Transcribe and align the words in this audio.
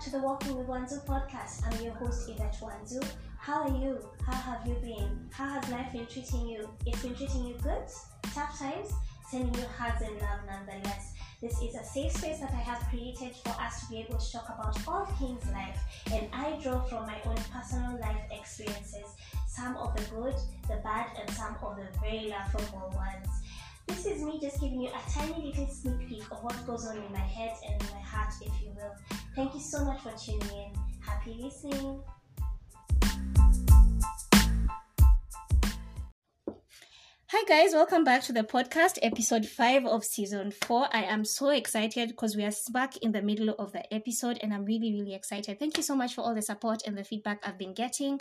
to 0.00 0.10
the 0.10 0.18
Walking 0.20 0.56
with 0.56 0.68
Wanzu 0.68 1.04
podcast. 1.06 1.66
I'm 1.66 1.82
your 1.84 1.92
host, 1.94 2.28
Yvette 2.28 2.56
Wanzu. 2.62 3.04
How 3.36 3.62
are 3.62 3.68
you? 3.68 3.98
How 4.24 4.32
have 4.32 4.64
you 4.64 4.74
been? 4.74 5.28
How 5.32 5.48
has 5.48 5.68
life 5.72 5.92
been 5.92 6.06
treating 6.06 6.46
you? 6.46 6.68
It's 6.86 7.02
been 7.02 7.16
treating 7.16 7.46
you 7.46 7.54
good? 7.54 7.82
Tough 8.32 8.56
times? 8.56 8.92
Sending 9.28 9.52
you 9.54 9.66
hugs 9.76 10.00
and 10.02 10.14
love 10.20 10.38
nonetheless. 10.46 11.14
This 11.42 11.60
is 11.60 11.74
a 11.74 11.82
safe 11.82 12.12
space 12.12 12.38
that 12.38 12.52
I 12.52 12.60
have 12.60 12.78
created 12.90 13.34
for 13.42 13.50
us 13.60 13.80
to 13.80 13.90
be 13.90 13.98
able 13.98 14.18
to 14.18 14.32
talk 14.32 14.48
about 14.48 14.78
all 14.86 15.04
things 15.18 15.44
life, 15.50 15.80
and 16.12 16.28
I 16.32 16.60
draw 16.62 16.80
from 16.82 17.04
my 17.04 17.18
own 17.26 17.36
personal 17.52 17.98
life 18.00 18.22
experiences, 18.30 19.16
some 19.48 19.76
of 19.76 19.96
the 19.96 20.02
good, 20.14 20.34
the 20.68 20.76
bad, 20.84 21.06
and 21.18 21.28
some 21.30 21.56
of 21.60 21.76
the 21.76 21.86
very 21.98 22.28
laughable 22.28 22.92
ones. 22.94 23.28
This 23.88 24.04
is 24.04 24.22
me 24.22 24.38
just 24.40 24.60
giving 24.60 24.82
you 24.82 24.88
a 24.88 25.10
tiny 25.10 25.46
little 25.46 25.66
sneak 25.66 26.08
peek 26.08 26.30
of 26.30 26.44
what 26.44 26.66
goes 26.66 26.86
on 26.86 26.98
in 26.98 27.10
my 27.10 27.18
head 27.18 27.54
and 27.66 27.80
in 27.80 27.88
my 27.88 28.00
heart, 28.00 28.32
if 28.42 28.52
you 28.62 28.70
will. 28.76 28.94
Thank 29.34 29.54
you 29.54 29.60
so 29.60 29.84
much 29.84 30.02
for 30.02 30.12
tuning 30.12 30.42
in. 30.42 30.72
Happy 31.00 31.34
listening. 31.40 32.00
Hi 37.30 37.44
guys, 37.46 37.74
welcome 37.74 38.04
back 38.04 38.22
to 38.22 38.32
the 38.32 38.42
podcast, 38.42 38.98
episode 39.02 39.44
5 39.44 39.84
of 39.84 40.02
season 40.02 40.50
4. 40.50 40.88
I 40.90 41.02
am 41.02 41.26
so 41.26 41.50
excited 41.50 42.08
because 42.08 42.34
we 42.34 42.42
are 42.42 42.50
back 42.72 42.96
in 42.96 43.12
the 43.12 43.20
middle 43.20 43.50
of 43.58 43.70
the 43.72 43.84
episode 43.92 44.38
and 44.42 44.54
I'm 44.54 44.64
really, 44.64 44.94
really 44.94 45.14
excited. 45.14 45.58
Thank 45.58 45.76
you 45.76 45.82
so 45.82 45.94
much 45.94 46.14
for 46.14 46.22
all 46.22 46.34
the 46.34 46.40
support 46.40 46.80
and 46.86 46.96
the 46.96 47.04
feedback 47.04 47.46
I've 47.46 47.58
been 47.58 47.74
getting. 47.74 48.18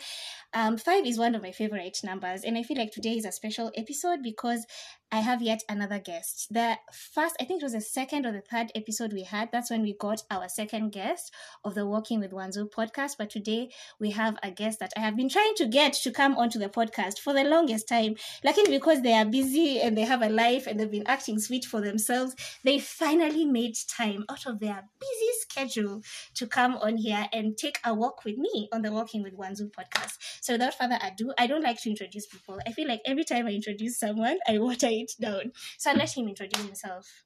Um, 0.54 0.76
5 0.76 1.05
is 1.05 1.18
one 1.18 1.35
of 1.35 1.41
my 1.41 1.54
favorite 1.54 1.98
numbers 2.04 2.43
and 2.43 2.57
I 2.57 2.63
feel 2.63 2.77
like 2.77 2.91
today 2.91 3.13
is 3.13 3.23
a 3.23 3.31
special 3.31 3.71
episode 3.77 4.20
because 4.23 4.65
I 5.10 5.20
have 5.22 5.42
yet 5.42 5.64
another 5.70 6.00
guest. 6.00 6.48
The 6.52 6.77
first, 6.91 7.38
I 7.40 7.46
think 7.46 7.62
it 7.62 7.66
was 7.66 7.72
the 7.72 7.80
second 7.80 8.26
or 8.26 8.34
the 8.34 8.41
third 8.41 8.74
episode 8.76 9.14
we 9.14 9.24
had. 9.24 9.49
That's 9.54 9.72
when 9.72 9.82
we 9.82 9.94
got 9.94 10.24
our 10.30 10.49
second 10.49 10.91
guest 10.91 11.34
of 11.64 11.76
the 11.76 11.86
Walking 11.86 12.20
with 12.20 12.32
Wanzu 12.32 12.70
podcast. 12.70 13.14
But 13.18 13.30
today 13.30 13.70
we 14.02 14.12
have 14.12 14.38
a 14.44 14.52
guest 14.52 14.80
that 14.80 14.91
I 14.98 14.99
have 14.99 15.16
been 15.16 15.30
trying 15.30 15.54
to 15.55 15.66
get 15.66 15.94
to 15.94 16.12
come 16.12 16.36
onto 16.36 16.60
the 16.60 16.68
podcast 16.68 17.20
for 17.20 17.32
the 17.32 17.46
longest 17.46 17.88
time. 17.88 18.16
Luckily, 18.44 18.70
because 18.70 19.02
they 19.02 19.14
are 19.14 19.24
busy 19.24 19.80
and 19.80 19.98
they 19.98 20.02
have 20.02 20.22
a 20.22 20.27
life 20.27 20.68
and 20.68 20.77
they've 20.77 20.91
been 20.91 21.08
acting 21.08 21.40
sweet 21.40 21.64
for 21.64 21.80
themselves, 21.80 22.36
they 22.66 22.77
finally 22.77 23.46
made 23.46 23.76
time 23.88 24.26
out 24.30 24.46
of 24.46 24.60
their 24.60 24.90
busy 24.99 25.32
schedule 25.40 26.02
to 26.36 26.46
come 26.46 26.76
on 26.76 26.98
here 26.98 27.27
and 27.32 27.58
take 27.58 27.80
a 27.86 27.94
walk 27.94 28.26
with 28.26 28.38
me 28.38 28.68
on 28.74 28.82
the 28.82 28.92
Walking 28.92 29.24
with 29.24 29.38
Wanzu 29.38 29.71
podcast. 29.71 30.18
So 30.42 30.55
without 30.55 30.77
further 30.77 30.99
ado, 31.02 31.34
I 31.38 31.48
don't 31.48 31.64
like 31.64 31.82
to 31.84 31.90
introduce 31.90 32.26
people. 32.26 32.60
I 32.68 32.74
feel 32.74 32.90
like 32.90 33.02
every 33.05 33.24
time 33.24 33.48
I 33.48 33.52
introduce 33.52 33.98
someone, 33.98 34.38
I 34.46 34.58
water 34.60 34.96
it 35.01 35.12
down. 35.20 35.51
So 35.77 35.91
I'll 35.91 35.98
let 35.98 36.15
him 36.15 36.27
introduce 36.27 36.65
himself. 36.65 37.23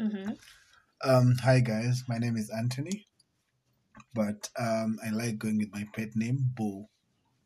Mm-hmm. 0.00 0.32
Um, 1.04 1.36
hi 1.42 1.60
guys, 1.60 2.04
my 2.08 2.18
name 2.18 2.36
is 2.36 2.50
Anthony, 2.50 3.08
but 4.14 4.48
um, 4.58 4.98
I 5.04 5.10
like 5.10 5.38
going 5.38 5.58
with 5.58 5.72
my 5.72 5.86
pet 5.94 6.14
name 6.14 6.50
Bo. 6.54 6.88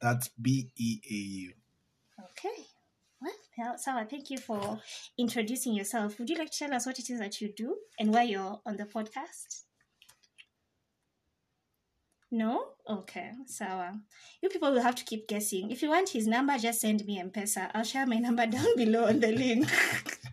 That's 0.00 0.28
B 0.40 0.70
E 0.76 1.00
A 1.10 1.14
U. 1.14 1.52
Okay. 2.30 2.64
Well, 3.58 3.78
Sawa, 3.78 4.06
thank 4.08 4.28
you 4.28 4.36
for 4.36 4.80
introducing 5.16 5.72
yourself. 5.72 6.18
Would 6.18 6.28
you 6.28 6.36
like 6.36 6.50
to 6.50 6.58
tell 6.58 6.74
us 6.74 6.84
what 6.84 6.98
it 6.98 7.08
is 7.08 7.18
that 7.20 7.40
you 7.40 7.50
do 7.56 7.76
and 7.98 8.12
why 8.12 8.24
you're 8.24 8.60
on 8.66 8.76
the 8.76 8.84
podcast? 8.84 9.62
No? 12.30 12.64
Okay, 12.88 13.30
Sawa. 13.46 14.00
You 14.42 14.48
people 14.48 14.72
will 14.72 14.82
have 14.82 14.96
to 14.96 15.04
keep 15.04 15.28
guessing. 15.28 15.70
If 15.70 15.82
you 15.82 15.90
want 15.90 16.08
his 16.08 16.26
number, 16.26 16.58
just 16.58 16.80
send 16.80 17.04
me 17.06 17.20
M-Pesa. 17.20 17.70
I'll 17.74 17.84
share 17.84 18.06
my 18.06 18.18
number 18.18 18.46
down 18.56 18.76
below 18.76 19.06
on 19.06 19.20
the 19.20 19.32
link. 19.32 19.68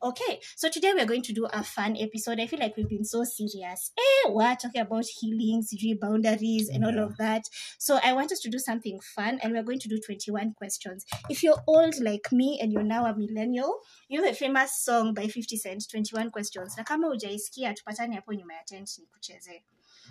Okay, 0.00 0.38
so 0.54 0.68
today 0.70 0.92
we're 0.94 1.06
going 1.06 1.22
to 1.22 1.32
do 1.32 1.46
a 1.46 1.64
fun 1.64 1.96
episode. 1.98 2.38
I 2.38 2.46
feel 2.46 2.60
like 2.60 2.76
we've 2.76 2.88
been 2.88 3.04
so 3.04 3.24
serious. 3.24 3.90
Eh, 3.98 4.30
we're 4.30 4.54
talking 4.54 4.80
about 4.80 5.04
healings, 5.06 5.74
boundaries, 6.00 6.68
and 6.68 6.84
all 6.84 6.96
of 7.00 7.16
that. 7.16 7.42
So 7.78 7.98
I 8.04 8.12
want 8.12 8.30
us 8.30 8.38
to 8.40 8.48
do 8.48 8.60
something 8.60 9.00
fun, 9.00 9.40
and 9.42 9.52
we're 9.52 9.64
going 9.64 9.80
to 9.80 9.88
do 9.88 9.98
21 9.98 10.54
questions. 10.54 11.04
If 11.28 11.42
you're 11.42 11.60
old 11.66 11.98
like 12.00 12.30
me 12.30 12.60
and 12.62 12.72
you're 12.72 12.84
now 12.84 13.06
a 13.06 13.16
millennial, 13.16 13.80
you 14.08 14.20
know 14.20 14.28
the 14.28 14.36
famous 14.36 14.80
song 14.80 15.14
by 15.14 15.26
50 15.26 15.56
Cent, 15.56 15.84
21 15.90 16.30
questions. 16.30 16.76
Na 16.76 16.84
kama 16.84 17.08
hujaisikia, 17.08 17.74
tupatane 17.74 18.14
hapo 18.14 18.34
nyuma 18.34 18.54
ya 18.54 18.62
tent 18.64 18.98
nikuchezee. 18.98 19.62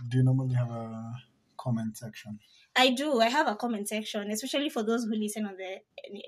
Do 0.10 0.18
you 0.18 0.24
normally 0.24 0.56
have 0.56 0.70
a 0.70 1.14
comment 1.58 1.98
section? 1.98 2.40
I 2.76 2.92
do. 2.92 3.20
I 3.20 3.30
have 3.30 3.48
a 3.48 3.56
comment 3.56 3.88
section, 3.88 4.30
especially 4.32 4.70
for 4.70 4.84
those 4.84 5.06
who 5.06 5.16
listen 5.16 5.46
on 5.46 5.56
the 5.58 5.80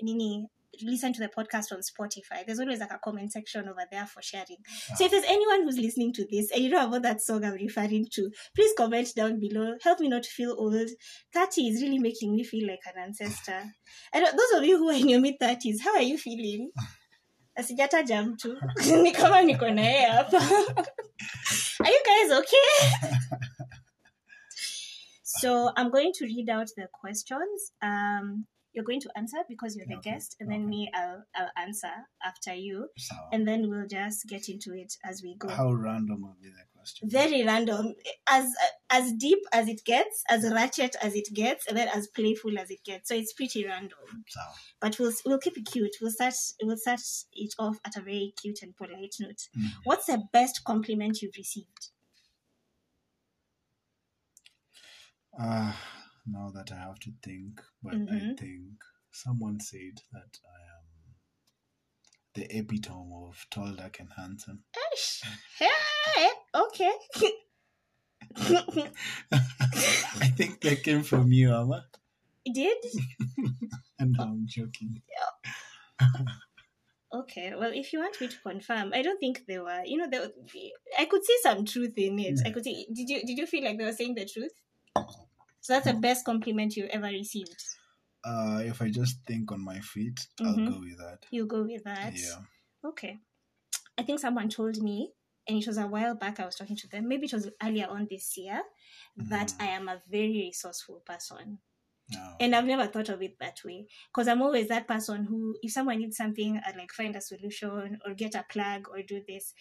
nini 0.02 0.46
listen 0.82 1.12
to 1.12 1.20
the 1.20 1.28
podcast 1.28 1.72
on 1.72 1.80
Spotify. 1.80 2.44
There's 2.46 2.60
always 2.60 2.80
like 2.80 2.92
a 2.92 3.00
comment 3.02 3.32
section 3.32 3.68
over 3.68 3.82
there 3.90 4.06
for 4.06 4.22
sharing. 4.22 4.58
Ah. 4.90 4.94
So 4.96 5.04
if 5.04 5.10
there's 5.10 5.24
anyone 5.26 5.64
who's 5.64 5.78
listening 5.78 6.12
to 6.14 6.26
this 6.30 6.50
and 6.52 6.62
you 6.62 6.70
know 6.70 6.86
about 6.86 7.02
that 7.02 7.20
song 7.20 7.44
I'm 7.44 7.54
referring 7.54 8.06
to, 8.12 8.30
please 8.54 8.72
comment 8.76 9.08
down 9.14 9.40
below. 9.40 9.74
Help 9.82 10.00
me 10.00 10.08
not 10.08 10.24
feel 10.26 10.54
old. 10.58 10.88
30 11.34 11.68
is 11.68 11.82
really 11.82 11.98
making 11.98 12.34
me 12.34 12.44
feel 12.44 12.66
like 12.68 12.80
an 12.86 13.02
ancestor. 13.02 13.62
And 14.12 14.24
those 14.26 14.58
of 14.58 14.64
you 14.64 14.78
who 14.78 14.90
are 14.90 14.96
in 14.96 15.08
your 15.08 15.20
mid 15.20 15.38
30s, 15.40 15.80
how 15.84 15.94
are 15.96 16.02
you 16.02 16.18
feeling? 16.18 16.70
asijataja 17.54 18.22
mtu 18.22 18.58
ni 19.02 19.12
kama 19.12 19.42
niko 19.42 19.70
na 19.70 19.82
yeye 19.82 20.06
hapa 20.06 20.38
are 21.80 21.92
you 21.92 22.02
guys 22.04 22.38
okay 22.38 23.08
so 25.40 25.70
i'm 25.76 25.90
going 25.90 26.12
to 26.14 26.24
read 26.24 26.48
out 26.48 26.68
the 26.76 26.86
questions 26.92 27.72
um 27.82 28.46
you're 28.72 28.84
going 28.84 29.00
to 29.00 29.10
answer 29.16 29.38
because 29.48 29.74
you're 29.74 29.86
the 29.88 29.96
Okay, 29.96 30.12
guest 30.12 30.36
and 30.38 30.48
then 30.48 30.60
okay. 30.60 30.68
me 30.68 30.90
I'll, 30.94 31.24
I'll 31.34 31.50
answer 31.66 31.90
after 32.24 32.54
you 32.54 32.86
So, 32.96 33.16
and 33.32 33.42
then 33.48 33.68
we'll 33.68 33.88
just 33.88 34.28
get 34.28 34.48
into 34.48 34.72
it 34.74 34.94
as 35.04 35.22
we 35.24 35.34
go 35.36 35.48
how 35.48 35.72
random 35.72 36.22
will 36.22 36.36
be 36.40 36.50
the 36.50 36.62
question? 36.76 37.08
very 37.10 37.44
random 37.44 37.94
as 38.28 38.46
as 38.88 39.12
deep 39.14 39.40
as 39.52 39.66
it 39.66 39.80
gets 39.84 40.22
as 40.28 40.44
ratchet 40.52 40.94
as 41.02 41.14
it 41.16 41.28
gets 41.34 41.66
and 41.66 41.76
then 41.76 41.88
as 41.88 42.06
playful 42.06 42.56
as 42.60 42.70
it 42.70 42.78
gets 42.84 43.08
so 43.08 43.14
it's 43.16 43.32
pretty 43.32 43.66
random 43.66 43.98
So, 44.28 44.40
but 44.80 44.96
we'll 45.00 45.12
we'll 45.26 45.38
keep 45.40 45.56
it 45.58 45.66
cute. 45.66 45.96
We'll 46.00 46.12
start 46.12 46.34
we'll 46.62 46.76
start 46.76 47.00
it 47.32 47.52
off 47.58 47.76
at 47.84 47.96
a 47.96 48.02
very 48.02 48.32
cute 48.40 48.60
and 48.62 48.76
polite 48.76 49.16
note. 49.18 49.42
mm. 49.58 49.68
What's 49.82 50.06
the 50.06 50.22
best 50.32 50.62
compliment 50.64 51.20
you've 51.22 51.34
received? 51.36 51.90
Uh, 55.38 55.72
now 56.26 56.50
that 56.54 56.72
I 56.72 56.76
have 56.76 56.98
to 57.00 57.10
think, 57.22 57.60
but 57.82 57.94
I 57.94 57.96
Mhm. 58.20 58.38
think 58.38 58.82
someone 59.10 59.60
said 59.60 60.02
that 60.12 60.38
I 60.44 60.60
am 60.76 60.86
the 62.34 62.58
epitome 62.58 63.12
of 63.28 63.46
tall, 63.50 63.72
dark, 63.74 63.98
and 64.00 64.12
handsome. 64.16 64.64
Ish. 64.94 65.22
Hey, 65.58 66.28
okay. 66.54 66.92
I 69.32 70.28
think 70.36 70.60
that 70.62 70.82
came 70.82 71.02
from 71.02 71.32
you, 71.32 71.52
Amma. 71.54 71.86
It 72.44 72.54
did? 72.54 72.78
And 73.98 74.16
I'm 74.18 74.46
joking. 74.46 75.02
Okay. 77.12 77.52
Well, 77.58 77.72
if 77.74 77.92
you 77.92 77.98
want 77.98 78.20
me 78.20 78.28
to 78.28 78.38
confirm, 78.38 78.92
I 78.94 79.02
don't 79.02 79.18
think 79.18 79.44
they 79.48 79.58
were. 79.58 79.82
You 79.84 79.98
know, 79.98 80.06
they, 80.08 80.20
were- 80.20 80.32
I 80.96 81.06
could 81.06 81.24
see 81.24 81.36
some 81.42 81.64
truth 81.64 81.94
in 81.98 82.20
it. 82.20 82.38
I 82.46 82.50
could 82.50 82.62
see. 82.62 82.86
Did 82.94 83.08
you 83.10 83.20
did 83.26 83.36
you 83.36 83.46
feel 83.48 83.64
like 83.64 83.76
they 83.78 83.84
were 83.84 83.92
saying 83.92 84.14
the 84.14 84.26
truth? 84.26 84.52
So 85.60 85.74
that's 85.74 85.86
the 85.86 85.94
best 85.94 86.24
compliment 86.24 86.76
you 86.76 86.86
ever 86.86 87.06
received. 87.06 87.62
Uh, 88.24 88.62
if 88.64 88.82
I 88.82 88.90
just 88.90 89.24
think 89.26 89.50
on 89.52 89.60
my 89.64 89.80
feet, 89.80 90.26
Mhm. 90.40 90.46
I'll 90.66 90.72
go 90.74 90.80
with 90.80 90.98
that. 90.98 91.26
You 91.30 91.46
go 91.46 91.62
with 91.62 91.84
that. 91.84 92.14
Yeah. 92.14 92.42
Okay. 92.84 93.18
I 93.98 94.02
think 94.02 94.20
someone 94.20 94.48
told 94.48 94.82
me, 94.82 95.12
and 95.48 95.58
it 95.58 95.66
was 95.66 95.78
a 95.78 95.86
while 95.86 96.14
back 96.14 96.40
I 96.40 96.46
was 96.46 96.56
talking 96.56 96.76
to 96.76 96.88
them, 96.88 97.08
maybe 97.08 97.26
it 97.26 97.32
was 97.32 97.50
earlier 97.62 97.88
on 97.88 98.06
this 98.10 98.36
year, 98.36 98.62
that 99.16 99.48
Mhm. 99.48 99.60
I 99.60 99.66
am 99.66 99.88
a 99.88 100.02
very 100.08 100.32
resourceful 100.48 101.00
person. 101.00 101.60
No. 102.12 102.34
And 102.40 102.54
I've 102.56 102.64
never 102.64 102.86
thought 102.86 103.08
of 103.08 103.22
it 103.22 103.38
that 103.38 103.60
way. 103.64 103.86
Because 104.08 104.26
I'm 104.28 104.42
always 104.42 104.68
that 104.68 104.88
person 104.88 105.24
who, 105.24 105.56
if 105.62 105.72
someone 105.72 105.98
needs 105.98 106.16
something, 106.16 106.60
I'd 106.66 106.76
like 106.76 106.92
find 106.92 107.14
a 107.14 107.20
solution 107.20 108.00
or 108.04 108.14
get 108.14 108.34
a 108.34 108.44
plug 108.48 108.88
or 108.90 109.02
do 109.02 109.22
this. 109.26 109.54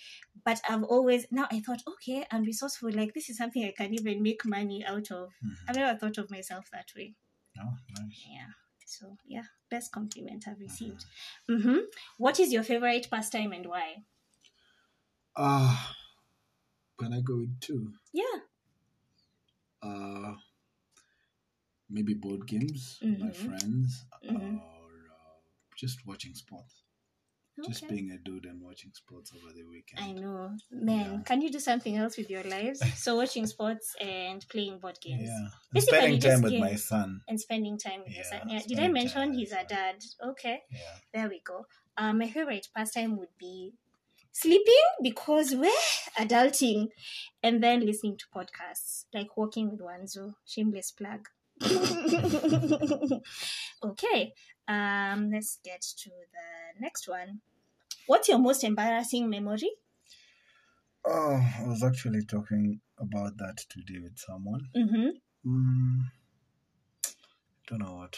But 0.43 0.59
I've 0.67 0.83
always, 0.83 1.27
now 1.31 1.47
I 1.51 1.59
thought, 1.59 1.83
okay, 1.87 2.25
I'm 2.31 2.43
resourceful. 2.43 2.91
Like, 2.91 3.13
this 3.13 3.29
is 3.29 3.37
something 3.37 3.63
I 3.63 3.73
can 3.77 3.93
even 3.93 4.23
make 4.23 4.45
money 4.45 4.83
out 4.85 5.11
of. 5.11 5.29
Mhm. 5.45 5.55
I've 5.67 5.75
never 5.75 5.97
thought 5.99 6.17
of 6.17 6.31
myself 6.31 6.69
that 6.71 6.89
way. 6.95 7.15
Oh, 7.59 7.77
nice. 7.99 8.25
Yeah. 8.29 8.47
So, 8.85 9.17
yeah, 9.27 9.43
best 9.69 9.91
compliment 9.91 10.45
I've 10.47 10.59
received. 10.59 11.05
Mm-hmm. 11.49 11.77
What 12.17 12.39
is 12.39 12.51
your 12.51 12.63
favorite 12.63 13.07
pastime 13.11 13.51
and 13.51 13.67
why? 13.67 14.03
Ah, 15.35 15.95
can 16.97 17.13
I 17.13 17.21
go 17.21 17.37
with 17.37 17.59
two? 17.59 17.93
Yeah. 18.11 18.39
Uh, 19.81 20.35
maybe 21.89 22.13
board 22.13 22.45
games 22.47 22.99
with 23.01 23.19
my 23.19 23.27
Mhm. 23.29 23.35
friends, 23.35 24.05
Mhm. 24.23 24.59
or 24.61 24.91
uh, 25.11 25.39
just 25.77 26.05
watching 26.05 26.35
sports. 26.35 26.83
Just 27.67 27.89
being 27.89 28.11
a 28.11 28.17
dude 28.17 28.45
and 28.45 28.61
watching 28.61 28.91
sports 28.93 29.33
over 29.35 29.51
the 29.51 29.63
weekend. 29.65 29.99
I 29.99 30.13
know. 30.13 30.55
Man, 30.71 31.13
Yeah. 31.15 31.21
can 31.25 31.41
you 31.41 31.49
do 31.51 31.59
something 31.59 31.93
else 31.97 32.15
with 32.15 32.29
your 32.29 32.43
lives? 32.43 32.79
So 33.05 33.17
watching 33.17 33.45
sports 33.47 33.95
and 33.99 34.47
playing 34.47 34.79
board 34.79 34.97
games. 35.01 35.23
Yeah, 35.23 35.37
and 35.37 35.51
Basically, 35.73 35.97
spending 35.97 36.19
time 36.21 36.41
with 36.41 36.53
my 36.53 36.75
son. 36.75 37.21
And 37.27 37.37
spending 37.41 37.77
time 37.77 38.03
with 38.05 38.15
your 38.15 38.23
son. 38.23 38.47
Yeah. 38.47 38.61
Did 38.65 38.79
I 38.79 38.87
mention 38.87 39.33
he's 39.33 39.51
a 39.51 39.65
dad? 39.65 39.97
Okay. 40.23 40.63
Yeah. 40.71 40.95
There 41.13 41.27
we 41.27 41.41
go. 41.41 41.65
Um, 41.97 42.19
my 42.19 42.29
favorite 42.29 42.69
pastime 42.73 43.17
would 43.17 43.35
be 43.37 43.73
sleeping 44.31 44.85
because 45.03 45.53
we're 45.53 45.83
adulting, 46.17 46.87
and 47.43 47.61
then 47.61 47.85
listening 47.85 48.15
to 48.19 48.25
podcasts 48.33 49.03
like 49.13 49.35
Walking 49.35 49.69
with 49.71 49.81
Wanzu. 49.81 50.33
Shameless 50.45 50.91
plug. 50.91 51.27
okay, 53.83 54.33
um, 54.67 55.29
let's 55.31 55.59
get 55.63 55.81
to 55.81 56.09
the 56.09 56.79
next 56.81 57.07
one. 57.07 57.41
What's 58.07 58.27
your 58.29 58.39
most 58.39 58.63
embarrassing 58.63 59.29
memory? 59.29 59.71
Oh, 61.05 61.41
I 61.59 61.63
was 61.67 61.83
actually 61.83 62.23
talking 62.25 62.81
about 62.99 63.37
that 63.37 63.57
today 63.69 63.99
with 64.01 64.17
someone. 64.17 64.61
Mm-hmm. 64.75 65.09
Mm, 65.49 65.99
don't 67.67 67.79
know 67.79 67.95
what 67.95 68.17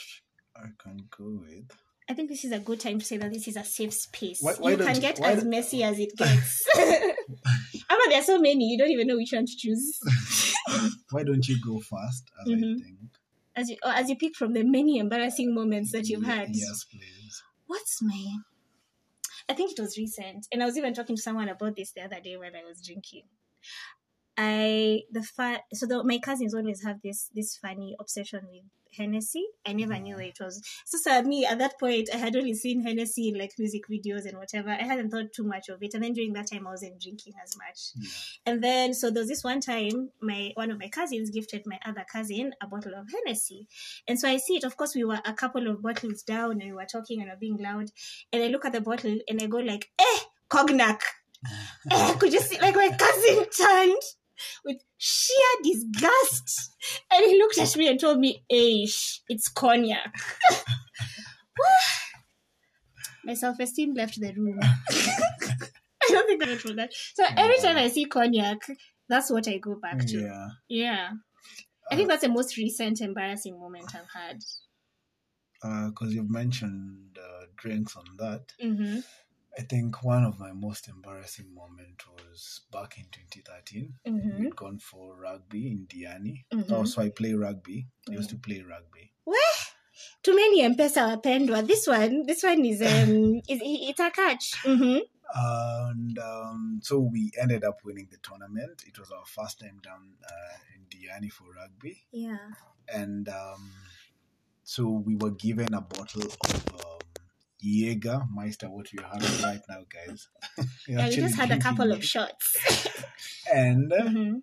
I 0.55 0.67
can 0.81 0.97
go 1.15 1.39
with. 1.41 1.71
I 2.09 2.13
think 2.13 2.29
this 2.29 2.43
is 2.43 2.51
a 2.51 2.59
good 2.59 2.79
time 2.79 2.99
to 2.99 3.05
say 3.05 3.17
that 3.17 3.31
this 3.31 3.47
is 3.47 3.55
a 3.55 3.63
safe 3.63 3.93
space. 3.93 4.39
Why- 4.41 4.55
why 4.59 4.71
you 4.71 4.77
can 4.77 4.99
get 4.99 5.19
as 5.21 5.45
messy 5.45 5.83
as 5.83 5.99
it 5.99 6.15
gets. 6.17 6.65
Ama, 6.77 8.01
there 8.09 8.19
are 8.19 8.23
so 8.23 8.39
many, 8.39 8.65
you 8.65 8.77
don't 8.77 8.89
even 8.89 9.07
know 9.07 9.15
which 9.17 9.31
one 9.33 9.45
to 9.45 9.55
choose. 9.57 9.99
Why 11.11 11.23
don't 11.23 11.47
you 11.47 11.57
go 11.63 11.79
first? 11.79 12.23
As 12.41 12.47
Mhm. 12.47 12.75
I 12.75 12.83
think. 12.83 12.97
As 13.55 13.69
you, 13.69 13.77
as 13.83 14.09
you 14.09 14.15
pick 14.15 14.35
from 14.35 14.53
the 14.53 14.63
many 14.63 14.97
embarrassing 14.97 15.53
moments 15.53 15.91
that 15.91 16.07
you've 16.07 16.25
had. 16.25 16.49
Yes, 16.51 16.85
please. 16.85 17.43
What's 17.67 18.01
my? 18.01 18.37
I 19.49 19.53
think 19.53 19.71
it 19.71 19.81
was 19.81 19.97
recent, 19.97 20.47
and 20.51 20.63
I 20.63 20.65
was 20.65 20.77
even 20.77 20.93
talking 20.93 21.15
to 21.15 21.21
someone 21.21 21.49
about 21.49 21.75
this 21.75 21.91
the 21.91 22.03
other 22.03 22.21
day 22.21 22.37
when 22.37 22.55
I 22.55 22.63
was 22.63 22.81
drinking. 22.85 23.23
I 24.37 25.01
the 25.11 25.23
fa- 25.23 25.63
so 25.73 25.85
the, 25.85 26.03
my 26.03 26.19
cousins 26.19 26.55
always 26.55 26.83
have 26.83 27.01
this 27.01 27.29
this 27.35 27.57
funny 27.57 27.95
obsession 27.99 28.47
with 28.49 28.63
Hennessy. 28.95 29.45
I 29.65 29.73
never 29.73 29.97
knew 29.99 30.17
it 30.17 30.37
was. 30.39 30.61
So, 30.85 30.97
so 30.97 31.21
me 31.23 31.45
at 31.45 31.59
that 31.59 31.79
point, 31.79 32.09
I 32.13 32.17
had 32.17 32.35
only 32.35 32.53
seen 32.53 32.83
Hennessy 32.83 33.29
in 33.29 33.37
like 33.37 33.53
music 33.57 33.83
videos 33.89 34.25
and 34.25 34.37
whatever. 34.37 34.69
I 34.69 34.83
hadn't 34.83 35.09
thought 35.09 35.33
too 35.33 35.43
much 35.43 35.69
of 35.69 35.81
it, 35.81 35.93
and 35.93 36.03
then 36.03 36.13
during 36.13 36.33
that 36.33 36.51
time, 36.51 36.67
I 36.67 36.71
wasn't 36.71 37.01
drinking 37.01 37.33
as 37.43 37.55
much. 37.57 37.91
Yeah. 37.95 38.51
And 38.53 38.63
then 38.63 38.93
so 38.93 39.09
there 39.09 39.21
was 39.21 39.29
this 39.29 39.43
one 39.43 39.61
time 39.61 40.09
my 40.21 40.51
one 40.55 40.71
of 40.71 40.79
my 40.79 40.89
cousins 40.89 41.29
gifted 41.29 41.63
my 41.65 41.79
other 41.85 42.05
cousin 42.11 42.53
a 42.61 42.67
bottle 42.67 42.93
of 42.95 43.07
Hennessy. 43.09 43.67
And 44.07 44.19
so 44.19 44.29
I 44.29 44.37
see 44.37 44.55
it, 44.55 44.63
of 44.63 44.77
course 44.77 44.95
we 44.95 45.03
were 45.03 45.19
a 45.25 45.33
couple 45.33 45.67
of 45.67 45.81
bottles 45.81 46.23
down 46.23 46.51
and 46.51 46.63
we 46.63 46.73
were 46.73 46.85
talking 46.85 47.21
and 47.21 47.27
we 47.27 47.33
were 47.33 47.39
being 47.39 47.57
loud. 47.57 47.89
And 48.31 48.43
I 48.43 48.47
look 48.47 48.65
at 48.65 48.73
the 48.73 48.81
bottle 48.81 49.17
and 49.27 49.41
I 49.41 49.47
go 49.47 49.57
like, 49.57 49.89
eh, 49.99 50.19
cognac. 50.49 51.01
eh, 51.91 52.13
could 52.15 52.33
you 52.33 52.39
see 52.39 52.59
like 52.59 52.75
my 52.75 52.89
cousin 52.89 53.45
turned 53.57 54.01
with 54.65 54.77
sheer 54.97 55.37
disgust. 55.63 56.71
And 57.11 57.25
he 57.25 57.37
looked 57.37 57.57
at 57.57 57.75
me 57.75 57.87
and 57.87 57.99
told 57.99 58.19
me, 58.19 58.43
Aish, 58.51 59.19
it's 59.29 59.47
cognac. 59.47 60.13
my 63.23 63.33
self-esteem 63.33 63.93
left 63.93 64.19
the 64.19 64.33
room. 64.33 64.59
I 64.61 66.07
don't 66.09 66.27
think 66.27 66.43
I 66.43 66.55
for 66.55 66.73
that. 66.73 66.91
So 67.13 67.23
every 67.37 67.57
time 67.57 67.77
I 67.77 67.87
see 67.87 68.05
cognac, 68.05 68.59
that's 69.07 69.29
what 69.29 69.47
I 69.47 69.57
go 69.57 69.75
back 69.75 70.05
to. 70.07 70.19
Yeah. 70.19 70.47
Yeah. 70.67 71.09
I 71.91 71.95
think 71.95 72.09
that's 72.09 72.23
the 72.23 72.29
most 72.29 72.57
recent 72.57 73.01
embarrassing 73.01 73.59
moment 73.59 73.93
I've 73.93 74.09
had. 74.13 74.39
Because 75.89 76.13
you've 76.13 76.31
mentioned 76.31 77.19
uh, 77.21 77.45
drinks 77.57 77.95
on 77.95 78.05
that. 78.17 78.41
Mm-hmm. 78.63 78.99
I 79.57 79.63
think 79.63 80.03
one 80.03 80.23
of 80.23 80.39
my 80.39 80.53
most 80.53 80.87
embarrassing 80.87 81.53
moments 81.53 82.05
was 82.07 82.61
back 82.71 82.97
in 82.97 83.05
2013. 83.11 83.93
Mm-hmm. 84.07 84.43
We'd 84.43 84.55
gone 84.55 84.79
for 84.79 85.15
rugby 85.17 85.67
in 85.71 85.87
Diani. 85.87 86.45
Mhm. 86.53 86.71
Oh, 86.71 86.85
so 86.85 87.01
I 87.01 87.09
play 87.09 87.33
rugby. 87.33 87.87
I 88.09 88.13
used 88.13 88.29
to 88.29 88.37
play 88.37 88.61
rugby. 88.61 89.11
Where? 89.25 89.57
Too 90.23 90.35
many 90.35 90.61
M-Pesa 90.61 91.03
wapendwa. 91.09 91.67
This 91.67 91.85
one, 91.87 92.25
this 92.25 92.43
one 92.43 92.63
is 92.65 92.81
um, 92.81 93.41
is 93.49 93.59
it's 93.61 93.99
a 93.99 94.09
catch. 94.09 94.53
Mm-hmm. 94.63 94.99
And 95.33 96.19
um, 96.19 96.79
so 96.81 96.99
we 96.99 97.31
ended 97.39 97.63
up 97.63 97.79
winning 97.83 98.07
the 98.11 98.17
tournament. 98.23 98.83
It 98.87 98.99
was 98.99 99.11
our 99.11 99.25
first 99.25 99.59
time 99.59 99.79
down 99.83 100.13
uh, 100.25 100.57
in 100.75 100.81
Diani 100.89 101.31
for 101.31 101.45
rugby. 101.55 102.03
Yeah. 102.11 102.37
And 102.87 103.27
um, 103.29 103.71
so 104.63 104.87
we 104.89 105.15
were 105.15 105.31
given 105.31 105.73
a 105.73 105.81
bottle 105.81 106.23
of 106.23 106.37
um, 106.73 107.00
Jaeger 107.61 108.21
Meister, 108.33 108.69
what 108.69 108.87
we're 108.93 109.05
having 109.05 109.43
right 109.43 109.61
now, 109.69 109.81
guys. 109.89 110.27
Yeah, 110.87 111.07
we 111.07 111.15
just 111.15 111.35
had 111.35 111.51
a 111.51 111.59
couple 111.59 111.91
of 111.91 112.03
shots. 112.03 112.57
And 113.53 113.91
uh, 113.93 114.03
mm-hmm. 114.03 114.37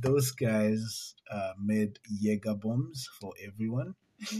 those 0.00 0.30
guys 0.32 1.14
uh, 1.30 1.52
made 1.62 1.98
Jaeger 2.08 2.54
bombs 2.54 3.08
for 3.20 3.32
everyone. 3.46 3.94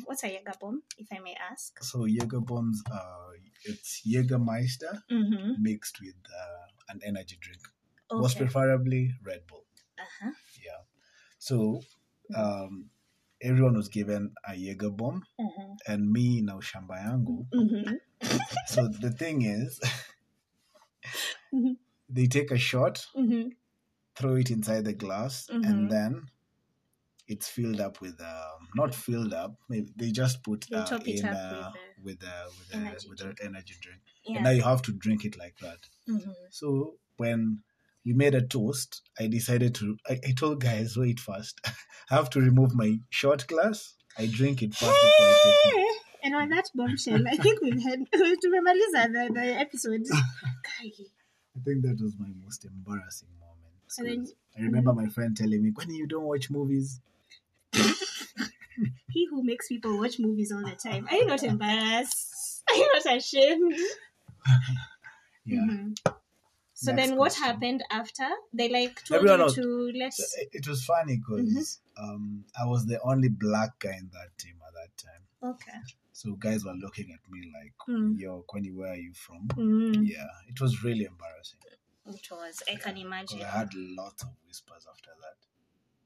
What's 0.06 0.24
a 0.24 0.28
Jaeger 0.28 0.52
bomb, 0.60 0.82
if 0.98 1.08
I 1.12 1.18
may 1.20 1.36
ask? 1.50 1.82
So 1.82 2.04
Jaeger 2.06 2.40
bombs, 2.40 2.82
uh, 2.90 3.30
it's 3.64 4.02
Jägermeister 4.06 5.02
Mm-hmm. 5.10 5.62
mixed 5.62 6.00
with 6.00 6.14
uh, 6.28 6.66
an 6.90 7.00
energy 7.04 7.38
drink, 7.40 7.62
Okay. 8.10 8.20
most 8.20 8.38
preferably 8.38 9.12
Red 9.24 9.46
Bull. 9.46 9.64
uh-huh. 9.98 10.30
Yeah. 10.64 10.82
So 11.38 11.80
um, 12.34 12.90
everyone 13.44 13.76
was 13.76 13.88
given 13.88 14.32
a 14.48 14.54
Jaeger 14.56 14.90
bomb, 14.90 15.22
Mm-hmm. 15.40 15.72
and 15.92 16.10
me 16.10 16.40
now 16.42 16.58
shamba 16.60 16.96
yangu. 17.06 17.46
Mm-hmm. 17.54 17.94
So 18.66 18.88
the 18.88 19.10
thing 19.10 19.42
is, 19.42 19.80
Mhm. 21.52 21.76
they 22.08 22.26
take 22.26 22.50
a 22.50 22.58
shot, 22.58 23.06
Mm-hmm. 23.14 23.48
throw 24.16 24.34
it 24.36 24.50
inside 24.50 24.84
the 24.84 24.92
glass, 24.94 25.48
and 25.50 25.90
then 25.90 26.22
it's 27.26 27.48
filled 27.48 27.80
up 27.80 28.00
with 28.00 28.20
um, 28.20 28.68
not 28.74 28.94
filled 28.94 29.32
up. 29.32 29.54
Maybe 29.68 29.90
they 29.96 30.10
just 30.10 30.42
put 30.42 30.66
uh, 30.72 30.98
in 31.06 31.24
up 31.24 31.36
uh, 31.36 31.70
with 32.02 32.22
a 32.22 32.36
with 32.58 32.68
a 32.72 32.76
energy 32.76 33.08
with 33.10 33.20
an 33.22 33.34
energy 33.42 33.74
drink, 33.80 34.00
Yeah. 34.24 34.34
and 34.36 34.44
now 34.44 34.50
you 34.50 34.62
have 34.62 34.82
to 34.82 34.92
drink 34.92 35.24
it 35.24 35.36
like 35.38 35.56
that. 35.60 35.78
mm-hmm. 36.08 36.30
So 36.50 36.96
when 37.16 37.62
we 38.04 38.12
made 38.12 38.34
a 38.34 38.42
toast, 38.42 39.02
I 39.18 39.26
decided 39.28 39.74
to. 39.76 39.96
I, 40.08 40.20
I 40.28 40.32
told 40.32 40.60
guys, 40.60 40.96
wait 40.96 41.20
first. 41.20 41.60
I 42.10 42.14
have 42.16 42.30
to 42.30 42.40
remove 42.40 42.74
my 42.74 42.98
short 43.10 43.46
glass. 43.46 43.94
I 44.18 44.26
drink 44.26 44.62
it 44.62 44.74
first 44.74 44.92
before 44.92 45.26
I 45.26 45.40
take 45.44 45.74
it. 45.74 45.96
And 46.24 46.34
on 46.34 46.48
that 46.50 46.70
bombshell, 46.74 47.26
I 47.28 47.36
think 47.36 47.60
we've 47.60 47.82
had 47.82 48.00
to 48.12 48.18
remaliza 48.48 49.12
the, 49.12 49.30
the 49.34 49.46
episode. 49.58 50.02
I 50.12 51.60
think 51.64 51.82
that 51.82 51.98
was 52.02 52.14
my 52.18 52.28
most 52.44 52.64
embarrassing 52.64 53.28
moment. 53.40 53.74
And 53.98 54.06
then- 54.08 54.28
I 54.56 54.60
remember 54.62 54.92
my 54.92 55.08
friend 55.08 55.36
telling 55.36 55.62
me, 55.64 55.70
"When 55.74 55.92
you 55.92 56.06
don't 56.06 56.24
watch 56.24 56.48
movies." 56.50 57.00
He 59.12 59.26
who 59.30 59.44
makes 59.44 59.68
people 59.68 59.98
watch 60.00 60.18
movies 60.18 60.50
all 60.52 60.60
the 60.62 60.74
time. 60.74 61.06
Are 61.08 61.16
you 61.16 61.26
not 61.26 61.42
embarrassed? 61.44 62.62
Are 62.68 62.74
you 62.76 62.90
not 62.92 63.16
ashamed? 63.16 63.74
Yeah, 65.44 65.60
Mhm. 65.60 65.94
So 66.84 66.92
Next 66.92 67.08
then 67.08 67.16
what 67.18 67.32
question. 67.32 67.44
happened 67.44 67.84
after? 67.90 68.28
They 68.52 68.68
like 68.68 69.02
told 69.04 69.18
Everyone 69.18 69.38
you 69.40 69.44
was- 69.44 69.54
to 69.54 69.92
let 70.00 70.12
So 70.14 70.24
it, 70.42 70.48
it 70.52 70.68
was 70.68 70.84
funny 70.84 71.16
because 71.22 71.80
um, 71.96 72.44
I 72.60 72.66
was 72.66 72.84
the 72.86 72.98
only 73.02 73.28
black 73.28 73.78
guy 73.78 73.96
in 74.02 74.10
that 74.12 74.30
team 74.38 74.56
at 74.66 74.74
that 74.80 74.92
time. 75.06 75.52
Okay. 75.52 75.78
So 76.12 76.32
guys 76.34 76.64
were 76.64 76.74
looking 76.84 77.08
at 77.16 77.22
me 77.32 77.40
like, 77.58 77.74
Mm. 77.88 78.18
"Yo, 78.18 78.44
Kwani, 78.48 78.70
where 78.74 78.92
are 78.92 79.02
you 79.06 79.14
from?" 79.14 79.48
Mm, 79.48 80.06
Yeah, 80.14 80.26
it 80.48 80.60
was 80.60 80.82
really 80.84 81.04
embarrassing. 81.04 81.58
It 82.06 82.28
was. 82.30 82.62
I 82.70 82.76
can 82.76 82.96
imagine. 82.98 83.40
I 83.42 83.46
had 83.60 83.70
lots 83.74 84.22
of 84.24 84.30
whispers 84.46 84.86
after 84.92 85.10
that. 85.22 85.38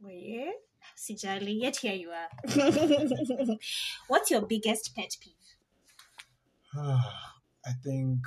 Were 0.01 0.13
you? 0.13 0.55
Sijali, 0.97 1.61
yet 1.61 1.77
here 1.79 1.95
you 1.95 2.11
are. 2.11 2.31
What's 4.09 4.31
your 4.31 4.43
biggest 4.47 4.95
pet 4.95 5.17
peeve? 5.21 5.35
I 6.77 7.73
think 7.85 8.21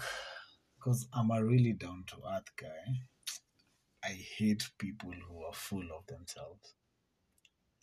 because 0.82 1.08
I'm 1.14 1.32
a 1.32 1.44
really 1.44 1.74
down 1.74 2.04
to 2.08 2.16
earth 2.36 2.50
guy, 2.60 2.68
I 4.04 4.18
hate 4.38 4.64
people 4.80 5.12
who 5.28 5.44
are 5.44 5.54
full 5.54 5.88
of 5.96 6.08
themselves. 6.08 6.74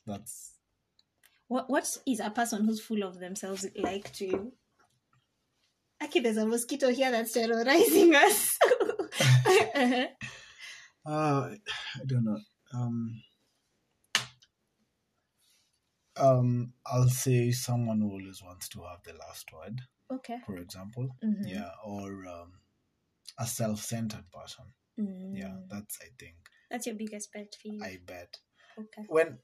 That's 0.07 0.55
What 1.47 1.71
What 1.71 1.97
is 2.07 2.21
a 2.21 2.31
person 2.31 2.65
who's 2.65 2.81
full 2.81 3.05
of 3.05 3.21
themselves 3.21 3.67
like 3.77 4.13
to 4.15 4.27
you? 4.27 4.53
Aki, 6.03 6.21
there's 6.21 6.37
a 6.37 6.47
mosquito 6.47 6.91
here 6.91 7.11
that's 7.11 7.33
terrorizing 7.33 8.15
us. 8.15 8.59
Uh-huh. 8.81 10.07
uh, 11.07 11.51
I 11.51 12.05
don't 12.07 12.25
know. 12.25 12.39
Um, 12.75 13.23
um, 16.17 16.73
I'll 16.87 17.09
say 17.09 17.51
someone 17.51 18.01
who 18.01 18.11
always 18.11 18.43
wants 18.43 18.69
to 18.71 18.83
have 18.83 19.03
the 19.05 19.15
last 19.19 19.53
word, 19.53 19.81
okay. 20.13 20.39
for 20.47 20.57
example. 20.57 21.09
Mhm. 21.25 21.49
Yeah, 21.49 21.71
or 21.85 22.27
um, 22.27 22.53
a 23.39 23.47
self-centered 23.47 24.31
person. 24.33 24.65
Mm. 24.99 25.37
Yeah, 25.37 25.57
that's 25.69 25.99
I 26.03 26.09
think. 26.19 26.37
That's 26.71 26.87
your 26.87 26.97
biggest 26.97 27.33
pet 27.33 27.55
peeve. 27.63 27.83
I 27.83 27.99
bet. 28.05 28.37
okay. 28.79 29.05
when 29.09 29.39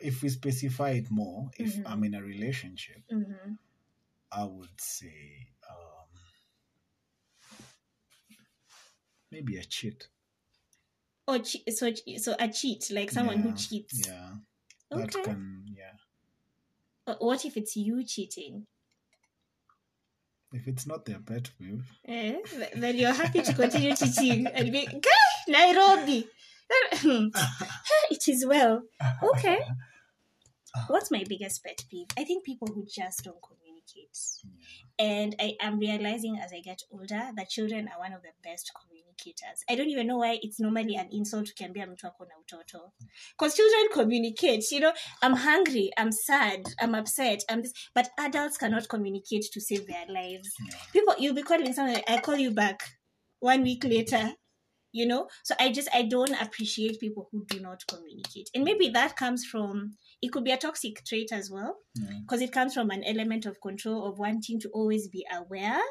if 0.00 0.22
we 0.22 0.28
specify 0.28 0.90
it 0.90 1.10
more 1.10 1.48
if 1.56 1.76
Mhm. 1.76 1.82
i'm 1.86 2.02
in 2.04 2.14
a 2.14 2.22
relationship 2.22 3.00
Mm-hmm. 3.12 3.54
i 4.32 4.44
would 4.44 4.78
say 4.80 5.48
um, 5.70 6.08
maybe 9.30 9.56
a 9.58 9.64
cheat 9.64 10.08
Oh, 11.26 11.38
che- 11.38 11.64
so 11.70 11.90
so 12.18 12.36
a 12.38 12.48
cheat, 12.48 12.90
like 12.90 13.10
someone 13.10 13.38
who 13.38 13.54
cheats. 13.54 14.06
yeah 14.06 14.34
that 14.90 15.14
Okay. 15.14 15.22
can 15.22 15.64
yeah 15.74 15.96
But 17.06 17.22
what 17.22 17.44
if 17.44 17.56
it's 17.56 17.76
you 17.76 18.04
cheating? 18.04 18.66
If 20.54 20.66
it's 20.68 20.86
not 20.86 21.04
their 21.04 21.18
pet 21.18 21.50
peeve, 21.58 21.84
Eh, 22.06 22.36
then 22.76 22.96
you're 22.96 23.12
happy 23.12 23.42
to 23.42 23.52
continue 23.52 23.94
teaching 23.94 24.46
and 24.46 24.72
be 24.72 24.86
"Guy, 24.86 25.24
Nairobi. 25.48 26.28
it 28.10 28.28
is 28.28 28.46
well. 28.46 28.82
Okay. 29.22 29.58
What's 30.88 31.10
my 31.10 31.24
biggest 31.28 31.62
pet 31.64 31.84
peeve? 31.90 32.06
I 32.16 32.24
think 32.24 32.44
people 32.44 32.68
who 32.68 32.84
just 32.86 33.24
don't 33.24 33.42
communicate. 33.42 33.63
And 34.98 35.34
I 35.40 35.56
am 35.60 35.78
realizing 35.78 36.38
as 36.38 36.52
I 36.52 36.60
get 36.60 36.82
older 36.92 37.30
that 37.36 37.48
children 37.48 37.88
are 37.88 37.98
one 37.98 38.12
of 38.12 38.22
the 38.22 38.32
best 38.42 38.70
communicators. 38.80 39.64
I 39.68 39.74
don't 39.74 39.88
even 39.88 40.06
know 40.06 40.18
why 40.18 40.38
it's 40.42 40.60
normally 40.60 40.96
an 40.96 41.08
insult 41.10 41.48
ukiambia 41.48 41.86
mtu 41.86 42.06
ako 42.06 42.24
na 42.24 42.34
utoto. 42.38 42.92
Because 43.36 43.56
children 43.56 43.88
communicate, 43.92 44.70
you 44.70 44.80
know, 44.80 44.92
I'm 45.22 45.34
hungry, 45.34 45.90
I'm 45.98 46.12
sad, 46.12 46.62
I'm 46.80 46.94
upset, 46.94 47.44
I'm 47.50 47.62
this, 47.62 47.72
but 47.94 48.10
adults 48.18 48.56
cannot 48.56 48.88
communicate 48.88 49.50
to 49.52 49.60
save 49.60 49.86
their 49.86 50.06
lives. 50.08 50.50
Yeah. 50.68 50.76
People, 50.92 51.14
you'll 51.18 51.34
be 51.34 51.42
calling 51.42 51.72
someone, 51.72 52.00
I 52.08 52.18
call 52.18 52.36
you 52.36 52.52
back 52.52 52.82
one 53.40 53.62
week 53.62 53.84
later, 53.84 54.32
you 54.92 55.06
know? 55.06 55.28
So 55.42 55.54
I 55.58 55.72
just, 55.72 55.88
I 55.92 56.02
don't 56.02 56.40
appreciate 56.40 57.00
people 57.00 57.28
who 57.32 57.44
do 57.46 57.60
not 57.60 57.82
communicate. 57.88 58.48
And 58.54 58.64
maybe 58.64 58.90
that 58.90 59.16
comes 59.16 59.44
from, 59.44 59.96
it 60.24 60.30
could 60.32 60.44
be 60.48 60.54
a 60.56 60.62
toxic 60.66 60.96
trait 61.10 61.30
as 61.40 61.46
well 61.56 61.72
Yeah. 61.94 62.18
because 62.22 62.40
it 62.46 62.52
comes 62.58 62.72
from 62.76 62.88
an 62.96 63.04
element 63.12 63.44
of 63.50 63.60
control 63.68 64.00
of 64.08 64.18
wanting 64.26 64.58
to 64.64 64.68
always 64.80 65.04
be 65.16 65.22
aware 65.40 65.82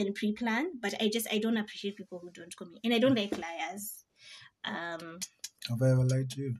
and 0.00 0.14
pre-plan 0.20 0.64
but 0.84 0.92
i 1.04 1.08
just 1.16 1.26
i 1.36 1.38
don't 1.44 1.56
appreciate 1.62 1.96
people 2.02 2.18
who 2.22 2.30
don't 2.38 2.54
communicate 2.60 2.84
and 2.84 2.94
i 2.94 3.00
don't 3.04 3.18
like 3.22 3.34
liars 3.46 3.86
um 4.64 5.18
Have 5.68 5.82
I 5.82 5.88
ever 5.94 6.04
lied 6.12 6.30
to 6.34 6.40
you? 6.42 6.54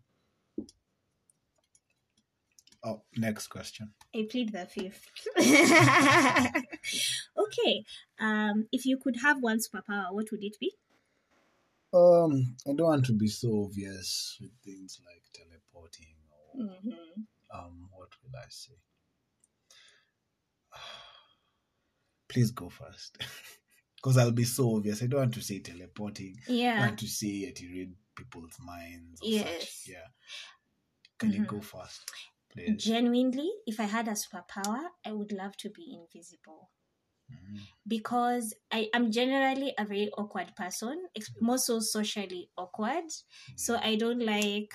Oh, 2.89 3.03
next 3.27 3.49
question. 3.49 3.93
i 4.15 4.27
plead 4.31 4.53
the 4.53 4.65
fifth 4.67 5.07
okay 7.45 7.75
um 8.21 8.67
if 8.73 8.87
you 8.87 8.97
could 9.03 9.17
have 9.27 9.39
one 9.51 9.59
superpower 9.59 10.13
what 10.17 10.31
would 10.31 10.45
it 10.51 10.57
be 10.61 10.71
Um, 11.93 12.33
I 12.69 12.73
don't 12.77 12.91
want 12.93 13.07
to 13.07 13.13
be 13.25 13.29
so 13.29 13.49
obvious 13.65 14.37
with 14.41 14.53
things 14.67 15.01
like 15.09 15.23
teleporting 16.57 16.93
or 16.93 16.97
hmm 17.53 17.59
um, 17.59 17.89
what 17.93 18.09
will 18.23 18.37
I 18.39 18.47
say? 18.49 18.75
Please 22.29 22.51
go 22.51 22.69
first, 22.69 23.19
because 23.97 24.19
I'll 24.19 24.33
be 24.33 24.45
so 24.45 24.77
obvious. 24.77 25.03
I 25.03 25.07
don't 25.07 25.21
want 25.21 25.35
to 25.35 25.41
say 25.43 25.61
teleporting. 25.61 26.37
Yeah. 26.49 26.77
I 26.79 26.87
want 26.87 26.99
to 26.99 27.07
say 27.07 27.29
it 27.49 27.57
to 27.57 27.67
read 27.67 27.95
people's 28.17 28.59
minds. 28.65 29.21
Or 29.23 29.29
Yes. 29.29 29.61
Such. 29.85 29.89
Yeah. 29.95 30.07
Can 31.19 31.33
you 31.33 31.41
Mhm. 31.43 31.47
go 31.49 31.61
first, 31.61 32.11
please? 32.53 32.83
genuinely 32.85 33.51
if 33.67 33.79
i 33.81 33.85
had 33.85 34.09
a 34.09 34.13
superpower 34.13 34.91
i 35.05 35.13
would 35.13 35.31
love 35.33 35.57
to 35.57 35.69
be 35.71 35.85
invisible 36.01 36.71
Mhm. 37.31 37.61
because 37.87 38.55
I 38.73 38.89
am 38.95 39.11
generally 39.11 39.73
a 39.79 39.85
very 39.85 40.11
awkward 40.19 40.55
person, 40.57 41.07
ex- 41.17 41.31
more 41.41 41.59
so 41.59 41.81
socially 41.81 42.51
awkward. 42.57 43.05
So 43.57 43.77
I 43.77 43.97
don't 43.97 44.21
like. 44.25 44.75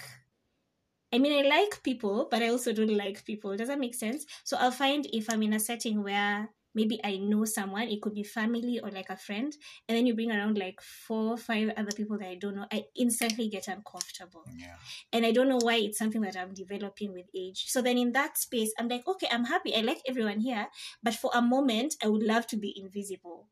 I 1.13 1.17
mean, 1.19 1.33
I 1.45 1.47
like 1.47 1.83
people, 1.83 2.27
but 2.31 2.41
I 2.41 2.49
also 2.49 2.73
don't 2.73 2.95
like 2.95 3.25
people. 3.25 3.55
Does 3.57 3.67
that 3.67 3.79
make 3.79 3.95
sense? 3.95 4.25
So 4.43 4.57
I'll 4.57 4.71
find 4.71 5.05
if 5.11 5.29
I'm 5.29 5.43
in 5.43 5.53
a 5.53 5.59
setting 5.59 6.03
where 6.03 6.49
maybe 6.73 7.01
I 7.03 7.17
know 7.17 7.43
someone, 7.43 7.89
it 7.89 8.01
could 8.01 8.13
be 8.13 8.23
family 8.23 8.79
or 8.79 8.89
like 8.91 9.09
a 9.09 9.17
friend, 9.17 9.53
and 9.89 9.97
then 9.97 10.05
you 10.05 10.15
bring 10.15 10.31
around 10.31 10.57
like 10.57 10.79
four 10.81 11.33
or 11.33 11.37
five 11.37 11.71
other 11.75 11.91
people 11.91 12.17
that 12.19 12.29
I 12.29 12.35
don't 12.35 12.55
know, 12.55 12.65
I 12.71 12.85
instantly 12.95 13.49
get 13.49 13.67
uncomfortable 13.67 14.45
Yeah. 14.55 14.75
and 15.11 15.25
I 15.25 15.31
don't 15.33 15.49
know 15.49 15.59
why 15.61 15.75
it's 15.75 15.97
something 15.97 16.21
that 16.21 16.37
I'm 16.37 16.53
developing 16.53 17.11
with 17.13 17.25
age. 17.35 17.65
So 17.67 17.81
then 17.81 17.97
in 17.97 18.13
that 18.13 18.37
space, 18.37 18.71
I'm 18.79 18.87
like, 18.87 19.05
okay, 19.05 19.27
I'm 19.29 19.45
happy. 19.45 19.75
I 19.75 19.81
like 19.81 20.01
everyone 20.07 20.39
here, 20.39 20.67
but 21.03 21.13
for 21.13 21.29
a 21.33 21.41
moment, 21.41 21.95
I 22.01 22.07
would 22.07 22.23
love 22.23 22.47
to 22.47 22.57
be 22.57 22.73
invisible. 22.79 23.47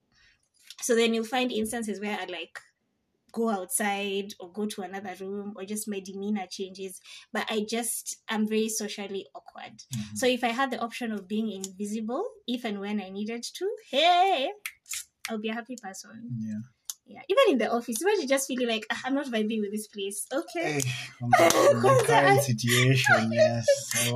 So 0.81 0.95
then 0.95 1.13
you'll 1.13 1.25
find 1.25 1.51
instances 1.51 1.99
where 1.99 2.17
I 2.19 2.25
like 2.25 2.59
go 3.31 3.49
outside 3.49 4.33
or 4.39 4.51
go 4.51 4.65
to 4.67 4.81
another 4.81 5.15
room 5.19 5.53
or 5.55 5.65
just 5.65 5.87
my 5.87 5.99
demeanor 5.99 6.45
changes. 6.49 6.99
But 7.33 7.45
I 7.49 7.65
just 7.69 8.17
i'm 8.29 8.47
very 8.47 8.69
socially 8.69 9.27
awkward. 9.35 9.75
Mhm. 9.95 10.17
So 10.17 10.25
if 10.27 10.43
I 10.43 10.49
had 10.49 10.71
the 10.71 10.79
option 10.79 11.11
of 11.11 11.27
being 11.27 11.51
invisible, 11.51 12.23
if 12.47 12.63
and 12.65 12.79
when 12.79 13.01
I 13.01 13.09
needed 13.09 13.43
to, 13.43 13.65
hey, 13.91 14.49
I'll 15.29 15.39
be 15.39 15.49
a 15.49 15.53
happy 15.53 15.75
person. 15.81 16.29
Yeah. 16.39 16.59
Yeah, 17.11 17.21
even 17.27 17.53
in 17.53 17.57
the 17.57 17.71
office, 17.73 17.99
imagine 18.03 18.27
just 18.27 18.45
feeling 18.47 18.67
like 18.67 18.85
"Ah, 18.91 19.01
I'm 19.05 19.15
not 19.15 19.25
vibing 19.25 19.61
with 19.61 19.71
this 19.71 19.87
place. 19.87 20.27
Okay. 20.31 20.73
Hey, 20.77 20.81
on 21.23 21.29
the, 21.31 21.79
the 21.81 22.03
current 22.05 22.41
situation, 22.43 23.31
yes. 23.33 23.65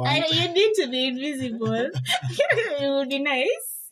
I, 0.05 0.23
you 0.29 0.53
need 0.53 0.73
to 0.75 0.87
be 0.91 1.07
invisible. 1.07 1.89
it 2.79 2.89
would 2.93 3.09
be 3.09 3.17
nice. 3.17 3.89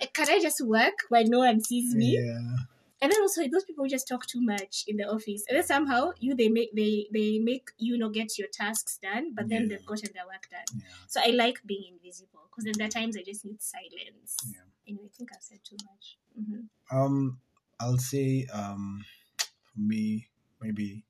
Can 0.12 0.28
I 0.28 0.40
just 0.40 0.60
work 0.66 0.94
while 1.08 1.24
no 1.26 1.38
one 1.38 1.62
sees 1.62 1.94
me? 1.94 2.18
Yeah. 2.20 2.56
And 3.02 3.10
then 3.10 3.20
also 3.22 3.42
those 3.48 3.64
people 3.64 3.84
who 3.84 3.88
just 3.88 4.06
talk 4.06 4.26
too 4.26 4.42
much 4.42 4.84
in 4.86 4.96
the 4.98 5.04
office, 5.04 5.44
and 5.48 5.56
then 5.56 5.64
somehow 5.64 6.10
you 6.18 6.34
they 6.34 6.48
make 6.48 6.74
they 6.76 7.06
they 7.12 7.38
make 7.38 7.70
you 7.78 7.96
not 7.96 8.12
get 8.12 8.38
your 8.38 8.48
tasks 8.52 8.98
done, 9.02 9.32
but 9.34 9.48
then 9.48 9.62
Yeah. 9.62 9.68
they've 9.68 9.86
gotten 9.86 10.10
their 10.12 10.26
work 10.26 10.48
done. 10.50 10.66
Yeah. 10.76 10.82
So 11.08 11.20
I 11.24 11.30
like 11.30 11.62
being 11.64 11.84
invisible 11.94 12.40
because 12.50 12.64
then 12.64 12.74
there 12.76 12.86
are 12.88 12.90
times 12.90 13.16
I 13.16 13.22
just 13.22 13.44
need 13.44 13.62
silence. 13.62 14.36
Yeah. 14.52 14.60
Anyway, 14.86 15.06
I 15.06 15.16
think 15.16 15.30
I've 15.34 15.42
said 15.42 15.60
too 15.64 15.76
much. 15.84 16.18
hmm 16.36 16.66
Um, 16.94 17.40
I'll 17.80 17.96
say 17.98 18.46
um, 18.52 19.04
for 19.38 19.80
me 19.80 20.28
maybe 20.60 21.04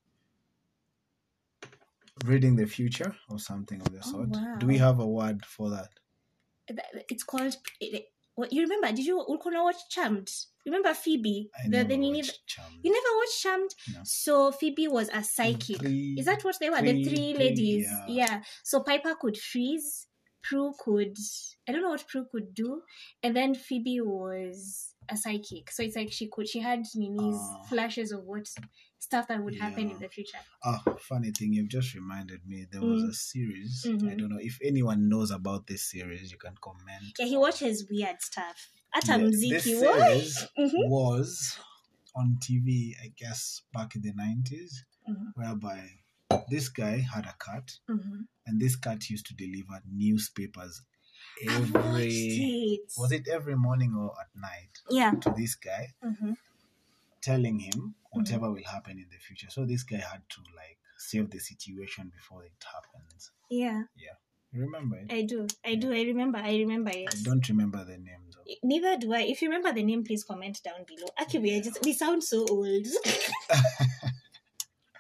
reading 2.25 2.55
the 2.57 2.67
future 2.67 3.17
or 3.29 3.39
something 3.39 3.81
of 3.81 3.91
the 3.93 3.99
Oh, 3.99 4.11
sort. 4.13 4.29
wow. 4.29 4.57
Do 4.59 4.67
we 4.67 4.79
have 4.79 5.01
a 5.01 5.07
word 5.07 5.45
for 5.45 5.71
that? 5.71 5.89
It's 7.09 7.25
called. 7.25 7.57
You 7.81 8.63
remember? 8.63 8.93
Did 8.93 9.07
you 9.07 9.25
watch 9.27 9.89
Charmed? 9.89 10.31
Remember 10.67 10.93
Phoebe? 10.95 11.49
I 11.59 11.65
the, 11.65 11.69
never 11.71 11.89
the 11.89 11.97
Nini- 11.97 12.23
Charmed. 12.47 12.79
You 12.83 12.93
never 12.93 13.17
watched 13.17 13.41
Charmed? 13.43 13.71
No. 13.95 14.01
So 14.05 14.53
Phoebe 14.53 14.89
was 14.89 15.09
a 15.13 15.23
psychic. 15.25 15.79
Three- 15.79 16.17
Is 16.19 16.27
that 16.27 16.43
what 16.45 16.57
they 16.61 16.71
were? 16.71 16.79
three- 16.79 17.03
the 17.03 17.05
three 17.11 17.33
three, 17.35 17.35
ladies. 17.35 17.87
yeah. 18.09 18.27
Yeah. 18.27 18.43
So 18.65 18.83
Piper 18.83 19.15
could 19.21 19.37
freeze. 19.39 20.07
Prue 20.43 20.73
could. 20.79 21.17
I 21.69 21.73
don't 21.73 21.83
know 21.83 21.91
what 21.91 22.07
Prue 22.09 22.27
could 22.33 22.55
do. 22.55 22.81
And 23.23 23.37
then 23.37 23.55
Phoebe 23.55 24.01
was 24.01 24.95
a 25.09 25.17
psychic. 25.17 25.71
So 25.71 25.83
it's 25.83 25.97
like 25.97 26.11
she 26.13 26.29
could. 26.33 26.49
She 26.49 26.61
had 26.61 26.81
Nini's 26.95 27.37
Ah. 27.39 27.63
flashes 27.69 28.11
of 28.11 28.25
what 28.25 28.47
stuff 29.01 29.27
that 29.29 29.43
would 29.43 29.57
happen 29.57 29.89
Yeah. 29.89 29.95
in 29.95 29.99
the 30.01 30.09
future. 30.09 30.39
Ah, 30.63 30.83
funny 31.01 31.31
thing, 31.33 31.53
you've 31.55 31.69
just 31.71 31.95
reminded 31.95 32.47
me. 32.47 32.67
There 32.71 32.83
was 32.83 33.03
Mm. 33.03 33.09
a 33.09 33.15
series. 33.15 33.85
Mhm. 33.89 34.11
I 34.13 34.15
don't 34.15 34.29
know 34.29 34.39
if 34.41 34.59
anyone 34.63 35.09
knows 35.09 35.31
about 35.31 35.67
this 35.67 35.83
series. 35.91 36.31
You 36.31 36.39
can 36.39 36.55
comment. 36.61 37.17
Yeah, 37.19 37.27
he 37.27 37.37
watches 37.37 37.89
weird 37.91 38.21
stuff. 38.21 38.71
Hata 38.93 39.13
Yeah, 39.13 39.19
mziki. 39.27 39.61
series 39.61 40.47
Mhm. 40.59 40.89
was 40.89 41.59
on 42.15 42.39
TV, 42.41 42.95
I 43.03 43.09
guess, 43.17 43.63
back 43.73 43.97
in 43.97 44.03
the 44.03 44.13
90s, 44.13 44.85
Mhm. 45.09 45.33
whereby 45.35 45.81
this 46.51 46.69
guy 46.69 46.99
had 46.99 47.25
a 47.25 47.35
cat, 47.45 47.79
Mhm. 47.89 48.27
and 48.47 48.61
this 48.61 48.77
cat 48.77 49.09
used 49.09 49.27
to 49.27 49.35
deliver 49.35 49.81
newspapers 49.87 50.83
every. 51.49 52.81
Was 52.99 53.13
it 53.13 53.29
every 53.29 53.57
morning 53.57 53.95
or 53.95 54.13
at 54.21 54.29
night 54.35 54.79
Yeah. 54.91 55.13
to 55.13 55.33
this 55.37 55.55
guy, 55.55 55.95
Mhm. 56.05 56.37
telling 57.23 57.61
him 57.61 57.95
whatever 58.11 58.51
will 58.51 58.65
happen 58.65 58.99
in 58.99 59.07
the 59.11 59.19
future? 59.19 59.49
So 59.51 59.65
this 59.65 59.83
guy 59.83 59.99
had 59.99 60.23
to 60.29 60.41
like 60.57 60.79
save 60.99 61.31
the 61.31 61.39
situation 61.39 62.11
before 62.15 62.45
it 62.45 62.53
happens. 62.65 63.31
Yeah. 63.51 63.83
Yeah. 63.97 64.17
You 64.53 64.63
remember 64.63 64.97
it? 64.97 65.13
I 65.13 65.23
do. 65.23 65.47
I 65.65 65.77
do. 65.77 65.93
I 65.93 66.03
remember. 66.03 66.39
I 66.39 66.57
remember. 66.57 66.91
It. 66.93 67.09
I 67.09 67.23
don't 67.23 67.49
remember 67.49 67.85
the 67.85 67.99
name 67.99 68.31
though. 68.35 68.53
Neither 68.65 68.97
do 68.99 69.13
I. 69.15 69.21
If 69.21 69.43
you 69.43 69.49
remember 69.49 69.73
the 69.73 69.85
name, 69.85 70.03
please 70.03 70.25
comment 70.25 70.61
down 70.65 70.85
below. 70.87 71.09
Actually, 71.19 71.57
I 71.57 71.61
just 71.61 71.85
we 71.85 71.93
sound 71.93 72.25
so 72.25 72.45
old. 72.51 72.85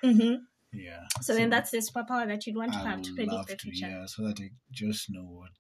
mm-hmm. 0.05 0.35
Yeah. 0.73 1.01
So 1.21 1.35
then 1.35 1.51
that's 1.51 1.73
the 1.73 1.79
superpower 1.79 2.29
that 2.29 2.47
you'd 2.47 2.57
want 2.57 2.73
to 2.75 2.79
I 2.79 2.91
have 2.91 3.03
to 3.03 3.15
predict 3.15 3.49
the 3.49 3.57
to, 3.57 3.63
future. 3.63 3.89
yeah, 3.89 4.07
so 4.07 4.23
that 4.23 4.39
I 4.39 4.51
just 4.71 5.11
know 5.11 5.25
what 5.25 5.51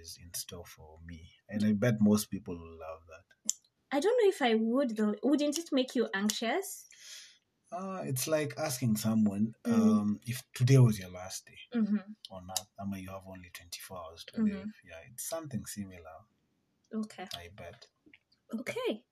is 0.00 0.16
in 0.22 0.32
store 0.34 0.64
for 0.64 0.98
me. 1.04 1.32
And 1.48 1.64
I 1.64 1.72
bet 1.72 1.94
most 2.00 2.30
people 2.30 2.54
will 2.54 2.78
love 2.78 3.00
that. 3.08 3.33
I 3.94 4.00
don't 4.00 4.18
know 4.20 4.28
if 4.28 4.42
I 4.42 4.54
would 4.56 4.96
though. 4.96 5.14
Wouldn't 5.22 5.56
it 5.58 5.68
make 5.70 5.94
you 5.94 6.08
anxious? 6.12 6.86
Uh, 7.70 8.02
it's 8.04 8.26
like 8.26 8.54
asking 8.58 8.96
someone 8.96 9.54
Mm. 9.64 9.72
um, 9.74 10.20
if 10.26 10.42
today 10.52 10.78
was 10.78 10.98
your 10.98 11.10
last 11.10 11.46
day 11.46 11.58
hmm 11.72 11.98
or 12.30 12.42
not. 12.42 12.66
I 12.78 12.84
mean, 12.84 13.02
you 13.04 13.10
have 13.10 13.22
only 13.26 13.50
24 13.50 13.96
hours 13.98 14.24
to 14.24 14.40
Mhm. 14.40 14.48
live. 14.50 14.74
Yeah, 14.84 15.00
it's 15.12 15.28
something 15.28 15.64
similar, 15.66 16.16
Okay. 16.92 17.26
I 17.36 17.48
bet. 17.54 17.86
Okay. 18.52 19.04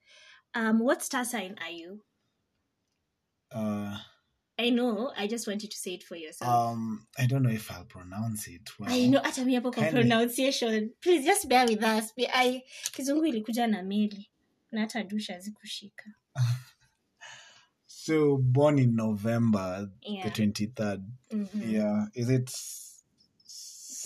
Um, 0.54 0.80
what 0.80 1.02
star 1.02 1.24
sign 1.24 1.56
are 1.60 1.70
you? 1.70 2.04
Uh, 3.52 3.98
I 4.58 4.70
know. 4.70 5.12
I 5.16 5.26
just 5.28 5.46
want 5.46 5.62
you 5.62 5.68
to 5.68 5.76
say 5.76 5.94
it 5.94 6.02
for 6.04 6.16
yourself. 6.16 6.50
um, 6.72 7.06
I 7.18 7.26
don't 7.26 7.42
know 7.42 7.50
if 7.54 7.70
I'll 7.70 7.84
pronounce 7.84 8.48
it 8.48 8.68
well. 8.80 8.90
I 8.92 9.06
know 9.06 9.20
hata 9.22 9.44
mi 9.44 9.54
hapo 9.54 9.70
kwa 9.72 9.82
Kindly. 9.84 10.02
pronunciation. 10.02 10.90
Please 11.00 11.24
just 11.24 11.48
bear 11.48 11.66
with 11.66 11.82
us. 11.84 12.12
I 12.18 12.62
kizungu 12.92 13.26
ilikuja 13.26 13.66
na 13.70 13.82
meli 13.82 14.31
na 14.72 14.80
hata 14.80 15.02
dusha 15.04 15.38
zikushika. 15.40 16.04
So, 17.86 18.36
born 18.36 18.78
in 18.78 18.96
November 18.96 19.88
Yeah. 20.02 20.24
the 20.24 20.30
23rd. 20.30 21.02
Mhm. 21.30 21.72
Yeah, 21.72 22.06
is 22.14 22.28
it. 22.30 22.50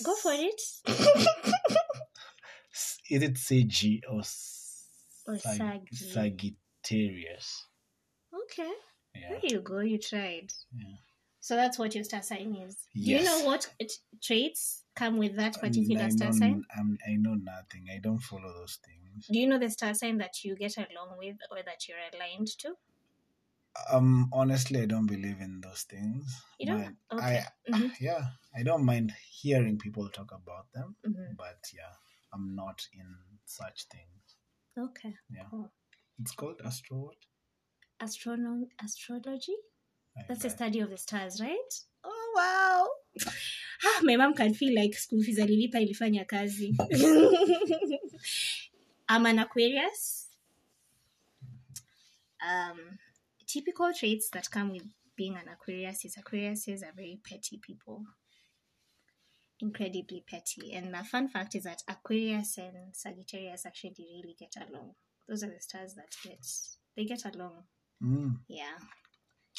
Go 0.03 0.15
for 0.15 0.33
it. 0.33 0.61
Is 3.09 3.21
it 3.23 3.33
Seiji 3.35 4.01
or 4.07 4.19
Or 5.25 5.37
Sag- 5.39 5.87
Sagi. 5.93 5.95
Sagittarius. 5.95 7.65
Okay. 8.33 8.71
Yeah. 9.15 9.29
There 9.29 9.39
you 9.43 9.61
go. 9.61 9.79
You 9.79 9.97
tried. 9.97 10.51
Yeah. 10.75 10.95
So 11.39 11.55
that's 11.55 11.79
what 11.79 11.95
your 11.95 12.03
star 12.03 12.21
sign 12.21 12.53
is. 12.55 12.77
yes. 12.93 13.05
Do 13.05 13.11
you 13.11 13.23
know 13.23 13.45
what 13.45 13.73
it, 13.79 13.93
traits 14.21 14.83
come 14.95 15.17
with 15.17 15.35
that 15.37 15.59
particular 15.59 16.03
I 16.03 16.09
star 16.09 16.33
sign? 16.33 16.63
I'm, 16.77 16.97
I 17.07 17.15
know 17.15 17.33
nothing. 17.35 17.85
I 17.93 17.99
don't 17.99 18.19
follow 18.19 18.53
those 18.53 18.77
things. 18.85 19.06
Do 19.31 19.39
you 19.39 19.47
know 19.47 19.59
the 19.59 19.69
star 19.69 19.93
sign 19.93 20.17
that 20.19 20.43
you 20.43 20.55
get 20.55 20.77
along 20.77 21.17
with 21.17 21.37
or 21.51 21.57
that 21.63 21.87
you're 21.87 21.97
aligned 22.13 22.47
to? 22.59 22.73
Um, 23.91 24.29
honestly, 24.33 24.81
I 24.81 24.85
don't 24.85 25.05
believe 25.05 25.39
in 25.39 25.61
those 25.61 25.83
things. 25.83 26.41
You 26.59 26.67
don't? 26.67 26.97
But 27.09 27.17
Okay. 27.19 27.43
I, 27.43 27.71
Mhm. 27.71 27.91
yeah, 28.01 28.21
I 28.55 28.63
don't 28.63 28.83
mind 28.85 29.13
hearing 29.41 29.77
people 29.77 30.09
talk 30.09 30.31
about 30.31 30.71
them, 30.73 30.95
Mhm. 31.05 31.35
but 31.37 31.59
yeah, 31.73 31.93
I'm 32.33 32.55
not 32.55 32.87
in 32.93 33.15
such 33.45 33.85
things. 33.87 34.35
Okay. 34.77 35.15
Yeah. 35.29 35.45
Cool. 35.51 35.71
It's 36.19 36.31
called 36.31 36.61
astro. 36.65 36.97
What? 36.97 37.17
Astrono- 37.99 38.69
astrology? 38.83 39.55
I- 40.17 40.23
That's 40.27 40.41
the 40.41 40.49
I- 40.49 40.51
study 40.55 40.79
of 40.79 40.89
the 40.89 40.97
stars, 40.97 41.39
right? 41.41 41.73
Oh, 42.03 42.31
wow. 42.35 42.87
Ah, 43.85 43.99
my 44.01 44.15
mom 44.15 44.33
can 44.33 44.55
feel 44.55 44.73
like 44.73 44.95
school 44.95 45.21
fees 45.21 45.37
alilipa 45.39 45.79
ilifanya 45.79 46.25
kazi. 46.27 46.73
I'm 49.09 49.25
an 49.25 49.39
Aquarius. 49.39 50.27
Um, 52.45 52.99
typical 53.47 53.91
traits 53.93 54.29
that 54.31 54.51
come 54.51 54.71
with 54.71 54.83
being 55.15 55.35
an 55.35 55.47
Aquarius 55.51 56.05
is 56.05 56.17
Aquariuses 56.17 56.83
are 56.83 56.93
very 56.95 57.19
petty 57.27 57.59
people. 57.61 58.03
Incredibly 59.59 60.23
petty. 60.29 60.73
And 60.73 60.93
the 60.93 61.03
fun 61.03 61.29
fact 61.29 61.55
is 61.55 61.63
that 61.63 61.83
Aquarius 61.87 62.57
and 62.57 62.93
Sagittarius 62.93 63.65
actually 63.65 63.95
really 63.97 64.35
get 64.37 64.53
along. 64.69 64.91
Those 65.27 65.43
are 65.43 65.47
the 65.47 65.59
stars 65.59 65.95
that 65.95 66.15
get 66.23 66.45
they 66.95 67.05
get 67.05 67.25
along. 67.25 67.63
Mm. 68.03 68.37
Yeah. 68.47 68.77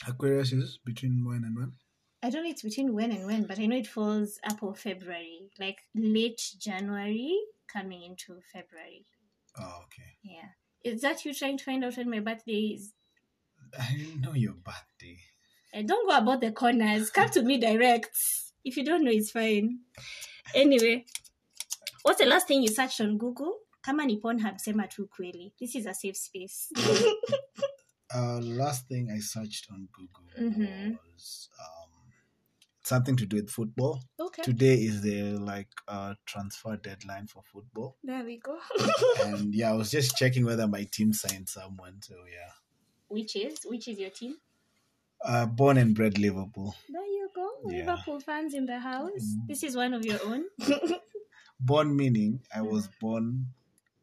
Aquarius 0.06 0.52
is 0.52 0.78
between 0.84 1.24
when 1.26 1.44
and 1.44 1.56
when? 1.56 1.72
I 2.22 2.30
don't 2.30 2.44
know 2.44 2.50
it's 2.50 2.62
between 2.62 2.94
when 2.94 3.12
and 3.12 3.26
when, 3.26 3.44
but 3.44 3.58
I 3.58 3.66
know 3.66 3.76
it 3.76 3.86
falls 3.86 4.38
up 4.48 4.62
or 4.62 4.74
February, 4.74 5.50
like 5.58 5.78
late 5.94 6.40
January 6.58 7.36
coming 7.72 8.02
into 8.02 8.40
February. 8.52 9.06
Oh, 9.60 9.82
okay. 9.84 10.16
Yeah. 10.22 10.48
Is 10.84 11.00
that 11.02 11.24
you 11.24 11.34
trying 11.34 11.58
to 11.58 11.64
find 11.64 11.84
out 11.84 11.96
when 11.96 12.10
my 12.10 12.20
birthday 12.20 12.74
is? 12.76 12.92
I 13.78 13.92
didn't 13.96 14.20
know 14.20 14.34
your 14.34 14.54
birthday. 14.54 15.18
And 15.72 15.86
don't 15.88 16.08
go 16.08 16.16
about 16.16 16.40
the 16.40 16.52
corners. 16.52 17.10
Come 17.10 17.28
to 17.30 17.42
me 17.42 17.58
direct. 17.58 18.16
If 18.64 18.76
you 18.76 18.84
don't 18.84 19.04
know, 19.04 19.10
it's 19.10 19.30
fine. 19.30 19.80
Anyway, 20.54 21.04
what's 22.02 22.20
the 22.20 22.26
last 22.26 22.48
thing 22.48 22.62
you 22.62 22.68
searched 22.68 23.00
on 23.00 23.18
Google? 23.18 23.58
Kama 23.82 24.04
ni 24.06 24.18
Pornhub, 24.20 24.58
sema 24.60 24.86
tu 24.88 25.08
kweli. 25.08 25.52
This 25.58 25.74
is 25.76 25.86
a 25.86 25.94
safe 25.94 26.16
space. 26.16 26.72
Uh, 28.14 28.40
last 28.40 28.88
thing 28.88 29.10
I 29.14 29.18
searched 29.18 29.66
on 29.70 29.86
Google 29.92 30.24
Mhm. 30.40 30.96
was 31.12 31.50
um, 31.60 31.77
something 32.88 33.16
to 33.16 33.26
do 33.26 33.36
with 33.36 33.50
football. 33.50 34.02
okay. 34.18 34.42
Today 34.42 34.74
is 34.74 35.02
the 35.02 35.38
like 35.38 35.68
uh, 35.86 36.14
transfer 36.26 36.76
deadline 36.76 37.26
for 37.26 37.42
football, 37.52 37.96
There 38.02 38.24
we 38.24 38.38
go. 38.38 38.58
and 39.24 39.54
yeah, 39.54 39.70
I 39.70 39.74
was 39.74 39.90
just 39.90 40.16
checking 40.16 40.44
whether 40.44 40.66
my 40.66 40.84
team 40.90 41.12
signed 41.12 41.48
someone. 41.48 42.00
So 42.02 42.14
yeah, 42.30 42.52
which 43.08 43.36
is? 43.36 43.58
Which 43.64 43.88
is 43.88 43.98
your 43.98 44.10
team? 44.10 44.36
uh, 45.24 45.46
born 45.46 45.76
and 45.78 45.94
bred 45.94 46.16
Liverpool. 46.18 46.74
There 46.88 47.02
you 47.04 47.28
go. 47.34 47.48
Yeah. 47.70 47.78
Liverpool 47.86 48.20
fans 48.20 48.54
in 48.54 48.66
the 48.66 48.78
house. 48.78 49.10
Mm. 49.36 49.48
This 49.48 49.62
is 49.64 49.76
one 49.76 49.92
of 49.94 50.04
your 50.04 50.20
own. 50.24 50.44
Born 51.60 51.96
meaning 51.96 52.40
I 52.54 52.62
was 52.62 52.86
Mm. 52.86 52.98
born 53.00 53.46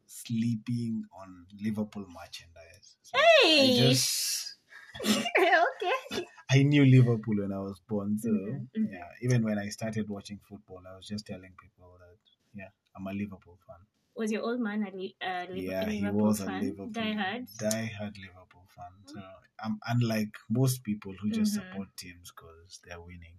sleeping 0.06 1.04
on 1.12 1.46
Liverpool 1.62 2.04
merchandise. 2.08 2.96
So 3.02 3.18
Hey! 3.42 3.74
Just 3.74 4.58
okay. 5.04 6.26
I 6.50 6.62
knew 6.62 6.84
Liverpool 6.84 7.36
when 7.38 7.52
I 7.52 7.58
was 7.60 7.80
born. 7.80 8.18
So 8.18 8.30
Mhm, 8.30 8.68
mhm. 8.76 8.92
yeah, 8.92 9.08
even 9.22 9.42
when 9.44 9.58
I 9.58 9.68
started 9.68 10.08
watching 10.08 10.38
football, 10.48 10.82
I 10.86 10.96
was 10.96 11.06
just 11.06 11.26
telling 11.26 11.54
people 11.60 11.98
that 11.98 12.18
yeah, 12.54 12.70
I'm 12.96 13.06
a 13.06 13.12
Liverpool 13.12 13.58
fan. 13.66 13.86
Was 14.16 14.32
your 14.32 14.42
old 14.42 14.58
man 14.60 14.82
a, 14.82 14.90
li- 14.90 15.16
a 15.20 15.46
Liv- 15.46 15.66
yeah, 15.68 15.88
he 15.90 16.02
Liverpool 16.02 16.10
was 16.10 16.40
a 16.40 16.44
fan? 16.46 16.60
Liverpool 16.60 16.90
Die 16.92 17.12
hard. 17.12 17.46
diehard 17.58 18.16
Liverpool 18.18 18.66
fan. 18.74 18.92
So 19.06 19.20
I'm 19.62 19.78
unlike 19.86 20.34
most 20.50 20.82
people 20.84 21.14
who 21.20 21.30
just 21.30 21.52
Mhm. 21.52 21.54
support 21.54 21.96
teams 21.96 22.32
because 22.34 22.80
they're 22.84 23.00
winning. 23.00 23.38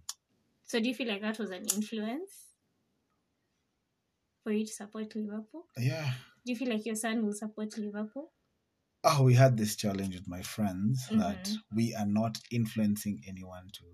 So 0.62 0.78
do 0.78 0.88
you 0.88 0.94
feel 0.94 1.08
like 1.08 1.22
that 1.22 1.40
was 1.40 1.50
an 1.50 1.66
influence 1.66 2.54
for 4.42 4.50
you 4.52 4.66
to 4.66 4.72
support 4.72 5.14
Liverpool? 5.14 5.68
Yeah. 5.76 6.12
Do 6.44 6.52
you 6.52 6.58
feel 6.58 6.70
like 6.70 6.86
your 6.86 6.96
son 6.96 7.24
will 7.24 7.34
support 7.34 7.76
Liverpool? 7.78 8.32
Oh, 9.04 9.22
we 9.22 9.34
had 9.34 9.56
this 9.56 9.76
challenge 9.76 10.14
with 10.14 10.26
my 10.28 10.42
friends 10.42 11.06
that 11.10 11.44
Mhm. 11.44 11.56
we 11.72 11.94
are 11.94 12.06
not 12.06 12.38
influencing 12.50 13.22
anyone 13.26 13.68
to. 13.74 13.84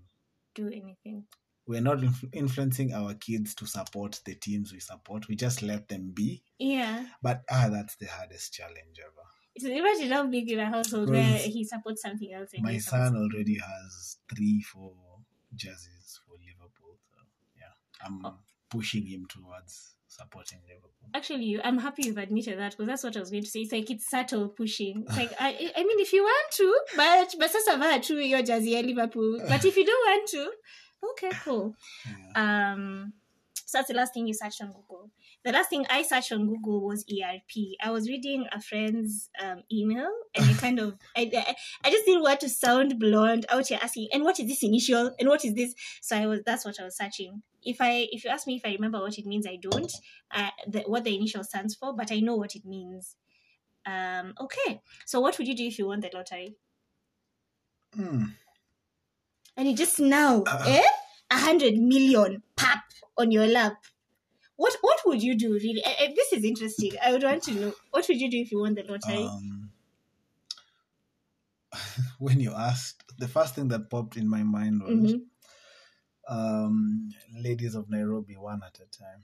Do 0.55 0.67
anything? 0.67 1.27
We're 1.67 1.81
not 1.81 1.97
influ- 1.99 2.33
influencing 2.33 2.93
our 2.93 3.13
kids 3.15 3.53
to 3.55 3.65
support 3.67 4.21
the 4.25 4.35
teams 4.35 4.71
we 4.71 4.79
support. 4.79 5.27
We 5.27 5.35
just 5.35 5.61
let 5.61 5.87
them 5.89 6.11
be. 6.11 6.43
Yeah. 6.59 7.09
But 7.21 7.43
ah, 7.49 7.69
that's 7.69 7.95
the 7.97 8.05
hardest 8.07 8.53
challenge 8.53 8.99
ever. 8.99 9.27
It's 9.55 9.65
imagine 9.65 10.11
how 10.11 10.27
big 10.27 10.49
in 10.51 10.59
a 10.59 10.65
household 10.69 11.09
where 11.09 11.37
he 11.39 11.63
supports 11.63 12.01
something 12.01 12.31
else. 12.33 12.51
My 12.59 12.77
son 12.77 13.15
already 13.15 13.57
has 13.59 14.17
three, 14.33 14.61
four 14.61 14.95
jerseys 15.55 16.19
for 16.25 16.37
Liverpool. 16.37 16.97
So 17.13 17.21
yeah, 17.57 17.73
I'm 18.01 18.25
Oh. 18.25 18.39
pushing 18.69 19.05
him 19.05 19.25
towards 19.27 19.95
supporting 20.19 20.59
Liverpool. 20.67 20.91
Actually, 21.13 21.59
I'm 21.63 21.77
happy 21.77 22.03
you've 22.05 22.17
admitted 22.17 22.59
that 22.59 22.71
because 22.71 22.87
that's 22.87 23.03
what 23.03 23.15
I 23.17 23.19
was 23.19 23.31
going 23.31 23.43
to 23.43 23.49
say. 23.49 23.61
It's 23.61 23.71
like 23.71 23.89
it's 23.89 24.09
subtle 24.09 24.49
pushing. 24.49 25.03
It's 25.07 25.17
like 25.17 25.31
I, 25.39 25.71
I 25.75 25.83
mean, 25.83 25.99
if 25.99 26.13
you 26.13 26.23
want 26.23 26.51
to, 26.53 26.79
but 26.95 27.35
but 27.39 27.51
sasa 27.51 27.77
vaa 27.77 27.97
tu 27.99 28.17
your 28.17 28.41
jersey 28.41 28.71
ya 28.71 28.79
Liverpool. 28.79 29.39
But 29.47 29.63
if 29.65 29.77
you 29.77 29.85
don't 29.85 30.07
want 30.09 30.29
to, 30.29 30.51
okay, 31.11 31.31
cool. 31.43 31.75
Yeah. 32.05 32.73
Um, 32.73 33.13
so 33.65 33.79
that's 33.79 33.87
the 33.87 33.95
last 33.95 34.13
thing 34.13 34.27
you 34.27 34.33
searched 34.33 34.61
on 34.61 34.67
Google. 34.67 35.09
The 35.43 35.51
last 35.51 35.69
thing 35.69 35.85
I 35.89 36.03
searched 36.03 36.31
on 36.31 36.45
Google 36.47 36.85
was 36.85 37.03
ERP. 37.11 37.75
I 37.83 37.89
was 37.89 38.07
reading 38.07 38.45
a 38.51 38.61
friend's 38.61 39.29
um, 39.41 39.63
email, 39.71 40.09
and 40.35 40.45
I 40.45 40.53
kind 40.53 40.79
of, 40.79 40.95
I, 41.17 41.55
I, 41.83 41.89
just 41.89 42.05
didn't 42.05 42.21
want 42.21 42.39
to 42.41 42.49
sound 42.49 42.99
blonde 42.99 43.47
out 43.49 43.67
here 43.67 43.79
asking, 43.81 44.09
and 44.13 44.23
what 44.23 44.39
is 44.39 44.47
this 44.47 44.63
initial, 44.63 45.15
and 45.19 45.27
what 45.27 45.43
is 45.43 45.55
this? 45.55 45.73
So 46.01 46.15
I 46.15 46.27
was, 46.27 46.41
that's 46.45 46.63
what 46.63 46.79
I 46.79 46.83
was 46.83 46.95
searching. 46.95 47.41
If 47.63 47.77
I, 47.79 48.07
if 48.11 48.23
you 48.23 48.29
ask 48.29 48.45
me 48.45 48.57
if 48.57 48.61
I 48.65 48.73
remember 48.73 48.99
what 48.99 49.17
it 49.17 49.25
means, 49.25 49.47
I 49.47 49.57
don't. 49.59 49.91
Uh, 50.33 50.49
the, 50.67 50.81
what 50.81 51.03
the 51.03 51.15
initial 51.15 51.43
stands 51.43 51.73
for, 51.73 51.95
but 51.95 52.11
I 52.11 52.19
know 52.19 52.35
what 52.35 52.55
it 52.55 52.65
means. 52.65 53.15
Um, 53.85 54.35
okay. 54.39 54.81
So 55.05 55.19
what 55.19 55.37
would 55.37 55.47
you 55.47 55.55
do 55.55 55.65
if 55.65 55.79
you 55.79 55.87
won 55.87 56.01
the 56.01 56.11
lottery? 56.13 56.55
Hmm. 57.95 58.25
and 59.55 59.69
you 59.69 59.75
just 59.75 60.01
now 60.01 60.43
Uh-uh. 60.45 60.65
eh 60.67 60.87
a 61.31 61.37
hundred 61.37 61.75
million 61.77 62.41
pap 62.55 62.83
on 63.17 63.31
your 63.31 63.47
lap 63.47 63.83
what 64.57 64.75
what 64.81 64.99
would 65.05 65.21
you 65.23 65.35
do 65.37 65.53
really 65.53 65.81
Eh, 65.83 65.93
eh, 65.99 66.13
this 66.15 66.33
is 66.33 66.43
interesting 66.43 66.91
i 67.03 67.11
would 67.11 67.23
want 67.23 67.43
to 67.43 67.51
know 67.53 67.73
what 67.91 68.07
would 68.07 68.19
you 68.21 68.29
do 68.31 68.37
if 68.37 68.51
you 68.51 68.59
won 68.59 68.73
the 68.75 68.83
lottery 68.83 69.23
Um, 69.23 69.71
when 72.19 72.39
you 72.39 72.53
asked, 72.53 73.03
the 73.17 73.27
first 73.27 73.55
thing 73.55 73.67
that 73.69 73.89
popped 73.89 74.15
in 74.17 74.27
my 74.29 74.43
mind 74.43 74.81
was 74.83 75.13
Mhm. 75.13 75.21
um, 76.27 77.09
ladies 77.37 77.75
of 77.75 77.89
Nairobi 77.89 78.35
one 78.37 78.61
at 78.63 78.79
a 78.79 78.85
time. 78.97 79.23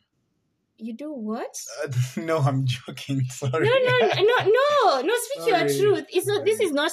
you 0.78 0.94
do 0.94 1.12
what 1.14 1.56
Uh, 1.84 1.88
no, 2.30 2.40
I'm 2.40 2.66
joking. 2.66 3.22
Sorry. 3.30 3.68
no 3.70 3.76
no 3.90 3.96
no 4.32 4.38
no 4.58 5.02
no 5.02 5.14
speak 5.26 5.48
your 5.48 5.60
truth 5.78 6.08
it's 6.12 6.26
not 6.28 6.44
this 6.44 6.60
is 6.60 6.72
not 6.72 6.92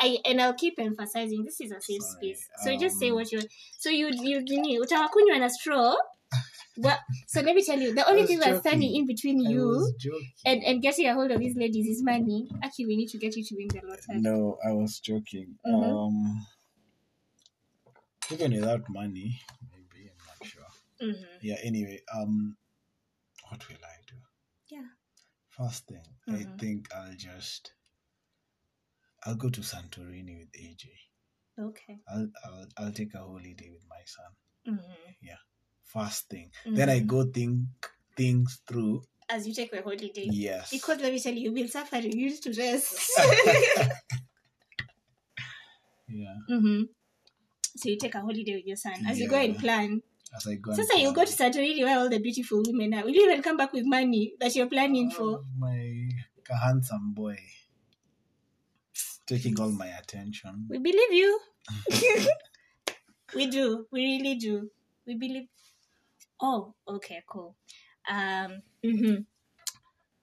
I, 0.00 0.06
I 0.08 0.30
and 0.30 0.40
i'll 0.40 0.54
keep 0.54 0.74
emphasizing 0.78 1.44
this 1.44 1.60
is 1.60 1.70
a 1.72 1.80
safe 1.80 2.02
Sorry. 2.02 2.16
space 2.34 2.48
so 2.64 2.76
just 2.76 2.98
say 2.98 3.10
Um, 3.10 3.16
what 3.16 3.32
you 3.32 3.38
want. 3.38 3.50
so 3.78 3.90
you 3.90 4.08
you 4.22 4.40
nini 4.40 4.78
utawakunywa 4.80 5.38
na 5.38 5.48
straw 5.48 5.94
well, 6.76 6.98
so 7.26 7.40
let 7.40 7.54
me 7.56 7.64
tell 7.64 7.80
you 7.80 7.94
the 7.94 8.06
only 8.10 8.26
thing 8.26 8.38
that's 8.38 8.60
standing 8.60 8.94
in 8.94 9.06
between 9.06 9.40
you 9.40 9.92
and 10.44 10.62
and 10.62 10.82
getting 10.82 11.06
a 11.08 11.14
hold 11.14 11.30
of 11.30 11.38
these 11.40 11.56
ladies 11.56 11.86
is 11.88 12.02
money 12.04 12.48
actually 12.62 12.86
we 12.86 12.96
need 12.96 13.08
to 13.08 13.18
get 13.18 13.34
you 13.36 13.44
to 13.44 13.54
win 13.56 13.68
the 13.68 13.80
lottery 13.88 14.20
No, 14.20 14.58
I 14.64 14.72
was 14.72 15.00
joking. 15.00 15.58
Mhm. 15.66 15.82
Um, 15.82 16.46
even 18.30 18.52
without 18.52 18.84
money, 18.88 19.40
maybe 19.72 20.10
I'm 20.10 20.22
not 20.26 20.40
sure. 20.46 20.70
mm-hmm. 21.00 21.36
Yeah. 21.40 21.56
Anyway, 21.64 22.00
um, 22.14 22.56
what 23.48 23.66
will 23.68 23.82
I 23.84 23.96
do? 24.06 24.16
Yeah. 24.68 24.88
First 25.48 25.86
thing, 25.86 26.04
I 26.28 26.44
Mhm. 26.44 26.58
think 26.60 26.88
I'll 26.94 27.16
just 27.16 27.72
I'll 29.24 29.34
go 29.34 29.48
to 29.48 29.60
Santorini 29.60 30.38
with 30.38 30.52
AJ. 30.52 30.86
okay 31.60 31.98
I'll 32.08 32.28
I'll, 32.44 32.66
I'll 32.78 32.92
take 32.92 33.14
a 33.14 33.18
holiday 33.18 33.70
with 33.70 33.84
my 33.88 34.02
son. 34.06 34.74
mm-hmm. 34.74 35.12
First 35.88 36.28
thing. 36.28 36.50
Then 36.66 36.90
I 36.90 37.00
go 37.00 37.24
think 37.24 37.64
things 38.14 38.60
through. 38.68 39.02
as 39.30 39.46
you 39.46 39.54
take 39.54 39.72
a 39.72 39.82
holiday. 39.82 40.28
Yes. 40.30 40.70
Because 40.70 41.00
let 41.00 41.12
me 41.12 41.20
tell 41.20 41.32
you, 41.32 41.40
you've 41.40 41.54
been 41.54 41.68
suffering, 41.68 42.12
you 42.12 42.28
need 42.28 42.42
to 42.42 42.52
rest. 42.52 43.10
yeah. 46.08 46.34
mm-hmm. 46.50 46.82
So 47.76 47.88
you 47.88 47.96
take 47.96 48.14
a 48.14 48.20
holiday 48.20 48.56
with 48.56 48.66
your 48.66 48.76
son 48.76 49.06
as 49.08 49.18
you 49.18 49.28
go 49.28 49.36
and 49.36 49.56
plan. 49.58 50.02
As 50.36 50.46
I 50.46 50.56
go. 50.56 50.72
and 50.72 50.76
Sasa 50.76 51.00
you 51.00 51.14
go 51.14 51.24
to 51.24 51.32
Santorini 51.32 51.82
where 51.84 51.98
all 51.98 52.10
the 52.10 52.18
beautiful 52.18 52.62
women 52.66 52.92
are. 52.92 53.04
Will 53.04 53.12
you 53.12 53.30
even 53.30 53.42
come 53.42 53.56
back 53.56 53.72
with 53.72 53.86
money 53.86 54.34
that 54.40 54.54
you're 54.54 54.68
planning 54.68 55.10
for? 55.10 55.40
Oh, 55.40 55.44
my 55.56 56.10
handsome 56.62 57.14
boy. 57.14 57.38
Taking 59.28 59.60
all 59.60 59.70
my 59.70 59.86
attention. 59.86 60.66
We 60.68 60.78
believe 60.78 61.12
you. 61.12 61.40
we 63.34 63.46
do. 63.46 63.86
We 63.92 64.04
really 64.04 64.34
do. 64.36 64.70
We 65.06 65.14
believe. 65.14 65.48
Oh, 66.40 66.74
okay, 66.88 67.22
cool. 67.28 67.54
Um. 68.08 68.62
mm-hmm. 68.84 69.22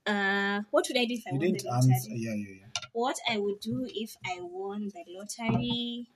Uh, 0.08 0.62
what 0.70 0.86
would 0.88 0.98
I 0.98 1.06
do 1.06 1.16
if 1.16 1.24
I 1.28 1.32
You 1.34 1.40
won 1.40 1.48
didn't 1.48 1.64
the 1.64 1.74
answer. 1.74 2.10
Yeah, 2.10 2.34
yeah, 2.36 2.56
yeah. 2.60 2.82
What 2.94 3.18
I 3.30 3.38
would 3.38 3.60
do 3.60 3.88
if 3.90 4.16
I 4.26 4.38
won 4.40 4.90
the 4.94 5.04
lottery? 5.08 6.08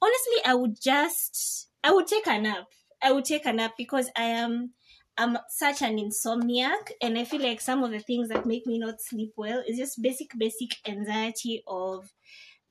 Honestly, 0.00 0.40
I 0.44 0.54
would 0.54 0.80
just. 0.80 1.68
I 1.82 1.92
would 1.92 2.06
take 2.06 2.26
a 2.26 2.38
nap. 2.40 2.66
I 3.02 3.12
would 3.12 3.24
take 3.24 3.46
a 3.46 3.52
nap 3.52 3.72
because 3.76 4.10
I 4.16 4.24
am. 4.24 4.72
I'm 5.18 5.36
such 5.48 5.82
an 5.82 5.98
insomniac, 5.98 6.92
and 7.02 7.18
I 7.18 7.24
feel 7.24 7.42
like 7.42 7.60
some 7.60 7.82
of 7.82 7.90
the 7.90 7.98
things 7.98 8.28
that 8.28 8.46
make 8.46 8.66
me 8.66 8.78
not 8.78 9.00
sleep 9.00 9.32
well 9.36 9.62
is 9.66 9.76
just 9.76 10.00
basic, 10.00 10.30
basic 10.38 10.76
anxiety 10.86 11.62
of 11.66 12.12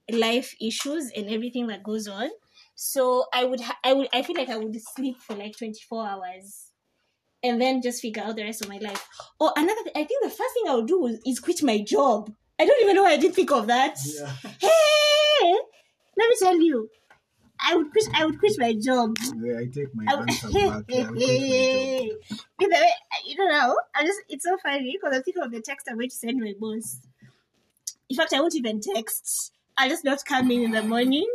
life 0.10 0.56
issues 0.62 1.12
and 1.16 1.30
everything 1.30 1.68
that 1.68 1.84
goes 1.84 2.08
on. 2.08 2.30
So 2.76 3.26
I 3.34 3.44
would, 3.44 3.60
ha- 3.60 3.78
I 3.84 3.92
would, 3.94 4.08
I 4.14 4.22
feel 4.22 4.38
like 4.38 4.50
I 4.50 4.58
would 4.58 4.76
sleep 4.96 5.18
for 5.20 5.36
like 5.36 5.58
twenty 5.58 5.82
four 5.90 6.08
hours, 6.08 6.72
and 7.44 7.60
then 7.60 7.82
just 7.82 8.02
figure 8.02 8.24
out 8.24 8.38
the 8.38 8.44
rest 8.44 8.62
of 8.62 8.70
my 8.70 8.78
life. 8.78 9.08
Or 9.40 9.52
another, 9.58 9.84
thing, 9.84 9.94
I 9.96 10.06
think 10.06 10.24
the 10.24 10.30
first 10.30 10.54
thing 10.54 10.70
I 10.70 10.76
would 10.76 10.88
do 10.88 11.06
is, 11.08 11.20
is 11.26 11.40
quit 11.40 11.62
my 11.64 11.82
job. 11.82 12.32
I 12.60 12.66
don't 12.66 12.82
even 12.82 12.96
know 12.96 13.04
why 13.04 13.12
I 13.12 13.18
didn't 13.18 13.36
think 13.36 13.52
of 13.52 13.68
that. 13.68 13.98
Yeah. 14.06 14.32
Hey, 14.60 15.54
let 16.18 16.30
me 16.30 16.36
tell 16.40 16.60
you, 16.60 16.90
I 17.68 17.76
would 17.76 17.92
quit. 17.92 18.06
I 18.16 18.26
would 18.26 18.40
quit 18.40 18.54
my 18.58 18.74
job. 18.74 19.18
Yeah, 19.42 19.60
I 19.60 19.66
take 19.66 19.94
my 19.94 20.06
I 20.08 20.22
answer 20.22 20.48
back. 20.52 20.86
Yeah, 20.88 21.04
my 21.04 21.10
job. 21.10 21.16
Way, 21.18 22.12
you 23.26 23.36
don't 23.36 23.52
know. 23.52 23.76
I 23.94 24.06
just 24.06 24.20
it's 24.30 24.46
so 24.46 24.58
funny 24.64 24.94
because 24.94 25.16
I'm 25.16 25.24
thinking 25.24 25.44
of 25.44 25.52
the 25.52 25.60
text 25.60 25.88
I'm 25.90 25.98
going 25.98 26.10
to 26.10 26.16
send 26.16 26.40
my 26.40 26.54
boss. 26.58 27.02
In 28.10 28.16
fact, 28.16 28.34
I 28.34 28.40
won't 28.40 28.56
even 28.56 28.80
text. 28.80 29.52
I'll 29.78 29.90
just 29.90 30.06
not 30.06 30.24
come 30.26 30.50
in 30.50 30.64
in 30.64 30.72
the 30.72 30.82
morning, 30.82 31.28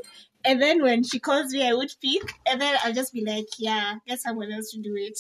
and 0.45 0.61
then 0.61 0.83
when 0.83 1.05
she 1.05 1.19
calls 1.19 1.53
me, 1.53 1.69
I 1.69 1.75
would 1.75 1.93
pick, 2.03 2.35
and 2.47 2.61
then 2.61 2.77
I'll 2.83 2.95
just 2.95 3.13
be 3.13 3.25
like, 3.25 3.47
"Yeah, 3.59 3.97
get 4.07 4.21
someone 4.21 4.51
else 4.51 4.71
to 4.71 4.81
do 4.81 4.95
it." 4.97 5.13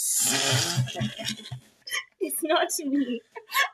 it's 2.21 2.43
not 2.43 2.69
me. 2.87 3.21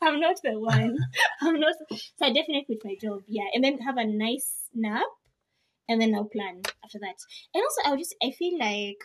I'm 0.03 0.19
not 0.19 0.43
the 0.43 0.59
one. 0.59 0.99
I'm 1.41 1.61
not. 1.61 1.77
So 1.89 2.27
I 2.27 2.33
definitely 2.33 2.65
quit 2.67 2.85
my 2.85 2.97
job. 3.01 3.23
Yeah, 3.29 3.47
and 3.55 3.63
then 3.63 3.79
have 3.79 3.97
a 3.97 4.05
nice 4.05 4.65
nap, 4.75 5.07
and 5.89 6.01
then 6.01 6.15
I'll 6.15 6.25
plan 6.25 6.63
after 6.85 6.99
that. 7.01 7.17
And 7.55 7.63
also, 7.63 7.81
I 7.85 7.91
would 7.91 7.99
just 8.01 8.15
I 8.23 8.31
feel 8.31 8.59
like 8.59 8.99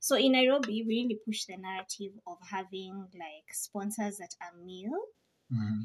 so 0.00 0.16
in 0.16 0.32
Nairobi, 0.32 0.84
we 0.86 0.94
really 1.02 1.18
push 1.26 1.44
the 1.46 1.56
narrative 1.56 2.12
of 2.26 2.38
having 2.50 3.08
like 3.14 3.52
sponsors 3.52 4.18
that 4.18 4.34
are 4.40 4.52
male. 4.64 5.00
Mhm. 5.52 5.82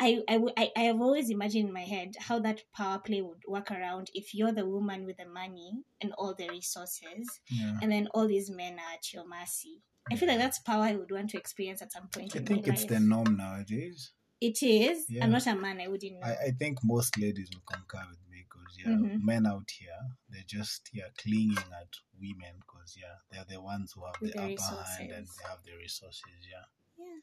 I, 0.00 0.22
I, 0.28 0.70
I, 0.76 0.80
have 0.80 1.00
always 1.00 1.30
imagined 1.30 1.68
in 1.68 1.72
my 1.72 1.82
head 1.84 2.16
how 2.18 2.40
that 2.40 2.62
power 2.76 2.98
play 2.98 3.22
would 3.22 3.42
work 3.46 3.70
around 3.70 4.10
if 4.12 4.34
you're 4.34 4.50
the 4.52 4.66
woman 4.66 5.06
with 5.06 5.18
the 5.18 5.24
money 5.26 5.70
and 6.00 6.12
all 6.18 6.34
the 6.34 6.48
resources, 6.48 7.40
Yeah. 7.48 7.78
and 7.80 7.92
then 7.92 8.08
all 8.12 8.26
these 8.26 8.50
men 8.50 8.74
are 8.74 8.94
at 8.94 9.12
your 9.12 9.26
mercy. 9.26 9.82
I 10.10 10.16
feel 10.16 10.28
like 10.28 10.38
that's 10.38 10.58
power 10.58 10.82
I 10.82 10.96
would 10.96 11.12
want 11.12 11.30
to 11.30 11.38
experience 11.38 11.80
at 11.80 11.92
some 11.92 12.08
point 12.08 12.34
I 12.34 12.40
in 12.40 12.46
think 12.46 12.66
it's 12.66 12.80
life. 12.82 12.90
the 12.90 13.00
norm 13.00 13.36
nowadays. 13.36 14.10
It 14.48 14.58
is. 14.62 14.98
Yeah. 15.08 15.24
I'm 15.24 15.32
not 15.32 15.46
a 15.46 15.54
man. 15.54 15.80
I 15.80 15.88
wouldn't 15.88 16.12
know. 16.20 16.26
I, 16.30 16.32
I 16.48 16.50
think 16.60 16.78
most 16.82 17.12
ladies 17.24 17.48
will 17.54 17.62
concur 17.74 18.04
with 18.10 18.22
me 18.30 18.38
because 18.48 18.72
yeah, 18.80 18.92
Mhm. 18.96 19.22
men 19.30 19.46
out 19.46 19.68
here 19.78 20.00
they're 20.30 20.50
just 20.58 20.82
yeah 20.92 21.08
clinging 21.22 21.70
at 21.82 21.92
women 22.20 22.54
because 22.62 22.90
yeah 23.02 23.16
they're 23.30 23.48
the 23.54 23.60
ones 23.72 23.92
who 23.94 24.04
have 24.04 24.16
With 24.20 24.32
the 24.34 24.40
upper 24.42 24.82
hand 24.90 25.10
and 25.16 25.26
they 25.26 25.44
have 25.48 25.60
the 25.64 25.74
resources. 25.84 26.40
Yeah. 26.54 26.66
Yeah. 27.04 27.20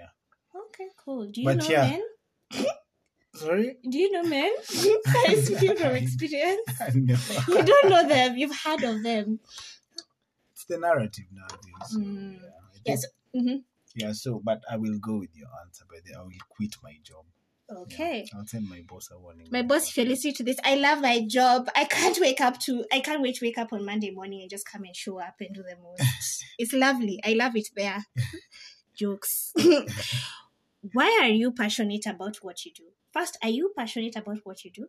Yeah. 0.00 0.60
Okay, 0.64 0.88
cool. 1.02 1.26
Do 1.32 1.40
you 1.40 1.46
But 1.48 1.58
know 1.58 1.68
yeah. 1.70 1.86
men? 1.90 2.02
Sorry. 3.34 3.76
Do 3.88 3.96
you 3.98 4.10
know 4.10 4.24
men? 4.24 4.52
I 5.06 5.34
speaking 5.44 5.76
from 5.76 5.94
experience. 5.96 6.66
You 7.48 7.62
don't 7.70 7.88
know 7.92 8.04
them. 8.08 8.36
You've 8.36 8.56
heard 8.64 8.82
of 8.82 9.02
them. 9.02 9.38
It's 10.52 10.64
the 10.64 10.78
narrative 10.78 11.26
nowadays. 11.30 11.86
So, 11.92 11.98
Mm. 12.00 12.40
yeah. 12.42 12.92
Yes. 12.92 13.06
Mhm. 13.36 13.62
Yeah. 13.98 14.12
So, 14.12 14.40
but 14.42 14.62
I 14.70 14.76
will 14.76 14.98
go 14.98 15.18
with 15.18 15.34
your 15.34 15.48
answer. 15.64 15.84
But 15.88 16.02
I 16.16 16.22
will 16.22 16.30
quit 16.48 16.74
my 16.82 16.96
job. 17.02 17.24
Yeah. 17.70 17.78
Okay. 17.82 18.26
I'll 18.34 18.46
send 18.46 18.68
my 18.68 18.82
boss 18.88 19.10
a 19.12 19.18
warning. 19.18 19.46
My 19.50 19.62
boss, 19.62 19.88
if 19.90 19.96
you 19.98 20.04
listen 20.04 20.32
to 20.34 20.42
this, 20.44 20.56
I 20.64 20.76
love 20.76 21.00
my 21.02 21.20
job. 21.28 21.68
I 21.76 21.84
can't 21.84 22.18
wake 22.20 22.40
up 22.40 22.58
to. 22.60 22.84
I 22.92 23.00
can't 23.00 23.20
wait 23.20 23.36
to 23.36 23.44
wake 23.44 23.58
up 23.58 23.72
on 23.72 23.84
Monday 23.84 24.10
morning 24.10 24.40
and 24.40 24.50
just 24.50 24.66
come 24.66 24.84
and 24.84 24.96
show 24.96 25.20
up 25.20 25.34
and 25.40 25.54
do 25.54 25.62
the 25.62 25.76
most. 25.76 26.44
it's 26.58 26.72
lovely. 26.72 27.20
I 27.24 27.34
love 27.34 27.56
it 27.56 27.68
there. 27.76 28.04
Jokes. 28.98 29.52
Why 30.92 31.18
are 31.22 31.28
you 31.28 31.52
passionate 31.52 32.06
about 32.06 32.36
what 32.40 32.64
you 32.64 32.72
do? 32.74 32.84
First, 33.12 33.36
are 33.42 33.50
you 33.50 33.72
passionate 33.76 34.16
about 34.16 34.38
what 34.44 34.64
you 34.64 34.70
do? 34.70 34.86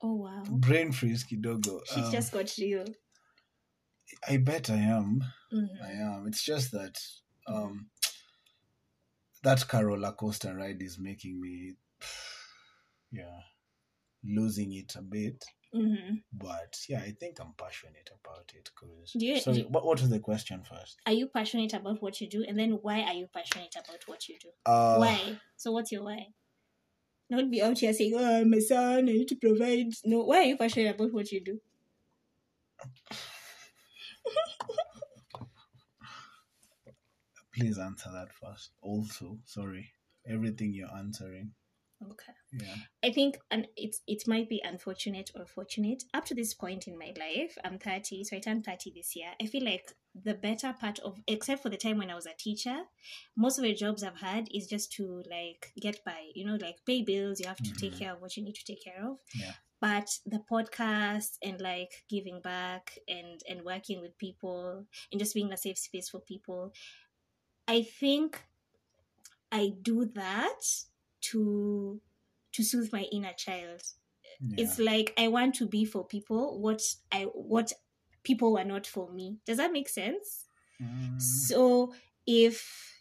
Oh 0.00 0.14
wow. 0.14 0.44
Brain 0.48 0.92
freeze, 0.92 1.24
kidogo. 1.24 1.80
She 1.84 2.00
Um, 2.00 2.12
just 2.12 2.32
got 2.32 2.50
real. 2.58 2.86
I 4.28 4.36
bet 4.38 4.70
I 4.70 4.76
am. 4.76 5.24
Mhm. 5.52 5.82
I 5.82 5.90
am. 5.92 6.26
It's 6.26 6.42
just 6.44 6.72
that 6.72 7.00
um 7.46 7.88
that 9.42 9.66
car 9.68 9.86
roller 9.86 10.12
coaster 10.12 10.54
ride 10.54 10.82
is 10.82 10.98
making 10.98 11.40
me 11.40 11.74
yeah 13.12 13.40
losing 14.24 14.72
it 14.72 14.94
a 14.96 15.02
bit. 15.02 15.44
Mhm. 15.74 16.22
But 16.32 16.78
yeah, 16.88 17.00
I 17.00 17.12
think 17.12 17.38
I'm 17.40 17.52
passionate 17.56 18.10
about 18.22 18.52
it 18.54 18.70
because 18.74 19.12
Do 19.12 19.26
you- 19.26 19.38
sorry, 19.40 19.62
do- 19.62 19.68
what, 19.68 19.84
what 19.84 20.00
was 20.00 20.08
the 20.10 20.18
question 20.20 20.62
first? 20.64 20.96
Are 21.06 21.12
you 21.12 21.28
passionate 21.28 21.74
about 21.74 22.00
what 22.02 22.20
you 22.20 22.28
do? 22.28 22.42
And 22.48 22.58
then 22.58 22.72
why 22.82 23.02
are 23.02 23.12
you 23.14 23.28
passionate 23.32 23.76
about 23.76 24.02
what 24.06 24.28
you 24.28 24.38
do? 24.40 24.48
Uh 24.66 24.96
why? 24.96 25.38
So 25.56 25.72
what's 25.72 25.92
your 25.92 26.02
why? 26.04 26.28
Don't 27.30 27.50
be 27.50 27.60
out 27.60 27.78
here 27.78 27.92
saying, 27.92 28.14
"Oh, 28.16 28.40
I'm 28.40 28.58
son. 28.62 29.00
I 29.00 29.12
need 29.12 29.28
to 29.28 29.36
provide." 29.36 29.92
No, 30.06 30.22
why 30.24 30.38
are 30.38 30.44
you 30.44 30.56
passionate 30.56 30.94
about 30.94 31.12
what 31.12 31.30
you 31.30 31.42
do? 31.44 31.60
please 37.52 37.78
answer 37.78 38.10
that 38.10 38.32
first. 38.32 38.70
Also, 38.80 39.38
sorry. 39.44 39.92
Everything 40.26 40.72
you're 40.72 40.94
answering. 40.94 41.54
Okay. 42.00 42.32
Yeah. 42.52 42.76
I 43.02 43.10
think 43.10 43.38
and 43.50 43.68
it's 43.76 44.02
it 44.06 44.28
might 44.28 44.48
be 44.48 44.62
unfortunate 44.64 45.30
or 45.34 45.46
fortunate. 45.46 46.04
Up 46.14 46.24
to 46.26 46.34
this 46.34 46.54
point 46.54 46.86
in 46.88 46.98
my 46.98 47.12
life, 47.18 47.58
I'm 47.64 47.78
30, 47.78 48.24
so 48.24 48.36
I 48.36 48.40
turned 48.40 48.64
30 48.64 48.92
this 48.94 49.16
year. 49.16 49.32
I 49.42 49.46
feel 49.46 49.64
like 49.64 49.92
the 50.14 50.34
better 50.34 50.72
part 50.72 50.98
of 51.00 51.20
except 51.26 51.62
for 51.62 51.70
the 51.70 51.76
time 51.76 51.98
when 51.98 52.10
I 52.10 52.14
was 52.14 52.26
a 52.26 52.34
teacher, 52.38 52.84
most 53.36 53.58
of 53.58 53.64
the 53.64 53.74
jobs 53.74 54.02
I've 54.04 54.20
had 54.20 54.48
is 54.54 54.68
just 54.68 54.92
to 54.94 55.22
like 55.30 55.72
get 55.80 56.04
by, 56.04 56.30
you 56.34 56.46
know, 56.46 56.56
like 56.56 56.84
pay 56.86 57.02
bills, 57.02 57.40
you 57.40 57.48
have 57.48 57.62
to 57.62 57.74
take 57.74 57.94
Mhm. 57.94 57.98
care 57.98 58.12
of 58.14 58.20
what 58.22 58.36
you 58.36 58.44
need 58.44 58.54
to 58.56 58.64
take 58.64 58.84
care 58.84 59.04
of. 59.04 59.18
Yeah. 59.34 59.54
But 59.80 60.10
the 60.26 60.40
podcast 60.50 61.38
and 61.42 61.60
like 61.60 62.04
giving 62.08 62.40
back 62.40 62.98
and 63.08 63.40
and 63.48 63.62
working 63.64 64.00
with 64.00 64.18
people 64.18 64.86
and 65.12 65.18
just 65.20 65.34
being 65.34 65.52
a 65.52 65.56
safe 65.56 65.78
space 65.78 66.08
for 66.08 66.20
people, 66.20 66.72
I 67.66 67.82
think 67.82 68.42
I 69.52 69.72
do 69.80 70.04
that 70.14 70.60
to 71.20 72.00
to 72.52 72.62
soothe 72.62 72.92
my 72.92 73.02
inner 73.12 73.34
child. 73.36 73.82
Yeah. 74.40 74.62
it's 74.62 74.78
like 74.78 75.12
i 75.18 75.26
want 75.26 75.56
to 75.56 75.66
be 75.66 75.84
for 75.84 76.06
people 76.06 76.60
what 76.60 76.80
i 77.10 77.22
what 77.34 77.72
people 78.28 78.52
were 78.52 78.64
not 78.64 78.86
for 78.86 79.10
me. 79.10 79.38
Does 79.46 79.56
that 79.56 79.72
make 79.72 79.88
sense? 79.88 80.46
Mm, 80.82 81.20
so 81.20 81.94
if 82.26 82.97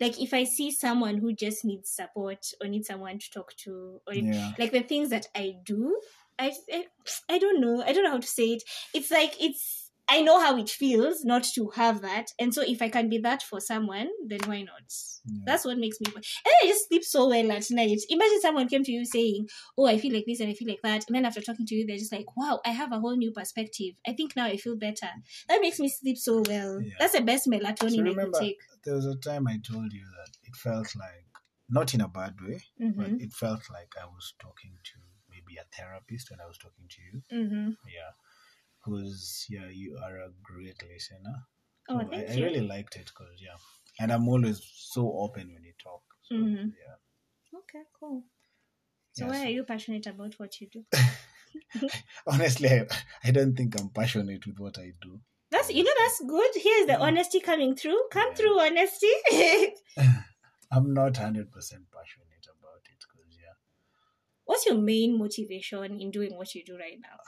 like 0.00 0.20
if 0.20 0.32
i 0.34 0.44
see 0.44 0.70
someone 0.70 1.18
who 1.18 1.32
just 1.32 1.64
needs 1.64 1.90
support 1.90 2.46
or 2.60 2.68
needs 2.68 2.88
someone 2.88 3.18
to 3.18 3.30
talk 3.30 3.54
to 3.56 4.00
or 4.06 4.14
yeah. 4.14 4.52
like 4.58 4.72
the 4.72 4.82
things 4.82 5.10
that 5.10 5.26
i 5.34 5.54
do 5.64 6.00
I, 6.38 6.52
I 6.72 6.84
i 7.28 7.38
don't 7.38 7.60
know 7.60 7.82
i 7.82 7.92
don't 7.92 8.04
know 8.04 8.12
how 8.12 8.20
to 8.20 8.26
say 8.26 8.52
it 8.54 8.62
it's 8.94 9.10
like 9.10 9.34
it's 9.40 9.77
i 10.08 10.20
know 10.22 10.40
how 10.40 10.56
it 10.56 10.68
feels 10.68 11.24
not 11.24 11.44
to 11.44 11.70
have 11.74 12.00
that 12.00 12.26
and 12.38 12.54
so 12.54 12.62
if 12.62 12.80
i 12.82 12.88
can 12.88 13.08
be 13.08 13.18
that 13.18 13.42
for 13.42 13.60
someone 13.60 14.08
then 14.26 14.40
why 14.46 14.62
not 14.62 14.82
yeah. 15.30 15.42
that's 15.46 15.64
what 15.64 15.78
makes 15.78 16.00
me. 16.00 16.06
And 16.14 16.54
I 16.62 16.66
just 16.66 16.88
sleep 16.88 17.04
so 17.04 17.28
well 17.28 17.52
at 17.52 17.64
night. 17.70 17.98
Imagine 18.08 18.40
someone 18.40 18.68
came 18.68 18.82
to 18.84 18.92
you 18.92 19.04
saying, 19.04 19.46
"Oh, 19.76 19.86
I 19.86 19.98
feel 19.98 20.12
like 20.14 20.24
this 20.26 20.40
and 20.40 20.48
I 20.50 20.54
feel 20.54 20.68
like 20.68 20.80
that," 20.82 21.04
and 21.06 21.14
then 21.16 21.24
after 21.24 21.40
talking 21.40 21.66
to 21.66 21.74
you, 21.74 21.86
they're 21.86 21.96
just 21.98 22.12
like, 22.12 22.34
"Wow, 22.36 22.60
I 22.64 22.70
have 22.70 22.92
a 22.92 23.00
whole 23.00 23.16
new 23.16 23.30
perspective. 23.30 23.94
I 24.06 24.12
think 24.14 24.34
now 24.36 24.46
I 24.46 24.56
feel 24.56 24.76
better." 24.76 25.08
That 25.48 25.60
makes 25.60 25.78
me 25.80 25.88
sleep 25.88 26.16
so 26.16 26.42
well. 26.48 26.80
Yeah. 26.82 26.94
That's 26.98 27.12
the 27.12 27.22
best 27.22 27.46
melatonin 27.46 27.90
So 27.90 28.10
I 28.10 28.14
can 28.14 28.32
take. 28.32 28.56
there 28.84 28.94
was 28.94 29.06
a 29.06 29.16
time 29.16 29.46
I 29.48 29.58
told 29.58 29.92
you 29.92 30.04
that 30.18 30.32
it 30.44 30.56
felt 30.56 30.94
like 30.96 31.26
not 31.68 31.94
in 31.94 32.00
a 32.00 32.08
bad 32.08 32.40
way, 32.40 32.60
hmm 32.78 32.92
but 32.96 33.10
it 33.20 33.32
felt 33.32 33.62
like 33.70 33.94
I 34.00 34.06
was 34.06 34.34
talking 34.38 34.78
to 34.90 34.98
maybe 35.30 35.56
a 35.58 35.64
therapist 35.76 36.30
when 36.30 36.40
I 36.40 36.46
was 36.46 36.58
talking 36.58 36.88
to 36.88 37.00
you. 37.02 37.22
hmm 37.30 37.70
Yeah. 37.86 38.12
Because 38.88 39.46
yeah, 39.50 39.68
you 39.68 39.98
are 40.02 40.16
a 40.16 40.30
great 40.42 40.82
listener. 40.82 41.36
Oh, 41.88 42.00
So 42.00 42.10
thank 42.10 42.28
I, 42.30 42.36
you. 42.36 42.44
I 42.44 42.46
really 42.46 42.66
liked 42.66 42.96
it 42.96 43.06
because 43.06 43.40
yeah. 43.40 43.56
And 44.00 44.12
I'm 44.12 44.28
always 44.28 44.62
so 44.74 45.12
open 45.18 45.52
when 45.52 45.64
you 45.64 45.72
talk. 45.82 46.02
So, 46.22 46.36
Mhm. 46.36 46.72
yeah. 46.78 47.58
Okay, 47.58 47.84
cool. 47.98 48.24
So 49.12 49.24
Yeah, 49.24 49.30
why 49.30 49.44
are 49.46 49.50
you 49.50 49.64
passionate 49.64 50.06
about 50.06 50.34
what 50.38 50.60
you 50.60 50.68
do? 50.68 50.84
Honestly, 52.26 52.68
I, 52.68 52.86
I 53.24 53.30
don't 53.30 53.54
think 53.56 53.78
I'm 53.78 53.90
passionate 53.90 54.46
with 54.46 54.58
what 54.58 54.78
I 54.78 54.92
do. 55.00 55.20
That's 55.50 55.70
you 55.70 55.82
know 55.82 55.90
that's 55.98 56.20
good. 56.26 56.50
Here's 56.54 56.86
the 56.86 56.92
Yeah. 56.94 57.00
honesty 57.00 57.40
coming 57.40 57.74
through. 57.74 58.00
Come 58.12 58.30
Yeah. 58.30 58.36
through, 58.36 58.60
honesty. 58.60 59.12
I'm 60.72 60.92
not 60.94 61.16
hundred 61.16 61.50
percent 61.50 61.84
passionate 61.90 62.46
about 62.46 62.82
it 62.92 62.98
because 63.00 63.36
yeah, 63.40 63.56
What's 64.44 64.66
your 64.66 64.76
main 64.76 65.18
motivation 65.18 66.00
in 66.00 66.10
doing 66.10 66.36
what 66.36 66.54
you 66.54 66.64
do 66.64 66.76
right 66.78 66.98
now? 67.00 67.18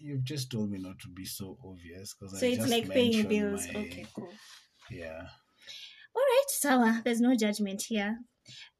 You've 0.00 0.24
just 0.24 0.50
told 0.50 0.70
me 0.70 0.78
not 0.78 0.98
to 1.00 1.08
be 1.08 1.24
so 1.24 1.56
obvious 1.64 2.14
because 2.14 2.38
So 2.40 2.46
I 2.46 2.50
it's 2.50 2.68
like 2.68 2.90
paying 2.90 3.26
bills. 3.28 3.66
my- 3.74 3.80
Okay, 3.82 4.06
cool. 4.14 4.32
Yeah. 4.90 5.22
All 6.16 6.22
right, 6.34 6.48
Sawa. 6.48 7.02
There's 7.04 7.20
no 7.20 7.36
judgment 7.36 7.82
here. 7.82 8.18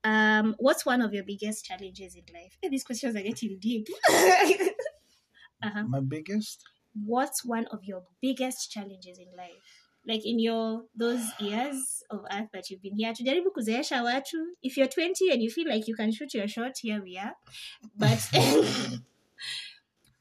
Um, 0.03 0.57
what's 0.59 0.85
one 0.85 1.01
of 1.03 1.13
your 1.15 1.23
biggest 1.23 1.65
challenges 1.65 2.17
in 2.17 2.25
life? 2.35 2.57
Hey, 2.61 2.69
these 2.69 2.83
questions 2.83 3.15
are 3.15 3.23
getting 3.23 3.59
deep. 3.61 3.87
uh-huh. 5.63 5.85
My 5.87 6.01
biggest. 6.01 6.65
What's 7.07 7.45
one 7.45 7.67
of 7.71 7.85
your 7.85 8.03
biggest 8.21 8.73
challenges 8.73 9.19
in 9.19 9.29
life? 9.37 9.63
Like 10.07 10.23
in 10.27 10.41
your 10.41 10.85
those 10.97 11.23
years 11.39 12.03
of 12.11 12.21
earth 12.33 12.49
that 12.53 12.71
you've 12.71 12.83
been 12.83 12.97
here, 12.97 13.13
tujaribu 13.13 13.53
kuzeesha 13.57 14.03
watu. 14.03 14.39
If 14.63 14.77
you're 14.77 14.89
20 14.89 15.31
and 15.31 15.43
you 15.43 15.51
feel 15.51 15.69
like 15.69 15.87
you 15.87 15.95
can 15.95 16.11
shoot 16.11 16.35
your 16.35 16.49
shot, 16.49 16.73
here 16.83 17.01
we 17.03 17.19
are. 17.19 17.35
But 17.97 18.19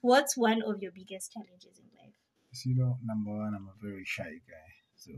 what's 0.01 0.37
one 0.37 0.61
of 0.61 0.81
your 0.81 0.91
biggest 0.91 1.33
challenges 1.33 1.79
in 1.79 1.85
life? 1.97 2.13
So, 2.53 2.69
you 2.69 2.75
know, 2.75 2.97
number 3.03 3.31
one, 3.31 3.53
I'm 3.55 3.67
a 3.67 3.77
very 3.81 4.03
shy 4.05 4.23
guy. 4.23 4.69
So, 4.95 5.11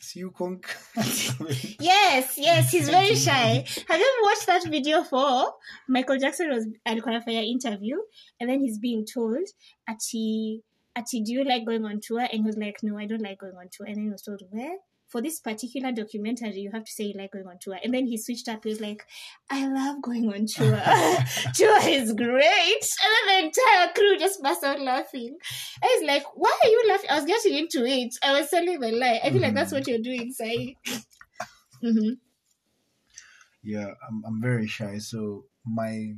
see 0.00 0.20
you, 0.20 0.30
conk. 0.30 0.66
Yes, 1.80 2.36
yes, 2.36 2.72
he's 2.72 2.88
very 2.88 3.14
shy. 3.14 3.64
Have 3.88 4.00
you 4.00 4.20
watched 4.22 4.46
that 4.46 4.64
video 4.68 5.04
for 5.04 5.54
Michael 5.88 6.18
Jackson 6.18 6.50
was 6.50 6.66
alikuwa 6.86 7.14
anafanya 7.14 7.42
interview 7.44 7.96
and 8.40 8.50
then 8.50 8.60
he's 8.60 8.78
being 8.78 9.04
told 9.04 9.48
ati 9.86 10.62
ati 10.96 11.22
do 11.22 11.32
you 11.32 11.44
like 11.44 11.64
going 11.64 11.84
on 11.84 12.00
tour 12.00 12.20
and 12.20 12.32
he 12.32 12.42
was 12.42 12.56
like 12.56 12.82
no 12.82 12.98
I 12.98 13.06
don't 13.06 13.22
like 13.22 13.38
going 13.38 13.56
on 13.56 13.68
tour 13.70 13.86
and 13.86 13.96
then 13.96 14.04
he 14.04 14.10
was 14.10 14.22
told 14.22 14.42
where 14.50 14.76
for 15.10 15.20
this 15.20 15.40
particular 15.40 15.92
documentary 15.92 16.60
you 16.60 16.70
have 16.70 16.84
to 16.84 16.92
say 16.92 17.04
you 17.04 17.14
like 17.14 17.32
going 17.32 17.46
on 17.46 17.58
tour. 17.60 17.78
And 17.82 17.92
then 17.92 18.06
he 18.06 18.16
switched 18.16 18.48
up 18.48 18.64
he 18.64 18.70
was 18.70 18.80
like 18.80 19.04
I 19.50 19.66
love 19.66 20.00
going 20.02 20.32
on 20.32 20.46
tour. 20.46 20.80
Tour 21.54 21.88
is 21.88 22.12
great. 22.12 22.84
And 23.02 23.12
then 23.12 23.26
the 23.26 23.46
entire 23.46 23.92
crew 23.92 24.18
just 24.18 24.42
burst 24.42 24.64
out 24.64 24.80
laughing. 24.80 25.36
I 25.82 25.98
was 26.00 26.06
like 26.06 26.24
why 26.34 26.56
are 26.62 26.68
you 26.68 26.84
laughing? 26.88 27.10
I 27.10 27.16
was 27.16 27.24
getting 27.26 27.58
into 27.58 27.84
it. 27.84 28.14
I 28.22 28.40
was 28.40 28.48
telling 28.50 28.80
the 28.80 28.92
lie. 28.92 29.20
I 29.22 29.30
feel 29.30 29.42
like 29.42 29.54
that's 29.54 29.72
what 29.72 29.86
you're 29.86 29.98
doing 29.98 30.32
Sai. 30.32 30.76
Hmm 31.82 32.14
yeah, 33.62 33.92
I'm, 34.08 34.22
I'm 34.26 34.40
very 34.40 34.66
shy. 34.66 34.98
So, 34.98 35.44
my 35.64 36.14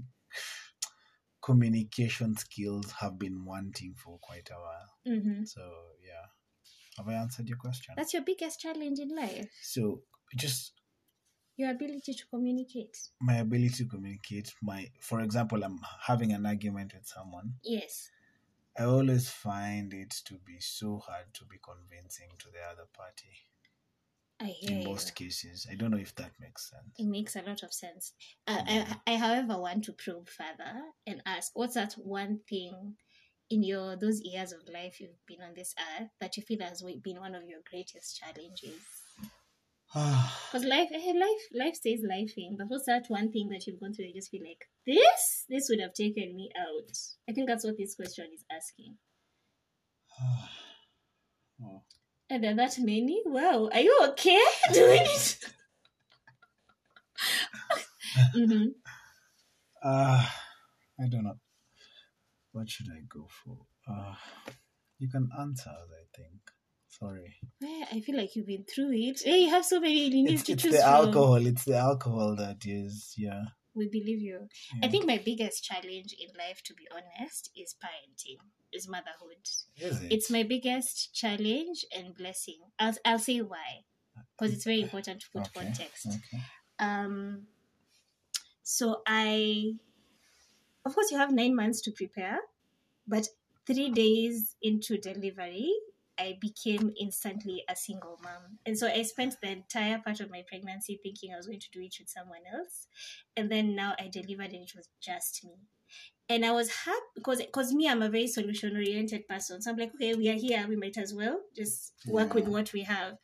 communication 1.42 2.37
skills 2.37 2.92
have 3.00 3.18
been 3.18 3.44
wanting 3.44 3.94
for 3.96 4.18
quite 4.20 4.48
a 4.50 4.61
while. 4.61 5.20
hmm 5.20 5.44
So, 5.44 5.61
yeah. 6.05 6.26
Have 6.98 7.09
I 7.09 7.14
answered 7.14 7.48
your 7.48 7.59
question? 7.59 7.94
That's 7.96 8.12
your 8.12 8.22
biggest 8.22 8.61
challenge 8.61 8.98
in 8.98 9.14
life. 9.16 9.48
so, 9.62 10.02
just 10.37 10.72
Your 11.57 11.70
ability 11.70 12.14
to 12.14 12.24
communicate. 12.28 12.96
my 13.20 13.37
ability 13.37 13.85
to 13.85 13.87
communicate. 13.87 14.52
My, 14.62 14.88
for 15.00 15.20
example, 15.20 15.62
I'm 15.64 15.78
having 16.07 16.33
an 16.33 16.46
argument 16.46 16.92
with 16.94 17.07
someone. 17.07 17.55
Yes. 17.62 18.11
I 18.78 18.85
always 18.85 19.28
find 19.28 19.92
it 19.92 20.11
to 20.24 20.35
be 20.46 20.59
so 20.61 20.98
hard 21.07 21.26
to 21.35 21.44
be 21.44 21.57
convincing 21.62 22.28
to 22.38 22.46
the 22.50 22.62
other 22.72 22.88
party 22.96 23.33
I 24.40 24.46
hear 24.46 24.70
in 24.70 24.83
you. 24.83 24.88
most 24.88 25.14
cases. 25.14 25.66
I 25.70 25.74
don't 25.74 25.90
know 25.90 25.98
if 25.98 26.14
that 26.16 26.33
makes 26.40 26.70
sense. 26.70 26.94
It 26.98 27.07
makes 27.07 27.37
a 27.37 27.42
lot 27.42 27.62
of 27.62 27.72
sense. 27.72 28.14
Uh, 28.46 28.62
I, 28.66 28.96
I, 29.07 29.16
however, 29.16 29.59
want 29.61 29.85
to 29.85 29.92
probe 29.92 30.28
further 30.28 30.81
and 31.07 31.22
ask, 31.26 31.52
what's 31.55 31.74
that 31.74 31.92
one 31.94 32.40
thing 32.48 32.96
in 33.52 33.62
your 33.62 33.96
those 33.96 34.20
years 34.22 34.52
of 34.52 34.60
life 34.72 34.98
you've 34.98 35.26
been 35.26 35.42
on 35.46 35.54
this 35.54 35.74
earth 35.78 36.08
that 36.20 36.36
you 36.36 36.42
feel 36.42 36.60
has 36.60 36.82
been 37.02 37.20
one 37.20 37.34
of 37.34 37.44
your 37.44 37.60
greatest 37.70 38.18
challenges? 38.18 38.80
Because 40.52 40.64
life, 40.64 40.88
eh, 40.94 41.12
life, 41.14 41.44
life 41.54 41.74
stays 41.74 42.02
lifing. 42.02 42.56
But 42.56 42.68
what's 42.68 42.86
that 42.86 43.04
one 43.08 43.30
thing 43.30 43.50
that 43.50 43.66
you've 43.66 43.78
gone 43.78 43.92
through? 43.92 44.06
You 44.06 44.14
just 44.14 44.30
feel 44.30 44.40
like 44.42 44.66
this, 44.86 45.44
this 45.50 45.66
would 45.68 45.80
have 45.80 45.92
taken 45.92 46.34
me 46.34 46.48
out. 46.58 46.96
I 47.28 47.32
think 47.32 47.46
that's 47.46 47.64
what 47.64 47.76
this 47.76 47.94
question 47.94 48.26
is 48.32 48.44
asking. 48.50 48.96
oh. 51.62 51.82
And 52.30 52.42
there 52.42 52.52
are 52.52 52.56
that 52.56 52.78
many? 52.78 53.22
Wow, 53.26 53.68
are 53.70 53.80
you 53.80 53.98
okay 54.08 54.40
doing 54.72 55.02
it? 55.02 55.38
hmm 58.32 58.64
Uh, 59.82 60.26
I 61.00 61.08
don't 61.10 61.24
know. 61.24 61.36
What 62.52 62.68
should 62.70 62.88
I 62.90 63.00
go 63.08 63.26
for? 63.28 63.58
Uh, 63.88 64.14
you 64.98 65.08
can 65.08 65.28
answer, 65.38 65.70
I 65.70 66.04
think. 66.16 66.40
Sorry. 66.88 67.34
I 67.90 68.00
feel 68.00 68.16
like 68.16 68.36
you've 68.36 68.46
been 68.46 68.64
through 68.64 68.92
it. 68.92 69.22
Hey, 69.24 69.44
you 69.44 69.50
have 69.50 69.64
so 69.64 69.80
many 69.80 70.10
to 70.26 70.32
it's 70.32 70.42
choose 70.44 70.62
the 70.62 70.72
from. 70.72 71.06
alcohol. 71.06 71.46
It's 71.46 71.64
the 71.64 71.76
alcohol 71.78 72.36
that 72.36 72.58
is, 72.66 73.14
yeah. 73.16 73.42
We 73.74 73.88
believe 73.88 74.20
you. 74.20 74.48
I 74.82 74.88
think 74.88 75.06
my 75.06 75.18
biggest 75.24 75.64
challenge 75.64 76.14
in 76.20 76.28
life, 76.38 76.62
to 76.64 76.74
be 76.74 76.84
honest, 76.94 77.50
is 77.56 77.74
parenting, 77.82 78.36
is 78.70 78.86
motherhood. 78.86 79.48
Is 79.80 80.02
it? 80.02 80.12
It's 80.12 80.30
my 80.30 80.42
biggest 80.42 81.14
challenge 81.14 81.86
and 81.96 82.14
blessing. 82.14 82.58
I'll, 82.78 82.94
I'll 83.06 83.18
say 83.18 83.38
why. 83.38 83.84
Because 84.38 84.52
it's 84.54 84.64
very 84.64 84.82
important 84.82 85.22
to 85.22 85.26
put 85.32 85.46
Okay, 85.46 85.64
context. 85.64 86.06
Okay. 86.06 86.42
Um, 86.78 87.46
so 88.62 89.00
I, 89.06 89.72
of 90.84 90.94
course, 90.94 91.10
you 91.10 91.18
have 91.18 91.32
nine 91.32 91.54
months 91.54 91.80
to 91.82 91.92
prepare, 91.92 92.38
but 93.06 93.28
three 93.66 93.90
days 93.90 94.56
into 94.62 94.98
delivery, 94.98 95.72
I 96.18 96.36
became 96.40 96.92
instantly 97.00 97.64
a 97.68 97.76
single 97.76 98.18
mom. 98.22 98.58
And 98.66 98.78
so 98.78 98.86
I 98.86 99.02
spent 99.02 99.36
the 99.40 99.50
entire 99.50 99.98
part 99.98 100.20
of 100.20 100.30
my 100.30 100.44
pregnancy 100.46 101.00
thinking 101.02 101.32
I 101.32 101.36
was 101.36 101.46
going 101.46 101.60
to 101.60 101.70
do 101.72 101.80
it 101.80 101.96
with 101.98 102.08
someone 102.08 102.42
else. 102.52 102.86
And 103.36 103.50
then 103.50 103.74
now 103.74 103.94
I 103.98 104.08
delivered 104.08 104.52
and 104.52 104.62
it 104.62 104.72
was 104.76 104.88
just 105.00 105.44
me. 105.44 105.54
And 106.28 106.44
I 106.44 106.52
was 106.52 106.70
happy 106.70 107.00
because 107.14 107.40
because 107.40 107.72
me, 107.72 107.88
I'm 107.88 108.02
a 108.02 108.08
very 108.08 108.26
solution 108.26 108.76
oriented 108.76 109.26
person. 109.28 109.60
So 109.60 109.70
I'm 109.70 109.76
like, 109.76 109.94
okay, 109.94 110.14
we 110.14 110.28
are 110.30 110.34
here, 110.34 110.66
we 110.68 110.76
might 110.76 110.96
as 110.96 111.12
well 111.12 111.40
just 111.56 111.92
work 112.06 112.34
with 112.34 112.48
what 112.48 112.72
we 112.72 112.82
have. 112.82 113.18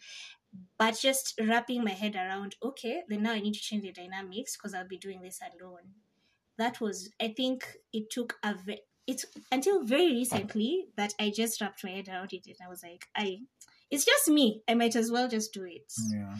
But 0.79 0.99
just 0.99 1.39
wrapping 1.41 1.85
my 1.85 1.91
head 1.93 2.17
around, 2.17 2.57
okay, 2.63 3.03
then 3.09 3.23
now 3.23 3.33
I 3.33 3.41
need 3.41 3.55
to 3.55 3.61
change 3.61 3.83
the 3.83 3.93
dynamics 3.93 4.57
because 4.57 4.75
I'll 4.75 4.89
be 4.89 4.99
doing 4.99 5.23
this 5.23 5.41
alone. 5.41 5.95
That 6.59 6.81
was, 6.81 7.11
I 7.21 7.29
think, 7.37 7.67
it 7.93 8.11
took 8.11 8.37
a 8.43 8.55
ve- 8.55 8.83
it's 9.07 9.25
until 9.51 9.85
very 9.85 10.11
recently 10.13 10.87
that 10.97 11.15
I 11.19 11.33
just 11.35 11.61
wrapped 11.61 11.83
my 11.83 11.91
head 11.91 12.09
around 12.09 12.33
it 12.33 12.47
and 12.47 12.57
I 12.63 12.69
was 12.69 12.83
like, 12.83 13.07
I, 13.17 13.39
it's 13.91 14.05
just 14.05 14.29
me. 14.29 14.63
I 14.69 14.75
might 14.75 14.97
as 14.97 15.11
well 15.11 15.29
just 15.29 15.53
do 15.55 15.65
it. 15.65 15.91
Yeah. 16.13 16.35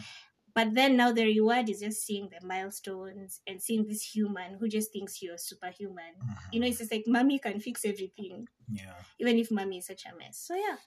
But 0.53 0.73
then 0.75 0.97
now 0.97 1.11
the 1.11 1.23
reward 1.25 1.69
is 1.69 1.79
just 1.79 2.05
seeing 2.05 2.29
the 2.29 2.45
milestones 2.45 3.39
and 3.47 3.61
seeing 3.61 3.87
this 3.87 4.03
human 4.03 4.55
who 4.59 4.67
just 4.67 4.91
thinks 4.91 5.21
you're 5.21 5.37
superhuman. 5.37 6.13
Mm-hmm. 6.21 6.33
You 6.51 6.59
know, 6.59 6.67
it's 6.67 6.79
just 6.79 6.91
like 6.91 7.05
mommy 7.07 7.39
can 7.39 7.59
fix 7.59 7.85
everything, 7.85 8.47
Yeah. 8.71 8.93
even 9.19 9.37
if 9.39 9.51
mommy 9.51 9.77
is 9.77 9.87
such 9.87 10.03
a 10.05 10.15
mess. 10.17 10.37
So 10.37 10.55
yeah. 10.55 10.77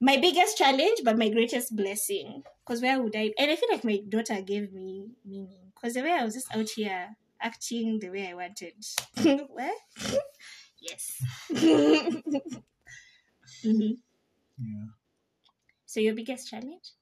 My 0.00 0.18
biggest 0.18 0.58
challenge, 0.58 0.98
but 1.04 1.16
my 1.16 1.30
greatest 1.30 1.74
blessing. 1.74 2.42
Because 2.66 2.82
where 2.82 3.00
would 3.00 3.16
I 3.16 3.32
and 3.38 3.50
I 3.50 3.56
feel 3.56 3.68
like 3.70 3.84
my 3.84 4.00
daughter 4.08 4.40
gave 4.42 4.72
me 4.72 5.06
meaning. 5.24 5.72
Because 5.74 5.94
the 5.94 6.02
way 6.02 6.12
I 6.12 6.24
was 6.24 6.34
just 6.34 6.54
out 6.54 6.68
here 6.68 7.16
acting 7.40 7.98
the 7.98 8.10
way 8.10 8.28
I 8.28 8.34
wanted. 8.34 8.74
where? 9.50 9.72
yes. 10.80 11.16
hmm 13.62 13.96
Yeah. 14.58 14.86
So 15.86 16.00
your 16.00 16.14
biggest 16.14 16.48
challenge? 16.50 16.92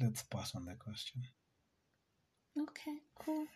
Let's 0.00 0.22
pass 0.22 0.54
on 0.54 0.64
the 0.64 0.74
question. 0.74 1.22
Okay, 2.58 3.02
cool. 3.18 3.46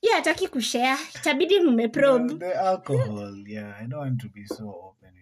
yeah, 0.00 0.20
hataki 0.20 0.48
kushare. 0.48 0.96
Itabidi 1.14 1.60
mmeprobe. 1.60 2.28
The, 2.28 2.34
the 2.34 2.56
alcohol, 2.56 3.34
yeah. 3.46 3.74
I 3.78 3.86
don't 3.86 4.00
want 4.00 4.20
to 4.20 4.28
be 4.28 4.46
so 4.46 4.64
open 4.64 5.12
with 5.14 5.20
you 5.20 5.21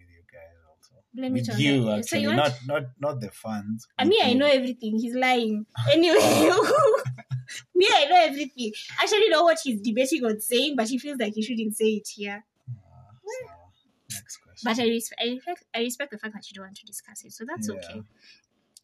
Blame 1.13 1.35
it 1.35 1.39
with 1.41 1.49
on 1.49 1.59
you, 1.59 1.85
them. 1.85 1.99
actually, 1.99 2.07
So 2.07 2.15
you 2.17 2.35
not 2.35 2.53
not 2.65 2.83
not 2.99 3.19
the 3.19 3.29
fans. 3.31 3.87
I 3.99 4.03
with 4.03 4.11
mean, 4.11 4.25
I 4.25 4.33
know 4.33 4.45
everything. 4.47 4.97
He's 4.97 5.13
lying. 5.15 5.65
Anyway, 5.91 6.15
me, 7.75 7.87
I 7.91 8.05
know 8.09 8.17
everything. 8.21 8.71
I 8.99 9.03
actually, 9.03 9.27
know 9.29 9.43
what 9.43 9.59
he's 9.63 9.81
debating 9.81 10.23
on 10.25 10.39
saying, 10.39 10.75
but 10.77 10.87
he 10.87 10.97
feels 10.97 11.19
like 11.19 11.33
he 11.33 11.41
shouldn't 11.41 11.75
say 11.75 11.95
it 11.95 12.07
here. 12.07 12.43
Ah, 12.69 13.11
so, 13.21 14.17
next 14.17 14.37
question. 14.37 14.63
But 14.63 14.79
I 14.79 14.87
respect, 14.87 15.21
I 15.21 15.29
respect, 15.33 15.63
I 15.75 15.79
respect 15.79 16.11
the 16.11 16.17
fact 16.17 16.33
that 16.35 16.49
you 16.49 16.55
don't 16.55 16.65
want 16.65 16.77
to 16.77 16.85
discuss 16.85 17.23
it, 17.25 17.33
so 17.33 17.43
that's 17.45 17.67
Yeah. 17.69 17.75
okay. 17.75 18.03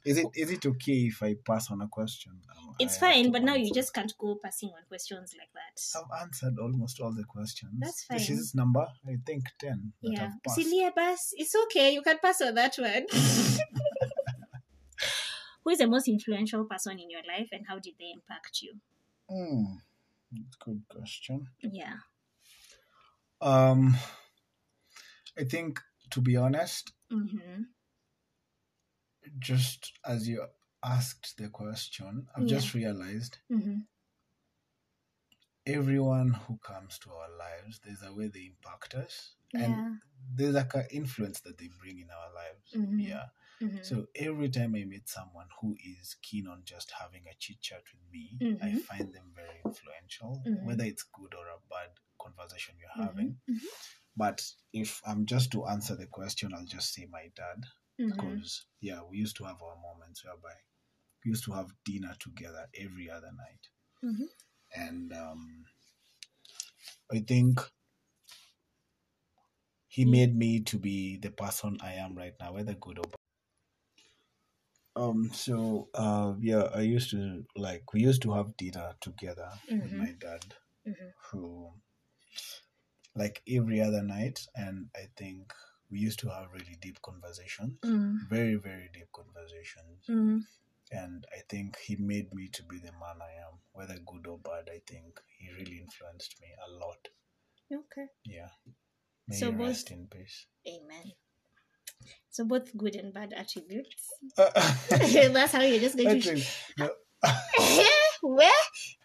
Is 0.08 0.18
it 0.18 0.28
is 0.36 0.52
it 0.52 0.66
okay 0.66 1.08
if 1.12 1.22
I 1.22 1.36
pass 1.46 1.70
on 1.70 1.82
a 1.82 1.88
question? 1.88 2.32
Um, 2.50 2.76
It's 2.80 2.96
I 2.98 3.00
fine, 3.00 3.32
but 3.32 3.44
now 3.44 3.56
you 3.56 3.74
just 3.74 3.94
can't 3.94 4.14
go 4.18 4.40
passing 4.42 4.70
on 4.70 4.84
questions 4.88 5.36
like 5.38 5.50
that. 5.54 5.76
I've 6.00 6.22
answered 6.22 6.58
almost 6.62 7.02
all 7.02 7.12
the 7.14 7.26
questions. 7.26 7.74
That's 7.78 8.04
fine. 8.06 8.18
This 8.18 8.30
is 8.30 8.56
number, 8.56 8.88
I 9.06 9.18
think, 9.26 9.44
10. 9.60 9.92
Yeah. 10.02 10.32
Celia 10.48 10.94
Bass, 10.96 11.34
it's 11.36 11.54
okay. 11.64 11.94
You 11.94 12.02
can 12.02 12.20
pass 12.20 12.42
on 12.42 12.56
that 12.56 12.76
one. 12.78 13.06
Who 15.64 15.72
is 15.72 15.80
the 15.80 15.88
most 15.88 16.08
influential 16.08 16.64
person 16.64 16.98
in 17.00 17.10
your 17.10 17.24
life, 17.28 17.50
and 17.52 17.66
how 17.68 17.78
did 17.80 17.96
they 18.00 18.12
impact 18.14 18.62
you? 18.62 18.76
Hmm, 19.30 19.66
good 20.64 20.84
question. 20.88 21.50
Yeah. 21.62 21.98
Um, 23.42 23.98
I 25.38 25.44
think, 25.44 25.82
to 26.12 26.22
be 26.22 26.38
honest, 26.38 26.94
Mm-hmm. 27.12 27.64
Just 29.40 29.94
as 30.06 30.28
you 30.28 30.46
asked 30.84 31.38
the 31.38 31.50
question, 31.50 32.28
I've 32.36 32.48
Yeah. 32.48 32.58
just 32.58 32.74
realized 32.74 33.38
Mm-hmm. 33.52 33.80
everyone 35.66 36.30
who 36.34 36.58
comes 36.58 36.98
to 37.00 37.12
our 37.12 37.30
lives, 37.38 37.80
there's 37.84 38.04
a 38.04 38.14
way 38.14 38.28
they 38.28 38.46
impact 38.46 38.96
us, 38.96 39.36
and 39.54 40.00
there's 40.36 40.56
like 40.56 40.74
an 40.76 40.86
influence 40.92 41.42
that 41.42 41.58
they 41.58 41.70
bring 41.80 42.00
in 42.00 42.10
our 42.10 42.34
lives. 42.34 42.74
Mhm. 42.74 43.00
Yeah. 43.08 43.26
Mm-hmm. 43.62 43.84
So 43.84 44.06
every 44.16 44.50
time 44.50 44.76
I 44.76 44.84
meet 44.86 45.10
someone 45.10 45.48
who 45.60 45.76
is 45.84 46.16
keen 46.22 46.48
on 46.48 46.64
just 46.64 46.92
having 46.92 47.28
a 47.28 47.34
chit 47.40 47.60
chat 47.62 47.84
with 47.92 48.12
me, 48.12 48.38
I 48.62 48.70
Mhm. 48.70 48.82
find 48.82 49.14
them 49.14 49.34
very 49.36 49.62
influential, 49.66 50.44
Mhm. 50.46 50.64
whether 50.66 50.84
it's 50.86 51.04
good 51.04 51.34
or 51.34 51.48
a 51.48 51.60
bad 51.70 51.92
conversation 52.20 52.76
you're 52.80 52.90
Mhm. 52.96 53.08
having. 53.08 53.42
But 54.16 54.44
if 54.74 55.02
I'm 55.06 55.26
just 55.26 55.52
to 55.52 55.66
answer 55.68 55.96
the 55.96 56.08
question, 56.08 56.54
I'll 56.54 56.66
just 56.66 56.94
say 56.94 57.06
my 57.08 57.28
dad. 57.36 57.66
Mm-hmm. 58.00 58.12
Because, 58.12 58.66
yeah, 58.82 59.02
we 59.10 59.18
used 59.18 59.36
to 59.38 59.44
have 59.46 59.62
our 59.62 59.76
moments 59.78 60.24
whereby 60.24 60.56
we 61.24 61.30
used 61.32 61.44
to 61.46 61.52
have 61.54 61.72
dinner 61.86 62.14
together 62.20 62.68
every 62.76 63.10
other 63.10 63.32
night. 63.32 63.70
Mhm. 64.04 64.30
And 64.76 65.14
um, 65.14 65.66
I 67.12 67.20
think 67.20 67.60
he 69.90 70.06
made 70.06 70.36
me 70.36 70.62
to 70.62 70.78
be 70.80 71.18
the 71.18 71.32
person 71.32 71.78
I 71.82 71.94
am 71.94 72.16
right 72.16 72.34
now, 72.40 72.54
whether 72.54 72.74
good 72.76 73.00
or 73.00 73.04
bad. 73.04 73.16
Um, 74.96 75.30
so 75.34 75.90
uh, 75.94 76.34
yeah, 76.40 76.70
I 76.74 76.82
used 76.82 77.12
to 77.12 77.46
like 77.56 77.94
we 77.94 78.02
used 78.02 78.22
to 78.24 78.34
have 78.34 78.58
dinner 78.58 78.96
together 79.02 79.50
with 79.80 79.92
Mhm. 79.92 80.00
my 80.00 80.12
dad, 80.20 80.56
Mhm. 80.86 81.14
who 81.32 81.74
like 83.16 83.42
every 83.50 83.82
other 83.82 84.02
night, 84.02 84.48
and 84.56 84.90
I 84.96 85.08
think 85.18 85.54
we 85.90 86.00
used 86.00 86.20
to 86.20 86.30
have 86.30 86.52
really 86.54 86.78
deep 86.82 87.02
conversations, 87.02 87.80
Mm. 87.84 88.28
very 88.30 88.56
very 88.56 88.90
deep 88.94 89.12
conversations, 89.12 90.06
Mm. 90.10 90.44
and 90.92 91.26
I 91.36 91.42
think 91.50 91.78
he 91.80 91.96
made 91.96 92.34
me 92.34 92.48
to 92.50 92.64
be 92.64 92.78
the 92.80 92.92
man 92.94 93.22
I 93.22 93.34
am, 93.48 93.60
whether 93.74 93.98
good 94.06 94.28
or 94.28 94.38
bad. 94.40 94.70
I 94.70 94.80
think 94.86 95.20
he 95.38 95.52
really 95.52 95.80
influenced 95.80 96.40
me 96.42 96.48
a 96.68 96.70
lot. 96.72 97.08
Okay. 97.72 98.08
Yeah, 98.24 98.50
may 99.28 99.38
So 99.38 99.52
both- 99.52 99.68
rest 99.68 99.92
in 99.92 100.08
peace. 100.08 100.46
Amen. 100.68 101.12
So 102.30 102.46
both 102.46 102.76
good 102.78 102.96
and 102.96 103.12
bad 103.14 103.34
attributes. 103.34 104.08
Actually, 104.38 105.28
That's 105.34 105.52
how 105.54 105.62
you're 105.62 105.80
just 105.80 105.98
going 105.98 106.22
to 106.22 106.48
we 108.36 108.46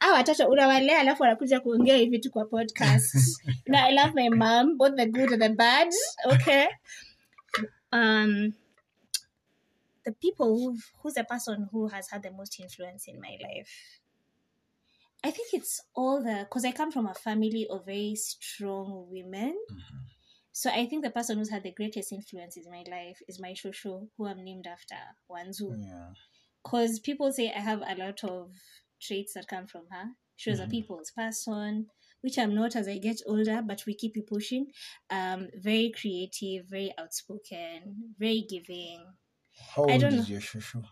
au 0.00 0.12
watoto 0.12 0.48
unawalea 0.48 0.98
alafu 1.00 1.22
wanakuja 1.22 1.60
kuongea 1.60 1.96
hivi 1.96 2.18
tu 2.18 2.30
kwa 2.30 2.44
podcast. 2.44 3.14
No, 3.66 3.78
i 3.78 3.94
love 3.94 4.12
my 4.14 4.28
mom 4.28 4.76
both 4.78 4.96
the 4.96 5.06
good 5.06 5.32
and 5.32 5.42
the 5.42 5.48
bad 5.48 5.88
okay? 6.26 6.66
Um 7.92 8.52
the 10.04 10.12
people 10.12 10.44
who 10.46 10.76
who's 11.02 11.14
the 11.14 11.24
person 11.24 11.68
who 11.72 11.86
has 11.88 12.10
had 12.10 12.22
the 12.22 12.30
most 12.30 12.58
influence 12.60 13.10
in 13.10 13.20
my 13.20 13.36
life? 13.40 13.70
I 15.24 15.30
think 15.30 15.52
it's 15.54 15.80
all 15.94 16.22
the 16.22 16.44
because 16.44 16.64
i 16.68 16.72
come 16.72 16.90
from 16.90 17.06
a 17.06 17.14
family 17.14 17.66
of 17.70 17.84
very 17.86 18.14
strong 18.16 19.06
women. 19.10 19.54
Mhm. 19.70 19.98
so 20.54 20.70
i 20.70 20.86
think 20.86 21.04
the 21.04 21.10
person 21.10 21.38
who's 21.38 21.50
had 21.50 21.62
the 21.62 21.72
greatest 21.72 22.12
influence 22.12 22.56
in 22.56 22.64
my 22.70 22.82
life 22.90 23.22
is 23.28 23.40
my 23.40 23.52
shosho 23.54 24.08
who 24.16 24.26
i'm 24.26 24.44
named 24.44 24.66
after 24.66 24.98
wanzu. 25.30 25.76
Yeah, 25.78 26.12
because 26.62 27.00
people 27.00 27.32
say 27.32 27.52
I 27.56 27.60
have 27.60 27.82
a 27.82 27.94
lot 27.96 28.22
of 28.24 28.50
traits 29.02 29.34
that 29.34 29.48
come 29.48 29.66
from 29.66 29.86
her. 29.90 30.12
She 30.36 30.50
was 30.50 30.60
Mhm. 30.60 30.66
a 30.66 30.68
people's 30.68 31.10
person, 31.10 31.90
which 32.22 32.38
I'm 32.38 32.54
not 32.54 32.76
as 32.76 32.88
I 32.88 32.98
get 32.98 33.20
older, 33.26 33.62
but 33.62 33.84
we 33.86 33.94
keep 33.94 34.14
pushing. 34.26 34.72
Um, 35.10 35.48
very 35.54 35.90
creative, 35.90 36.66
very 36.68 36.92
outspoken, 36.98 38.14
very 38.18 38.42
giving. 38.48 39.04
how 39.74 39.82
I 39.88 39.92
old 39.92 40.02
don't 40.02 40.14
is 40.14 40.28
know. 40.28 40.32
your 40.34 40.40
shosho? 40.40 40.84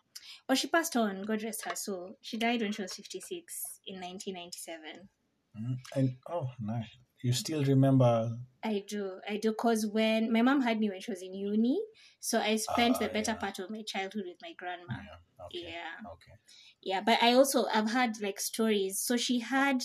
Oh, 0.48 0.54
she 0.54 0.68
passed 0.68 0.96
on, 0.96 1.22
God 1.22 1.42
rest 1.42 1.64
her 1.64 1.74
soul. 1.74 2.18
She 2.20 2.36
died 2.36 2.60
when 2.60 2.72
she 2.72 2.82
was 2.82 2.94
56 2.94 3.80
in 3.86 4.00
1997. 4.00 5.08
Mm, 5.56 5.76
And 5.96 6.16
oh, 6.28 6.50
nice. 6.60 6.90
You 7.22 7.32
still 7.32 7.64
remember? 7.64 8.38
I 8.62 8.84
do, 8.86 9.20
I 9.26 9.38
do, 9.38 9.52
because 9.52 9.86
when 9.86 10.30
my 10.32 10.42
mom 10.42 10.60
had 10.60 10.78
me 10.80 10.90
when 10.90 11.00
she 11.00 11.10
was 11.10 11.22
in 11.22 11.32
uni, 11.34 11.80
so 12.20 12.38
I 12.40 12.56
spent 12.56 12.96
Ah, 12.96 12.98
the 13.00 13.08
better 13.08 13.32
yeah. 13.32 13.38
part 13.38 13.58
of 13.58 13.70
my 13.70 13.82
childhood 13.82 14.24
with 14.26 14.36
my 14.42 14.52
grandma. 14.52 15.00
Yeah. 15.02 15.46
Okay. 15.46 15.68
yeah. 15.70 15.96
Okay. 16.12 16.32
Yeah 16.82 17.00
but 17.00 17.18
i 17.22 17.32
also 17.32 17.66
i've 17.74 17.90
had 17.90 18.14
like 18.22 18.40
stories. 18.40 18.98
So 18.98 19.16
she 19.16 19.40
had 19.40 19.82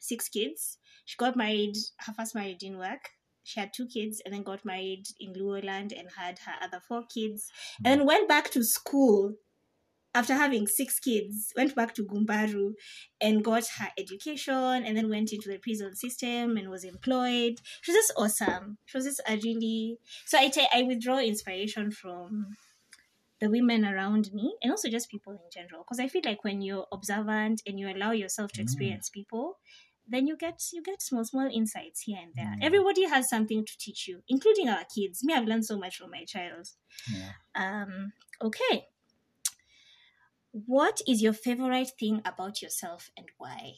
six 0.00 0.28
kids. 0.28 0.78
She 1.04 1.16
got 1.16 1.36
married 1.36 1.76
her 2.00 2.12
first 2.12 2.34
marriage 2.34 2.58
didn't 2.58 2.78
work. 2.78 3.10
She 3.44 3.60
had 3.60 3.72
two 3.74 3.86
kids 3.86 4.20
and 4.24 4.34
then 4.34 4.42
got 4.42 4.64
married 4.64 5.04
in 5.18 5.32
Luoland 5.32 5.98
and 5.98 6.08
had 6.18 6.38
her 6.40 6.52
other 6.62 6.80
four 6.86 7.04
kids. 7.06 7.50
And 7.82 8.00
then 8.00 8.06
went 8.06 8.28
back 8.28 8.50
to 8.50 8.62
school 8.62 9.36
after 10.14 10.34
having 10.34 10.66
six 10.66 10.98
kids 10.98 11.52
went 11.56 11.74
back 11.74 11.94
to 11.94 12.04
gumbaru 12.04 12.72
and 13.20 13.44
got 13.44 13.66
her 13.78 13.88
education 13.98 14.84
and 14.84 14.96
then 14.96 15.08
went 15.08 15.32
into 15.32 15.48
the 15.48 15.58
prison 15.58 15.94
system 15.94 16.56
and 16.56 16.68
was 16.68 16.84
employed. 16.84 17.60
She 17.82 17.92
was 17.92 17.98
just 18.06 18.12
awesome. 18.16 18.78
She 18.86 18.98
was 18.98 19.06
just 19.06 19.20
a 19.28 19.36
really 19.36 19.98
so 20.26 20.38
i 20.38 20.48
ta- 20.48 20.72
i 20.74 20.82
withdraw 20.82 21.18
inspiration 21.18 21.90
from 21.90 22.56
the 23.40 23.48
women 23.50 23.84
around 23.84 24.32
me 24.32 24.54
and 24.62 24.70
also 24.72 24.88
just 24.88 25.10
people 25.10 25.32
in 25.32 25.38
general. 25.52 25.82
Because 25.84 26.00
i 26.00 26.08
feel 26.08 26.22
like 26.24 26.42
when 26.44 26.60
you're 26.62 26.86
observant 26.92 27.62
and 27.66 27.78
you 27.78 27.88
allow 27.88 28.10
yourself 28.12 28.52
to 28.52 28.60
Mm. 28.60 28.64
experience 28.64 29.08
people 29.08 29.58
then 30.10 30.26
you 30.26 30.36
get 30.36 30.62
you 30.72 30.82
get 30.82 31.02
small 31.02 31.24
small 31.24 31.48
insights 31.52 32.00
here 32.02 32.18
and 32.22 32.32
there. 32.34 32.54
Mm. 32.56 32.64
everybody 32.64 33.04
has 33.08 33.28
something 33.28 33.64
to 33.64 33.76
teach 33.78 34.08
you 34.08 34.22
including 34.28 34.68
our 34.68 34.84
kids. 34.84 35.22
Me 35.22 35.34
i've 35.34 35.46
learned 35.46 35.66
so 35.66 35.78
much 35.78 35.98
from 35.98 36.10
my 36.10 36.24
child. 36.24 36.68
Yeah. 37.12 37.32
um 37.54 38.12
okay. 38.42 38.86
What 40.52 41.02
is 41.06 41.20
your 41.22 41.34
favorite 41.34 41.90
thing 42.00 42.22
about 42.24 42.62
yourself 42.62 43.10
and 43.16 43.26
why? 43.36 43.74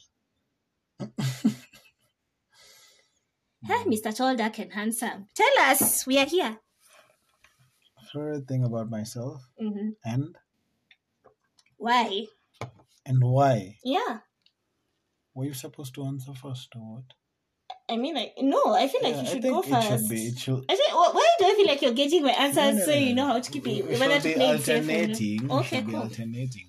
Hey 3.63 3.83
mr 3.85 4.15
tall 4.15 4.35
dark 4.35 4.57
and 4.59 4.73
handsome 4.73 5.27
tell 5.35 5.55
us 5.69 6.07
we 6.07 6.17
are 6.17 6.25
here 6.25 6.57
Favorite 8.11 8.47
thing 8.47 8.63
about 8.63 8.89
myself 8.91 9.41
hmm 9.57 9.91
and 10.05 10.37
why 11.77 12.27
and 13.05 13.21
why? 13.23 13.77
yeah 13.83 14.21
Were 15.33 15.43
you 15.43 15.53
supposed 15.53 15.93
to 15.95 16.05
answer 16.05 16.33
first 16.33 16.73
or 16.73 16.95
what? 16.95 17.15
I 17.89 17.97
mean, 17.97 18.15
like, 18.15 18.33
no, 18.39 18.73
I 18.73 18.87
feel 18.87 19.01
like 19.03 19.15
Yeah, 19.15 19.21
you 19.21 19.27
I 19.27 19.31
should 19.33 19.43
go 19.43 19.61
first. 19.61 19.87
should 19.87 20.09
be. 20.09 20.27
It 20.27 20.39
should. 20.39 20.65
I 20.69 20.75
think, 20.75 20.89
wh- 20.91 21.13
why 21.15 21.29
do 21.39 21.45
I 21.45 21.55
feel 21.55 21.67
like 21.67 21.81
you're 21.81 21.93
gauging 21.93 22.23
my 22.23 22.31
answers 22.31 22.55
No, 22.55 22.71
no, 22.71 22.85
so 22.85 22.91
no, 22.91 22.97
you 22.97 23.13
know 23.15 23.25
how 23.27 23.39
to 23.39 23.51
keep 23.51 23.67
it, 23.67 23.85
We 23.85 23.95
whether 23.97 24.19
should 24.19 24.23
to 24.23 24.29
be 24.29 24.33
play 24.33 24.49
it 24.55 24.61
safe 24.61 24.83
or 24.89 25.07
not? 25.07 25.09
alternating. 25.17 25.51
Okay, 25.51 25.81
cool. 25.83 25.95
alternating. 26.01 26.67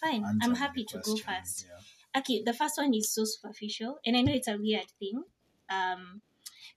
Fine, 0.00 0.24
I'm 0.42 0.54
happy 0.54 0.84
to 0.84 0.98
go 0.98 1.16
first. 1.16 1.66
yeah. 1.68 2.20
Okay, 2.20 2.42
the 2.44 2.52
first 2.52 2.76
one 2.78 2.92
is 2.94 3.12
so 3.14 3.24
superficial, 3.24 3.98
and 4.04 4.16
I 4.16 4.20
know 4.22 4.32
it's 4.32 4.48
a 4.48 4.56
weird 4.58 4.90
thing. 4.98 5.24
Um, 5.70 6.22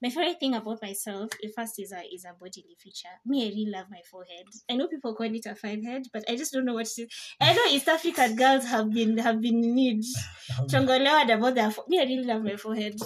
my 0.02 0.10
favorite 0.10 0.40
thing 0.40 0.54
about 0.54 0.82
myself, 0.82 1.30
the 1.40 1.48
first 1.56 1.74
is 1.78 1.92
a 1.92 2.02
is 2.12 2.24
a 2.24 2.34
bodily 2.38 2.76
feature. 2.78 3.14
Me, 3.24 3.46
I 3.46 3.48
really 3.50 3.70
love 3.70 3.86
my 3.88 4.00
forehead. 4.10 4.46
I 4.68 4.74
know 4.74 4.88
people 4.88 5.14
call 5.14 5.32
it 5.32 5.46
a 5.46 5.54
five 5.54 5.82
head, 5.84 6.02
but 6.12 6.24
I 6.28 6.34
just 6.34 6.52
don't 6.52 6.64
know 6.64 6.74
what 6.74 6.86
it 6.88 7.02
is. 7.02 7.08
I 7.40 7.54
know 7.54 7.62
East 7.70 7.88
African 7.88 8.34
girls 8.34 8.64
have 8.66 8.90
been 8.90 9.16
have 9.18 9.40
been 9.40 9.62
in 9.62 9.74
need. 9.74 10.02
Chongolewa 10.68 11.32
about 11.32 11.54
their 11.54 11.70
fo- 11.70 11.84
me, 11.88 12.00
I 12.00 12.04
really 12.04 12.24
love 12.24 12.42
my 12.42 12.56
forehead. 12.56 12.96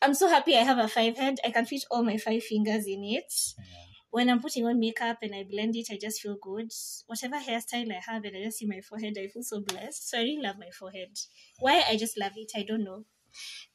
I'm 0.00 0.14
so 0.14 0.28
happy 0.28 0.56
I 0.56 0.62
have 0.62 0.78
a 0.78 0.88
five 0.88 1.16
head. 1.18 1.36
I 1.44 1.50
can 1.50 1.66
fit 1.66 1.84
all 1.90 2.02
my 2.02 2.16
five 2.16 2.42
fingers 2.42 2.86
in 2.86 3.04
it. 3.04 3.32
Yeah. 3.58 3.64
When 4.10 4.30
I'm 4.30 4.40
putting 4.40 4.64
on 4.64 4.80
makeup 4.80 5.18
and 5.20 5.34
I 5.34 5.44
blend 5.44 5.76
it, 5.76 5.88
I 5.90 5.98
just 6.00 6.22
feel 6.22 6.36
good. 6.40 6.72
Whatever 7.06 7.36
hairstyle 7.36 7.92
I 7.92 8.00
have 8.10 8.24
and 8.24 8.34
I 8.34 8.44
just 8.44 8.58
see 8.58 8.66
my 8.66 8.80
forehead, 8.80 9.14
I 9.18 9.26
feel 9.28 9.42
so 9.42 9.60
blessed. 9.60 10.08
So 10.08 10.18
I 10.18 10.22
really 10.22 10.40
love 10.42 10.56
my 10.58 10.70
forehead. 10.70 11.10
Why 11.58 11.84
I 11.86 11.96
just 11.98 12.18
love 12.18 12.32
it, 12.36 12.52
I 12.56 12.62
don't 12.62 12.84
know. 12.84 13.04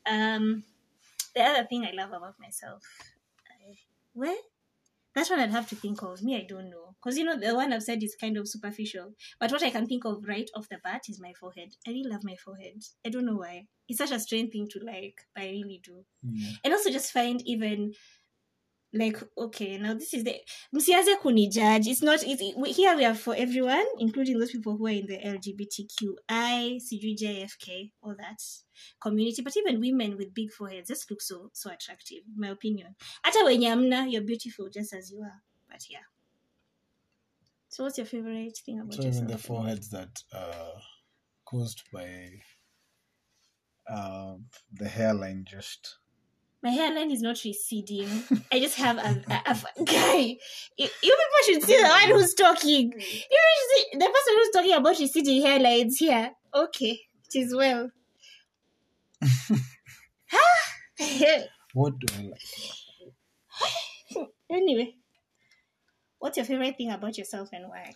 Um, 0.05 0.63
the 1.35 1.41
other 1.43 1.65
thing 1.65 1.85
I 1.85 1.91
love 1.91 2.09
about 2.11 2.35
myself, 2.39 2.83
I, 3.47 3.75
where 4.13 4.35
that 5.15 5.27
one 5.29 5.39
I'd 5.39 5.51
have 5.51 5.67
to 5.69 5.75
think 5.75 6.01
of. 6.03 6.21
Me, 6.23 6.37
I 6.37 6.45
don't 6.47 6.69
know, 6.69 6.95
because 7.01 7.17
you 7.17 7.25
know 7.25 7.37
the 7.37 7.53
one 7.55 7.73
I've 7.73 7.83
said 7.83 8.01
is 8.03 8.15
kind 8.19 8.37
of 8.37 8.47
superficial. 8.47 9.13
But 9.39 9.51
what 9.51 9.63
I 9.63 9.69
can 9.69 9.85
think 9.85 10.05
of 10.05 10.23
right 10.27 10.49
off 10.55 10.69
the 10.69 10.77
bat 10.83 11.03
is 11.09 11.19
my 11.19 11.33
forehead. 11.39 11.75
I 11.87 11.91
really 11.91 12.09
love 12.09 12.23
my 12.23 12.35
forehead. 12.35 12.81
I 13.05 13.09
don't 13.09 13.25
know 13.25 13.35
why. 13.37 13.67
It's 13.89 13.97
such 13.97 14.11
a 14.11 14.19
strange 14.19 14.51
thing 14.53 14.69
to 14.71 14.79
like, 14.79 15.15
but 15.35 15.43
I 15.43 15.47
really 15.47 15.81
do 15.83 16.05
Yeah. 16.23 16.51
and 16.63 16.73
also 16.73 16.91
just 16.91 17.11
find 17.11 17.41
even 17.45 17.93
like 18.93 19.23
okay 19.37 19.77
now 19.77 19.93
this 19.93 20.13
is 20.13 20.23
the 20.23 20.35
msianze 20.73 21.15
kunijudge. 21.21 21.87
It's 21.87 22.01
not 22.01 22.23
it's, 22.23 22.41
we, 22.57 22.71
here 22.71 22.95
we 22.95 23.05
are 23.05 23.15
for 23.15 23.35
everyone 23.35 23.85
including 23.99 24.37
those 24.37 24.51
people 24.51 24.75
who 24.75 24.87
are 24.87 24.91
in 24.91 25.07
the 25.07 25.17
lgbtqi 25.17 26.77
cjfk 26.79 27.91
all 28.01 28.15
that 28.17 28.41
community. 29.01 29.41
But 29.41 29.55
even 29.55 29.79
women 29.79 30.17
with 30.17 30.33
big 30.33 30.51
foreheads 30.51 30.89
just 30.89 31.09
look 31.09 31.21
so 31.21 31.49
so 31.53 31.71
attractive 31.71 32.23
in 32.27 32.39
my 32.41 32.49
opinion. 32.49 32.95
Hata 33.23 33.45
wenye 33.45 33.71
amna 33.71 34.07
you're 34.07 34.23
beautiful 34.23 34.69
just 34.69 34.93
as 34.93 35.11
you 35.11 35.21
are. 35.21 35.41
But 35.69 35.89
yeah. 35.89 36.05
So 37.69 37.85
what's 37.85 37.97
your 37.97 38.07
favorite 38.07 38.57
thing 38.65 38.81
about 38.81 38.93
So 38.93 39.01
even 39.01 39.13
yourself 39.13 39.31
the 39.31 39.37
foreheads 39.37 39.89
that 39.91 40.21
uh, 40.33 40.79
caused 41.45 41.83
by 41.93 42.41
uh, 43.89 44.35
the 44.73 44.89
hairline 44.89 45.45
just 45.47 45.97
My 46.63 46.69
hairline 46.69 47.11
is 47.11 47.21
not 47.21 47.43
receding. 47.43 48.07
I 48.51 48.59
just 48.59 48.75
have 48.77 48.97
a, 48.97 49.21
a, 49.29 49.51
a 49.51 49.55
guy. 49.83 50.37
You, 50.77 50.87
you 51.03 51.17
people 51.17 51.41
should 51.45 51.63
see 51.63 51.77
the 51.77 51.87
one 51.87 52.09
who's 52.09 52.33
talking. 52.35 52.91
You 52.93 53.01
should 53.01 53.69
see 53.71 53.85
the 53.93 54.05
person 54.05 54.35
who's 54.35 54.49
talking 54.53 54.73
about 54.73 54.99
receding 54.99 55.43
hairlines 55.43 55.97
here. 55.97 56.31
Okay, 56.53 56.99
it 57.25 57.35
is 57.39 57.55
well. 57.55 57.89
What 61.73 61.97
do 61.99 62.07
I 62.19 62.23
like? 62.23 62.41
anyway, 64.51 64.95
what's 66.19 66.37
your 66.37 66.45
favorite 66.45 66.77
thing 66.77 66.91
about 66.91 67.17
yourself 67.17 67.49
and 67.53 67.65
why? 67.69 67.95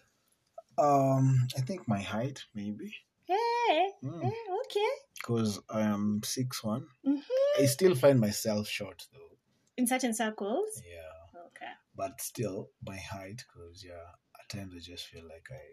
Um, 0.78 1.48
I 1.58 1.62
think 1.62 1.88
my 1.88 2.02
height 2.02 2.44
maybe 2.54 2.94
Hey, 3.28 3.92
Mm. 4.04 4.22
hey, 4.22 4.34
okay. 4.66 4.90
because 5.16 5.60
I 5.70 5.82
am 5.82 6.22
six 6.24 6.64
one. 6.64 6.88
hmm 7.04 7.20
I 7.60 7.66
still 7.66 7.96
find 7.96 8.20
myself 8.20 8.68
short 8.68 9.08
though. 9.14 9.38
In 9.78 9.88
certain 9.88 10.14
circles. 10.14 10.82
Yeah, 10.86 11.42
Okay. 11.48 11.72
but 11.96 12.22
still 12.22 12.70
my 12.86 12.98
height 12.98 13.44
because 13.48 13.84
yeah, 13.84 14.12
at 14.40 14.50
times 14.50 14.74
I 14.76 14.80
just 14.80 15.08
feel 15.08 15.24
like 15.24 15.48
I 15.52 15.66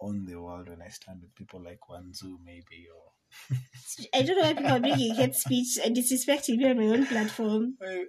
own 0.00 0.24
the 0.24 0.40
world 0.40 0.68
when 0.68 0.82
I 0.82 0.88
stand 0.88 1.22
with 1.22 1.34
people 1.34 1.62
like 1.62 1.80
Wanzu 1.88 2.36
maybe 2.44 2.86
or. 2.94 3.12
I 4.14 4.22
don't 4.22 4.36
know 4.36 4.42
why 4.42 4.54
people 4.54 4.72
are 4.72 4.80
making 4.80 5.14
hate 5.14 5.34
speech 5.36 5.78
and 5.84 5.96
disrespecting 5.96 6.56
me 6.56 6.68
on 6.70 6.76
my 6.76 6.86
own 6.86 7.06
platform. 7.06 7.76
yeah. 7.80 8.04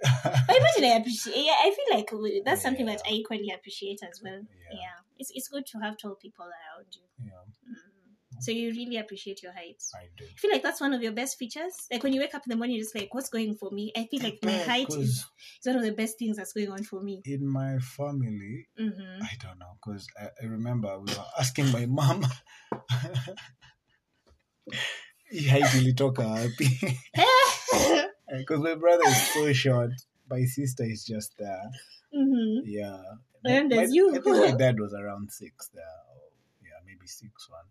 But 0.47 0.58
imagine 0.58 0.86
I 0.86 0.97
appreciate. 0.99 1.45
Yeah, 1.45 1.56
I 1.60 1.72
feel 1.76 1.97
like 1.97 2.43
that's 2.45 2.64
something 2.64 2.86
that 2.88 3.02
I 3.08 3.12
equally 3.12 3.52
appreciate 3.54 3.99
as 4.04 4.22
well. 4.24 4.41
Yeah, 4.72 4.97
it's 5.18 5.32
it's 5.36 5.47
good 5.47 5.66
to 5.68 5.80
have 5.80 5.97
tall 5.97 6.16
people 6.16 6.45
around 6.45 6.88
you. 6.95 7.04
yeah, 7.26 7.45
Mm. 7.70 7.91
So 8.42 8.52
you 8.52 8.70
really 8.72 8.98
appreciate 8.98 9.42
your 9.44 9.54
height. 9.54 9.82
I 9.96 10.08
do. 10.18 10.26
I 10.26 10.38
feel 10.38 10.52
like 10.52 10.64
that's 10.64 10.82
one 10.82 10.94
of 10.94 11.02
your 11.02 11.12
best 11.12 11.38
features. 11.38 11.74
Like 11.92 12.04
when 12.04 12.14
you 12.14 12.20
wake 12.22 12.34
up 12.36 12.44
in 12.46 12.50
the 12.50 12.56
morning, 12.58 12.76
you're 12.76 12.84
just 12.84 12.96
like, 12.96 13.14
"What's 13.14 13.30
going 13.30 13.56
for 13.56 13.70
me?" 13.72 13.92
I 13.96 14.06
feel 14.10 14.22
like 14.24 14.39
my 14.44 14.52
Yeah, 14.52 14.64
height 14.64 14.89
is, 14.89 15.26
is 15.60 15.66
one 15.66 15.76
of 15.78 15.84
the 15.84 15.92
best 15.92 16.18
things 16.20 16.38
that's 16.38 16.54
going 16.54 16.72
on 16.72 16.84
for 16.84 17.02
me. 17.02 17.22
in 17.26 17.46
my 17.48 17.78
family, 17.80 18.68
hmm 18.78 19.22
I 19.22 19.34
don't 19.44 19.60
know 19.60 19.78
because 19.84 20.08
I, 20.20 20.30
I 20.42 20.46
remember 20.48 21.00
we 21.00 21.14
were 21.14 21.26
asking 21.39 21.72
my 21.72 21.86
mom. 21.86 22.26
Height 25.50 25.72
ilitoka 25.80 26.24
wapi? 26.28 26.68
Because 28.38 28.60
my 28.60 28.76
brother 28.76 29.04
is 29.06 29.34
so 29.34 29.52
short. 29.54 29.92
My 30.30 30.44
sister 30.46 30.84
is 30.84 31.04
just 31.06 31.38
there. 31.38 31.70
hmm 32.14 32.60
Yeah. 32.64 33.02
And 33.44 33.70
My- 33.70 33.76
there's 33.76 33.94
you. 33.94 34.10
I 34.16 34.20
think 34.20 34.38
my 34.38 34.52
dad 34.64 34.80
was 34.80 34.94
around 34.94 35.32
six 35.32 35.70
there. 35.74 36.00
Yeah, 36.64 36.80
maybe 36.86 37.08
six 37.08 37.50
one. 37.50 37.66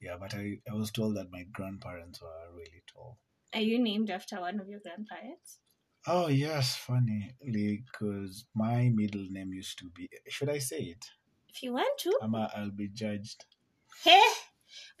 Yeah, 0.00 0.16
but 0.18 0.34
I, 0.34 0.60
I 0.70 0.74
was 0.74 0.90
told 0.90 1.16
that 1.16 1.30
my 1.30 1.44
grandparents 1.44 2.20
were 2.22 2.52
really 2.54 2.82
tall. 2.86 3.18
Are 3.54 3.60
you 3.60 3.78
named 3.78 4.10
after 4.10 4.40
one 4.40 4.60
of 4.60 4.68
your 4.68 4.80
grandparents? 4.80 5.60
Oh 6.06 6.28
yes, 6.28 6.76
funny 6.76 7.34
because 7.44 8.46
my 8.54 8.88
middle 8.88 9.26
name 9.28 9.52
used 9.52 9.78
to 9.80 9.90
be. 9.90 10.08
Should 10.28 10.48
I 10.48 10.58
say 10.58 10.78
it? 10.94 11.04
If 11.48 11.62
you 11.62 11.72
want 11.72 11.98
to. 12.00 12.18
Ama, 12.22 12.50
I'll 12.54 12.70
be 12.70 12.88
judged. 12.88 13.44
Hey, 14.04 14.22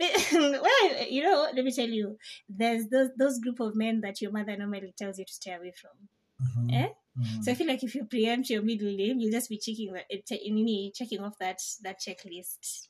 well, 0.32 1.06
you 1.08 1.22
know, 1.22 1.48
let 1.54 1.64
me 1.64 1.72
tell 1.72 1.88
you, 1.88 2.18
there's 2.48 2.88
those 2.88 3.10
those 3.16 3.38
group 3.38 3.60
of 3.60 3.76
men 3.76 4.00
that 4.00 4.20
your 4.20 4.32
mother 4.32 4.56
normally 4.56 4.92
tells 4.96 5.18
you 5.18 5.24
to 5.24 5.32
stay 5.32 5.54
away 5.54 5.72
from. 5.72 6.08
Mhm. 6.40 6.74
Eh? 6.74 6.88
Mhm. 7.16 7.42
So 7.44 7.52
I 7.52 7.54
feel 7.54 7.66
like 7.68 7.82
if 7.82 7.94
you 7.94 8.04
preempt 8.04 8.50
your 8.50 8.62
middle 8.62 8.94
name, 8.94 9.18
you'll 9.20 9.32
just 9.32 9.48
be 9.48 9.58
checking 9.58 9.92
that, 9.92 10.06
eh, 10.10 10.90
checking 10.94 11.20
off 11.20 11.38
that 11.38 11.60
that 11.82 12.00
checklist. 12.00 12.88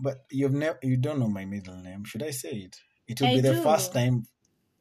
But 0.00 0.24
you've 0.30 0.52
never, 0.52 0.78
you 0.82 0.96
don't 0.96 1.18
know 1.18 1.28
my 1.28 1.44
middle 1.44 1.76
name. 1.76 2.04
Should 2.04 2.22
I 2.22 2.30
say 2.30 2.50
it? 2.50 2.76
It 3.08 3.20
will 3.20 3.28
I 3.28 3.34
be 3.34 3.40
the 3.40 3.56
first 3.62 3.92
time 3.92 4.22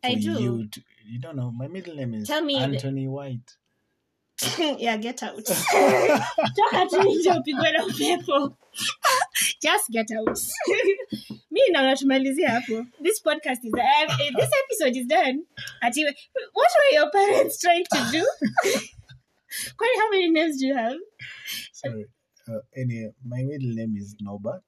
for 0.04 0.10
I 0.10 0.16
do. 0.16 0.32
you. 0.42 0.68
To, 0.68 0.82
you 1.06 1.20
don't 1.20 1.36
know 1.36 1.52
my 1.52 1.68
middle 1.68 1.96
name 1.96 2.14
is 2.16 2.28
Tell 2.28 2.42
me 2.44 2.56
the- 2.56 2.64
Anthony 2.64 3.08
White. 3.08 3.56
yeah, 4.60 4.98
get 4.98 5.24
out. 5.24 5.46
Toka 5.46 6.86
tu 6.90 7.02
nje 7.04 7.32
upigwe 7.32 7.72
na 7.72 7.86
upepo. 7.86 8.58
Just 9.62 9.90
get 9.92 10.12
out. 10.12 10.40
Mi 11.52 11.62
naona 11.72 11.96
tumalizia 11.96 12.50
hapo. 12.50 12.86
This 13.02 13.22
podcast 13.24 13.64
is 13.66 13.74
uh, 13.74 14.08
this 14.36 14.50
episode 14.66 14.98
is 15.00 15.08
done. 15.08 15.46
Ati, 15.82 16.04
what 16.54 16.70
were 16.76 16.96
your 17.00 17.10
parents 17.12 17.60
trying 17.62 17.86
to 17.86 18.00
do? 18.12 18.26
Kwani, 19.78 19.96
how 20.00 20.10
many 20.12 20.30
names 20.30 20.60
do 20.60 20.68
you 20.68 20.76
have? 20.76 20.98
Sorry. 21.72 22.06
Uh, 22.48 22.60
anyway, 22.76 23.12
my 23.26 23.42
middle 23.44 23.74
name 23.74 23.96
is 23.96 24.16
Norbert. 24.20 24.64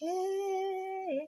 Hey. 0.00 1.26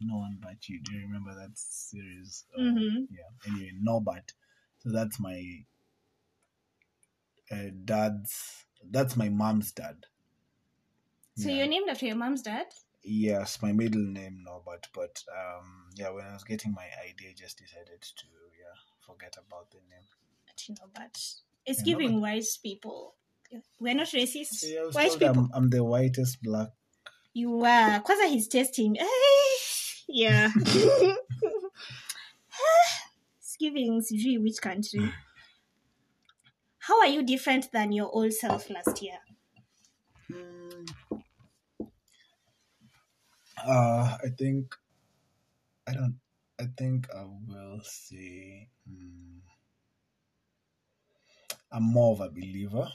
No 0.00 0.16
one 0.18 0.38
but 0.40 0.68
you. 0.68 0.80
Do 0.82 0.92
you 0.94 1.02
remember 1.02 1.34
that 1.34 1.56
series? 1.56 2.44
Uh, 2.56 2.62
Mhm. 2.62 3.06
Yeah. 3.10 3.30
Anyway, 3.46 3.72
Norbert. 3.80 4.32
So 4.78 4.90
that's 4.90 5.20
my 5.20 5.64
uh, 7.50 7.70
dad's. 7.84 8.64
That's 8.90 9.16
my 9.16 9.28
mom's 9.28 9.72
dad. 9.72 10.06
So 11.36 11.48
Yeah. 11.48 11.56
you're 11.58 11.66
named 11.68 11.88
after 11.88 12.06
your 12.06 12.16
mom's 12.16 12.42
dad? 12.42 12.66
Yes, 13.04 13.62
my 13.62 13.72
middle 13.72 14.02
name 14.02 14.42
Norbert, 14.44 14.88
but 14.94 15.22
um, 15.36 15.90
yeah, 15.96 16.10
when 16.10 16.24
I 16.24 16.32
was 16.34 16.44
getting 16.44 16.72
my 16.72 16.86
ID, 17.08 17.28
I 17.30 17.34
just 17.36 17.58
decided 17.58 18.00
to 18.02 18.26
yeah 18.58 18.76
forget 19.06 19.36
about 19.38 19.70
the 19.70 19.78
name. 19.90 20.06
But 20.46 20.68
you 20.68 20.74
know, 20.78 20.88
but 20.94 21.16
it's 21.66 21.78
Yeah, 21.80 21.84
giving 21.84 22.12
Norbert. 22.14 22.22
white 22.22 22.58
people. 22.62 23.14
We're 23.80 23.94
not 23.94 24.08
racist. 24.08 24.64
Yeah, 24.64 24.84
white 24.92 25.12
people. 25.18 25.28
I'm, 25.28 25.50
I'm 25.54 25.70
the 25.70 25.82
whitest 25.84 26.42
black. 26.42 26.68
You 27.34 27.64
are. 27.64 28.00
Kwanza 28.00 28.28
he's 28.28 28.48
testing. 28.48 28.96
Yeah. 30.08 30.50
it's 33.38 33.56
giving 33.58 34.02
sijui 34.02 34.42
which 34.42 34.60
country. 34.60 35.10
How 36.78 37.00
are 37.00 37.06
you 37.06 37.22
different 37.22 37.72
than 37.72 37.92
your 37.92 38.10
old 38.12 38.32
self 38.34 38.68
last 38.68 39.00
year? 39.00 39.18
Uh, 43.56 44.18
I 44.22 44.28
think 44.36 44.74
I 45.86 45.94
don't. 45.94 46.18
I 46.60 46.66
think 46.76 47.08
I 47.14 47.24
will 47.24 47.80
say 47.84 48.68
hmm, 48.86 49.38
I'm 51.70 51.84
more 51.84 52.12
of 52.12 52.20
a 52.20 52.28
believer. 52.28 52.88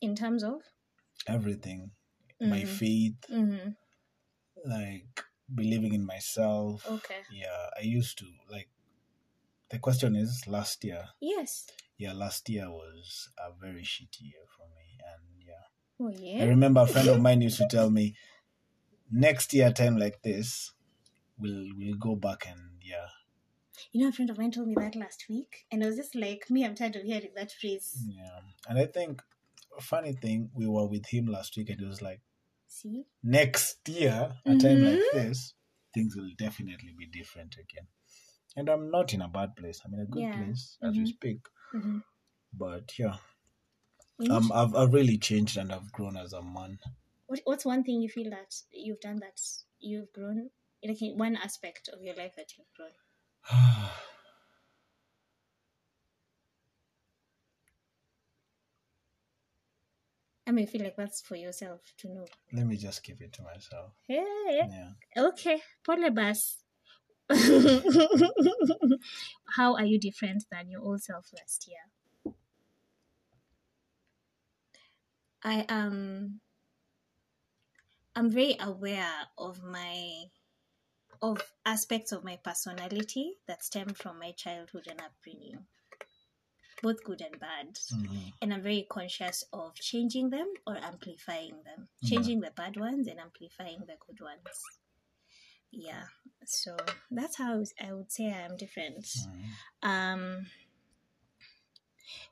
In 0.00 0.14
terms 0.14 0.44
of? 0.44 0.62
Everything, 1.26 1.90
my 2.40 2.62
Mhm. 2.62 2.68
faith, 2.68 3.20
Mm-hmm. 3.30 3.70
like 4.64 5.24
believing 5.54 5.94
in 5.94 6.04
myself. 6.06 6.86
Okay. 6.86 7.20
Yeah, 7.32 7.70
I 7.76 7.82
used 7.82 8.18
to 8.18 8.26
like. 8.48 8.68
The 9.70 9.78
question 9.78 10.16
is, 10.16 10.46
last 10.48 10.82
year, 10.84 11.04
Yes. 11.20 11.66
yeah, 11.96 12.12
last 12.12 12.48
year 12.48 12.68
was 12.70 13.28
a 13.38 13.52
very 13.52 13.82
shitty 13.82 14.22
year 14.22 14.44
for 14.56 14.66
me, 14.74 14.98
and 15.12 15.42
yeah. 15.46 15.66
Oh, 16.00 16.10
yeah. 16.10 16.44
I 16.44 16.48
remember 16.48 16.80
a 16.80 16.86
friend 16.88 17.08
of 17.08 17.20
mine 17.20 17.40
used 17.40 17.58
to 17.58 17.68
tell 17.70 17.88
me, 17.90 18.16
next 19.12 19.52
year 19.54 19.70
time 19.72 19.96
like 19.96 20.22
this, 20.22 20.72
we'll 21.38 21.68
we'll 21.76 21.96
go 21.98 22.16
back 22.16 22.46
and 22.48 22.82
yeah. 22.82 23.06
You 23.92 24.02
know, 24.02 24.08
a 24.08 24.12
friend 24.12 24.28
of 24.30 24.38
mine 24.38 24.50
told 24.50 24.68
me 24.68 24.74
that 24.76 24.96
last 24.96 25.26
week, 25.28 25.64
and 25.70 25.82
I 25.82 25.86
was 25.86 25.96
just 25.96 26.14
like, 26.14 26.50
me, 26.50 26.64
I'm 26.64 26.74
tired 26.74 26.96
of 26.96 27.02
hearing 27.02 27.30
that 27.36 27.52
phrase. 27.52 27.96
Yeah. 28.08 28.40
And 28.68 28.78
I 28.78 28.86
think 28.86 29.22
funny 29.80 30.12
thing, 30.14 30.50
we 30.52 30.66
were 30.66 30.86
with 30.86 31.06
him 31.06 31.26
last 31.26 31.56
week 31.56 31.70
and 31.70 31.80
it 31.80 31.86
was 31.86 32.02
like, 32.02 32.20
See? 32.70 33.04
next 33.22 33.88
year, 33.88 34.32
a 34.46 34.56
time 34.56 34.80
like 34.82 35.00
Mhm. 35.00 35.12
this, 35.12 35.54
things 35.92 36.16
will 36.16 36.30
definitely 36.38 36.92
be 36.96 37.06
different 37.06 37.56
again. 37.56 37.88
And 38.56 38.68
I'm 38.68 38.90
not 38.90 39.12
in 39.12 39.22
a 39.22 39.28
bad 39.28 39.56
place. 39.56 39.80
I'm 39.84 39.94
in 39.94 40.00
a 40.00 40.06
good 40.06 40.22
Yeah. 40.22 40.32
place 40.32 40.78
as 40.82 40.96
we 40.96 41.04
Mhm. 41.04 41.08
speak. 41.08 41.40
Mm-hmm. 41.74 41.98
But 42.52 42.98
yeah, 42.98 43.18
um, 44.30 44.52
I've, 44.52 44.74
I've 44.74 44.92
really 44.92 45.18
changed 45.18 45.56
and 45.56 45.72
I've 45.72 45.90
grown 45.92 46.16
as 46.16 46.32
a 46.32 46.42
man. 46.42 46.78
What, 47.26 47.40
what's 47.44 47.64
one 47.64 47.82
thing 47.84 48.00
you 48.02 48.08
feel 48.08 48.30
that 48.30 48.54
you've 48.70 49.00
done 49.00 49.18
that 49.20 49.40
you've 49.78 50.12
grown? 50.12 50.50
Like 50.84 50.98
one 51.00 51.36
aspect 51.36 51.88
of 51.92 52.02
your 52.02 52.14
life 52.14 52.34
that 52.36 52.52
you've 52.56 52.72
grown. 52.76 52.92
I 60.50 60.52
mean, 60.52 60.66
I 60.66 60.66
feel 60.66 60.82
like 60.82 60.96
that's 60.96 61.20
for 61.22 61.36
yourself 61.36 61.80
to 61.98 62.08
know. 62.08 62.26
Let 62.52 62.66
me 62.66 62.76
just 62.76 63.04
keep 63.04 63.20
it 63.20 63.32
to 63.34 63.42
myself. 63.42 63.92
Hey, 64.08 64.24
Yeah. 64.68 64.90
okay, 65.16 65.62
pole 65.86 66.10
bus. 66.10 66.64
How 69.56 69.76
are 69.76 69.84
you 69.84 70.00
different 70.00 70.42
than 70.50 70.68
your 70.68 70.82
old 70.82 71.04
self 71.04 71.26
last 71.32 71.68
year? 71.68 72.34
I 75.44 75.64
am. 75.68 76.40
I'm 78.16 78.28
very 78.32 78.56
aware 78.58 79.28
of 79.38 79.62
my 79.62 80.24
of 81.22 81.40
aspects 81.64 82.10
of 82.10 82.24
my 82.24 82.38
personality 82.42 83.34
that 83.46 83.62
stem 83.62 83.94
from 83.94 84.18
my 84.18 84.32
childhood 84.32 84.88
and 84.90 85.00
upbringing, 85.00 85.68
both 86.82 87.02
good 87.04 87.20
and 87.20 87.38
bad. 87.40 87.74
Mhm. 87.74 88.32
And 88.40 88.54
I'm 88.54 88.62
very 88.62 88.86
conscious 88.88 89.44
of 89.52 89.74
changing 89.74 90.30
them 90.30 90.52
or 90.66 90.76
amplifying 90.76 91.62
them, 91.64 91.88
changing 92.04 92.40
the 92.40 92.50
bad 92.50 92.76
ones 92.76 93.06
and 93.06 93.18
amplifying 93.20 93.80
the 93.80 93.96
good 94.06 94.20
ones. 94.20 94.48
Yeah, 95.70 96.08
so 96.44 96.76
that's 97.10 97.36
how 97.36 97.62
I 97.80 97.92
would 97.92 98.10
say 98.10 98.32
I'm 98.32 98.56
different. 98.56 99.04
Mhm. 99.04 99.50
Um, 99.82 100.50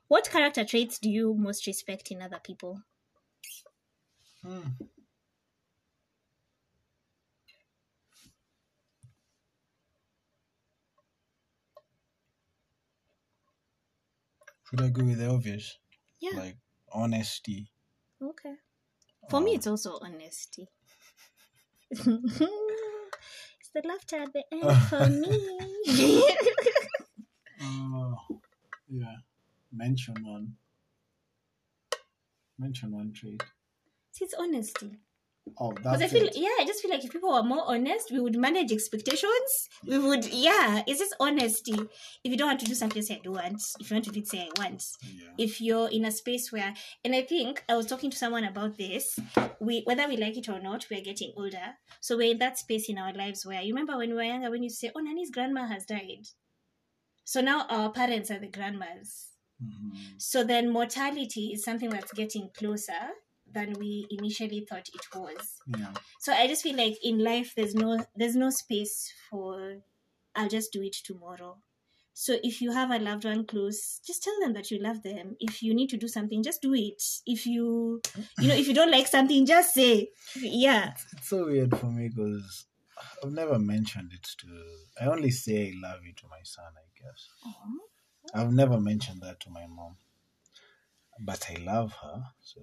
What 0.07 0.29
character 0.29 0.65
traits 0.65 0.99
do 0.99 1.09
you 1.09 1.33
most 1.35 1.67
respect 1.67 2.11
in 2.11 2.21
other 2.21 2.39
people? 2.39 2.83
Hmm. 4.41 4.61
Should 14.69 14.81
I 14.81 14.89
go 14.89 15.03
with 15.03 15.17
the 15.17 15.29
obvious? 15.29 15.79
Yeah. 16.19 16.37
Like 16.37 16.57
honesty. 16.91 17.71
Okay. 18.21 18.53
For 19.29 19.41
me, 19.41 19.55
it's 19.55 19.65
also 19.65 19.97
honesty. 20.01 20.67
it's 21.89 22.05
the 22.05 23.81
laughter 23.83 24.17
at 24.17 24.31
the 24.31 24.43
end 24.51 24.81
for 24.89 25.07
me. 25.07 26.23
uh, 27.61 28.15
yeah. 28.89 29.15
Mention 29.71 30.15
one. 30.23 30.55
Mention 32.59 32.91
one 32.91 33.11
trait. 33.13 33.43
It's 34.21 34.33
honesty. 34.37 34.99
Oh, 35.57 35.71
Because 35.71 36.01
I 36.01 36.07
feel, 36.07 36.25
it. 36.27 36.35
yeah, 36.35 36.49
I 36.59 36.65
just 36.65 36.81
feel 36.81 36.91
like 36.91 37.03
if 37.03 37.11
people 37.11 37.31
were 37.31 37.43
more 37.43 37.63
honest, 37.67 38.11
we 38.11 38.19
would 38.19 38.35
manage 38.37 38.71
expectations. 38.71 39.69
We 39.85 39.97
would, 39.97 40.25
yeah, 40.31 40.83
it's 40.85 40.99
just 40.99 41.15
honesty. 41.19 41.73
If 42.23 42.31
you 42.31 42.37
don't 42.37 42.47
want 42.47 42.59
to 42.61 42.65
do 42.65 42.75
something, 42.75 43.01
say 43.01 43.15
I 43.15 43.19
don't 43.23 43.33
want. 43.33 43.61
If 43.79 43.89
you 43.89 43.95
want 43.95 44.05
to 44.05 44.11
do 44.11 44.19
it, 44.19 44.27
say 44.27 44.49
I 44.55 44.61
want. 44.61 44.83
Yeah. 45.03 45.29
If 45.37 45.61
you're 45.61 45.89
in 45.89 46.05
a 46.05 46.11
space 46.11 46.51
where, 46.51 46.73
and 47.03 47.15
I 47.15 47.21
think 47.23 47.63
I 47.69 47.75
was 47.75 47.85
talking 47.85 48.11
to 48.11 48.17
someone 48.17 48.43
about 48.43 48.77
this, 48.77 49.17
we 49.59 49.81
whether 49.85 50.07
we 50.07 50.17
like 50.17 50.37
it 50.37 50.49
or 50.49 50.59
not, 50.59 50.85
we 50.89 50.97
are 50.97 51.01
getting 51.01 51.33
older. 51.35 51.75
So 52.01 52.17
we're 52.17 52.31
in 52.31 52.39
that 52.39 52.57
space 52.57 52.89
in 52.89 52.97
our 52.97 53.13
lives 53.13 53.45
where 53.45 53.61
you 53.61 53.73
remember 53.73 53.97
when 53.97 54.09
we 54.09 54.15
were 54.15 54.23
younger, 54.23 54.51
when 54.51 54.63
you 54.63 54.69
say, 54.69 54.91
"Oh, 54.95 54.99
Nani's 54.99 55.31
grandma 55.31 55.67
has 55.67 55.85
died," 55.85 56.27
so 57.23 57.41
now 57.41 57.65
our 57.69 57.91
parents 57.91 58.31
are 58.31 58.39
the 58.39 58.47
grandmas. 58.47 59.27
Mhm. 59.63 60.21
So 60.21 60.43
then 60.43 60.69
mortality 60.69 61.51
is 61.53 61.63
something 61.63 61.89
that's 61.89 62.13
getting 62.13 62.49
closer 62.57 63.09
than 63.53 63.73
we 63.73 64.07
initially 64.09 64.65
thought 64.69 64.89
it 64.89 65.17
was. 65.17 65.61
Yeah. 65.67 65.93
So 66.19 66.33
I 66.33 66.47
just 66.47 66.63
feel 66.63 66.77
like 66.77 66.97
in 67.03 67.23
life 67.23 67.53
there's 67.55 67.75
no 67.75 68.05
there's 68.15 68.35
no 68.35 68.49
space 68.49 69.13
for 69.29 69.77
I'll 70.35 70.49
just 70.49 70.71
do 70.71 70.81
it 70.81 70.95
tomorrow. 71.03 71.57
So 72.13 72.37
if 72.43 72.61
you 72.61 72.71
have 72.73 72.91
a 72.91 72.99
loved 72.99 73.23
one 73.23 73.45
close, 73.45 74.01
just 74.05 74.23
tell 74.23 74.37
them 74.41 74.53
that 74.53 74.69
you 74.71 74.79
love 74.79 75.03
them. 75.03 75.37
If 75.39 75.63
you 75.63 75.73
need 75.73 75.89
to 75.91 75.97
do 75.97 76.07
something, 76.07 76.43
just 76.43 76.61
do 76.61 76.73
it. 76.73 77.01
If 77.25 77.45
you 77.45 78.01
you 78.39 78.47
know 78.47 78.55
if 78.55 78.67
you 78.67 78.73
don't 78.73 78.91
like 78.91 79.07
something, 79.07 79.45
just 79.45 79.73
say 79.73 80.09
yeah. 80.35 80.93
It's 81.13 81.29
so 81.29 81.45
weird 81.45 81.77
for 81.77 81.87
me 81.87 82.09
because 82.09 82.65
I've 83.23 83.31
never 83.31 83.57
mentioned 83.57 84.11
it 84.13 84.27
to. 84.39 84.47
I 85.01 85.07
only 85.07 85.31
say 85.31 85.67
I 85.67 85.87
love 85.87 86.03
you 86.03 86.13
to 86.13 86.27
my 86.29 86.39
son, 86.43 86.65
I 86.75 86.87
guess. 87.01 87.29
I've 88.33 88.53
never 88.53 88.79
mentioned 88.79 89.21
that 89.21 89.39
to 89.41 89.49
my 89.49 89.65
mom. 89.67 89.95
But 91.19 91.49
I 91.49 91.61
love 91.61 91.93
her, 92.01 92.23
so. 92.41 92.61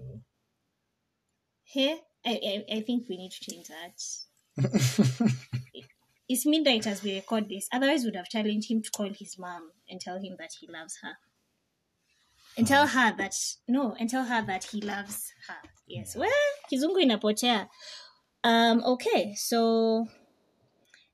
Here, 1.77 1.99
I, 2.25 2.41
I 2.71 2.77
I 2.77 2.81
think 2.81 3.07
we 3.07 3.19
need 3.19 3.33
to 3.33 3.51
change 3.51 3.69
that. 3.69 3.97
It's 6.29 6.47
midnight 6.47 6.87
as 6.87 7.03
we 7.03 7.15
record 7.15 7.51
this. 7.51 7.69
Otherwise, 7.71 8.01
we 8.01 8.07
would 8.07 8.17
have 8.17 8.31
challenged 8.31 8.71
him 8.71 8.81
to 8.83 8.91
call 8.91 9.11
his 9.13 9.39
mom 9.39 9.71
and 9.91 10.01
tell 10.01 10.19
him 10.19 10.37
that 10.39 10.55
he 10.59 10.67
loves 10.67 10.99
her. 11.03 11.19
And 12.57 12.67
tell 12.67 12.87
her 12.87 13.15
that 13.19 13.35
no, 13.69 13.95
and 14.01 14.09
tell 14.09 14.25
her 14.25 14.43
that 14.47 14.65
he 14.65 14.81
loves 14.81 15.35
her. 15.49 15.69
Yes. 15.87 16.17
Well, 16.17 16.31
kizungu 16.73 17.03
inapotea. 17.05 17.69
Um. 18.43 18.83
Okay. 18.85 19.35
So, 19.35 20.09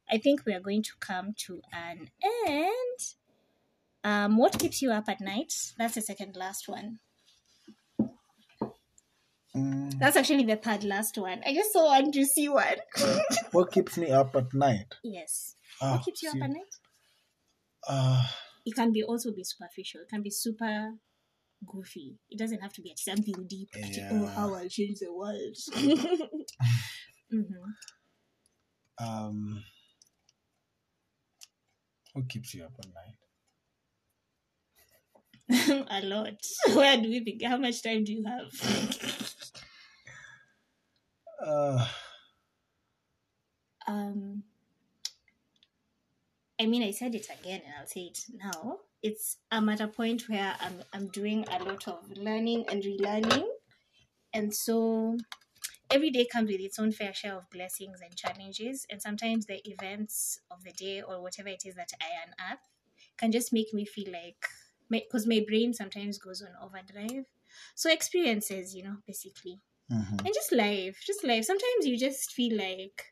I 0.08 0.18
think 0.18 0.46
we 0.46 0.54
are 0.54 0.60
going 0.60 0.84
to 0.84 0.92
come 1.00 1.34
to 1.46 1.60
an 1.72 2.08
end. 2.46 3.00
Um. 4.04 4.38
What 4.38 4.58
keeps 4.60 4.80
you 4.80 4.92
up 4.92 5.08
at 5.08 5.20
night? 5.20 5.52
That's 5.76 5.96
the 5.96 6.02
second 6.02 6.36
last 6.36 6.68
one. 6.68 7.00
Mm, 9.57 9.98
That's 9.98 10.16
actually 10.16 10.44
the 10.44 10.57
third 10.57 10.82
last 10.84 11.18
one. 11.18 11.42
I 11.44 11.53
just 11.55 11.72
so 11.72 11.84
want 11.84 12.14
to 12.14 12.24
see 12.24 12.48
one. 12.48 12.76
what 13.53 13.70
keeps 13.70 13.98
me 13.98 14.11
up 14.11 14.34
at 14.34 14.53
night? 14.55 14.94
yes. 15.05 15.57
Ah, 15.80 15.92
What 15.92 16.05
keeps 16.05 16.22
you 16.22 16.30
see, 16.30 16.38
up 16.38 16.44
at 16.44 16.50
night? 16.50 16.74
Uh, 17.88 18.24
it 18.64 18.74
can 18.74 18.92
be 18.92 19.03
also 19.03 19.32
be 19.32 19.44
superficial. 19.44 20.00
It 20.03 20.09
can 20.09 20.22
be 20.22 20.30
super 20.30 20.94
goofy. 21.66 22.18
It 22.30 22.38
doesn't 22.38 22.61
have 22.61 22.72
to 22.74 22.82
be 22.82 22.94
something 22.96 23.34
deep. 23.48 23.68
ati, 23.74 23.92
Yeah. 24.00 24.09
Oh, 24.12 24.26
how 24.26 24.55
I'll 24.55 24.68
change 24.68 24.98
the 25.00 25.12
world. 25.12 25.57
hmm 27.30 27.72
um, 28.98 29.62
what 32.12 32.28
keeps 32.28 32.55
you 32.55 32.62
up 32.64 32.72
at 32.78 32.86
night? 35.48 35.86
A 35.90 36.03
lot. 36.07 36.40
Where 36.74 36.96
do 36.96 37.09
we 37.09 37.20
begin? 37.20 37.50
How 37.50 37.57
much 37.57 37.82
time 37.82 38.05
do 38.05 38.12
you 38.12 38.24
have? 38.26 38.50
Uh, 41.45 41.86
um, 43.88 44.45
I 46.61 46.66
mean, 46.66 46.82
I 46.82 46.93
said 46.93 47.14
it 47.14 47.26
again, 47.40 47.62
and 47.64 47.74
I'll 47.80 47.86
say 47.86 48.03
it 48.03 48.24
now. 48.32 48.78
It's 49.03 49.38
I'm 49.51 49.68
at 49.68 49.80
a 49.80 49.88
point 49.88 50.28
where 50.28 50.55
I'm 50.61 50.82
I'm 50.93 51.09
doing 51.09 51.45
a 51.51 51.64
lot 51.64 51.88
of 51.88 52.16
learning 52.16 52.66
and 52.70 52.82
relearning, 52.84 53.47
and 54.32 54.55
so 54.55 55.16
every 55.90 56.11
day 56.11 56.26
comes 56.30 56.51
with 56.51 56.61
its 56.61 56.78
own 56.78 56.93
fair 56.93 57.12
share 57.12 57.34
of 57.34 57.51
blessings 57.51 58.01
and 58.01 58.16
challenges. 58.16 58.86
And 58.90 59.03
sometimes 59.03 59.47
the 59.47 59.61
events 59.68 60.40
of 60.51 60.62
the 60.64 60.72
day 60.72 61.03
or 61.03 61.20
whatever 61.20 61.49
it 61.49 61.64
is 61.66 61.74
that 61.74 61.90
I 62.01 62.07
unearth 62.24 62.61
can 63.18 63.32
just 63.32 63.53
make 63.53 63.74
me 63.74 63.84
feel 63.84 64.12
like 64.12 64.47
because 64.90 65.26
my, 65.26 65.43
brain 65.47 65.72
sometimes 65.72 66.18
goes 66.18 66.43
on 66.43 66.51
overdrive. 66.62 67.24
So 67.74 67.90
experiences, 67.90 68.74
you 68.74 68.84
know, 68.84 68.97
basically 69.07 69.61
mhm. 69.93 70.18
and 70.24 70.34
just 70.34 70.53
life 70.53 70.99
just 71.07 71.22
life 71.24 71.45
sometimes 71.45 71.86
you 71.86 71.99
just 71.99 72.32
feel 72.32 72.57
like 72.57 73.05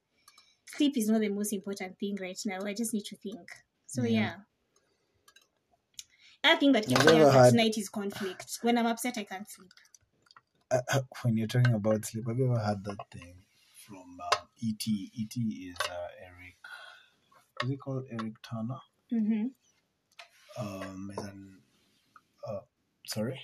sleep 0.66 0.96
is 0.96 1.08
not 1.08 1.20
the 1.20 1.28
most 1.28 1.52
important 1.52 1.98
thing 1.98 2.16
right 2.20 2.38
now 2.46 2.58
i 2.64 2.72
just 2.72 2.94
need 2.94 3.04
to 3.04 3.16
think 3.16 3.48
so 3.86 4.02
Yeah. 4.04 4.10
yeah, 6.44 6.52
I 6.52 6.56
think 6.56 6.72
that 6.74 6.86
keeps 6.86 7.04
me 7.04 7.16
you 7.16 7.22
up 7.24 7.28
ever 7.34 7.38
at 7.38 7.44
had- 7.46 7.54
night 7.54 7.76
is 7.76 7.88
conflict. 7.90 8.58
When 8.62 8.78
I'm 8.78 8.86
upset, 8.86 9.18
I 9.18 9.24
can't 9.24 9.48
sleep. 9.50 9.72
Uh, 10.70 10.78
uh, 10.94 11.00
when 11.22 11.36
you're 11.36 11.46
talking 11.46 11.74
about 11.74 12.04
sleep, 12.06 12.26
have 12.28 12.38
you 12.38 12.46
ever 12.50 12.58
had 12.64 12.82
that 12.84 12.96
thing 13.12 13.34
from 13.84 14.18
um, 14.20 14.46
E.T.? 14.58 15.10
E.T. 15.14 15.40
is 15.40 15.76
uh, 15.90 16.08
Eric. 16.24 16.56
Is 17.62 17.70
it 17.70 17.76
called 17.80 18.04
Eric 18.10 18.34
Turner? 18.42 18.78
Mm-hmm. 19.12 19.46
Um, 20.64 21.10
is 21.18 21.24
an, 21.24 21.58
uh, 22.48 22.60
sorry? 23.06 23.38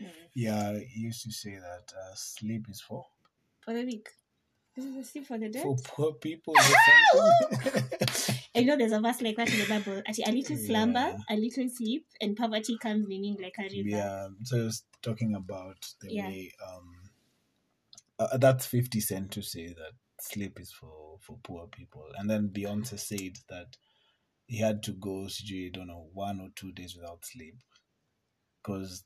Mm. 0.00 0.06
Yeah, 0.34 0.78
he 0.78 1.00
used 1.00 1.22
to 1.24 1.32
say 1.32 1.56
that 1.56 1.92
uh, 1.92 2.14
sleep 2.14 2.66
is 2.68 2.80
for 2.80 3.04
For 3.60 3.74
the 3.74 3.84
weak. 3.84 4.08
This 4.74 4.86
is 4.86 4.94
the 4.96 5.04
sleep 5.04 5.26
for 5.26 5.38
the 5.38 5.48
dead. 5.50 5.62
for 5.62 5.76
poor 5.84 6.14
people. 6.14 6.54
I 8.54 8.62
know 8.64 8.76
there's 8.76 8.92
a 8.92 9.00
verse 9.00 9.20
like 9.20 9.36
that 9.36 9.50
in 9.50 9.58
the 9.58 9.66
Bible. 9.66 10.02
Actually, 10.06 10.24
a 10.24 10.32
little 10.32 10.56
slumber, 10.56 10.98
Yeah. 11.12 11.16
a 11.28 11.36
little 11.36 11.68
sleep, 11.68 12.06
and 12.20 12.36
poverty 12.36 12.78
comes 12.78 13.06
meaning 13.06 13.36
like 13.40 13.54
a 13.58 13.62
river. 13.64 13.88
yeah, 13.96 14.28
so 14.44 14.60
I 14.60 14.64
was 14.64 14.84
talking 15.02 15.34
about 15.34 15.76
the 16.00 16.12
Yeah. 16.12 16.28
way 16.28 16.52
um, 16.66 17.10
uh, 18.18 18.36
that's 18.38 18.66
Fifty 18.66 19.00
Cent 19.00 19.30
to 19.32 19.42
say 19.42 19.68
that 19.68 19.92
sleep 20.20 20.58
is 20.60 20.72
for 20.72 21.18
for 21.20 21.38
poor 21.42 21.66
people, 21.66 22.06
and 22.16 22.28
then 22.30 22.48
Beyonce 22.48 22.98
said 22.98 23.36
that 23.48 23.76
he 24.46 24.58
had 24.58 24.82
to 24.84 24.92
go, 24.92 25.26
I 25.26 25.70
don't 25.72 25.86
know, 25.86 26.08
one 26.12 26.40
or 26.40 26.48
two 26.54 26.72
days 26.72 26.94
without 26.96 27.24
sleep 27.24 27.56
because 28.62 29.04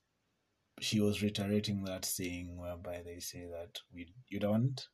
she 0.81 1.01
was 1.01 1.22
reiterating 1.22 1.85
that 1.85 2.05
saying 2.05 2.57
whereby 2.59 3.03
they 3.05 3.18
say 3.20 3.47
that 3.47 3.79
we 3.95 4.07
you 4.29 4.39
don't 4.39 4.87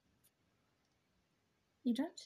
You 1.85 1.95
don't? 1.95 2.20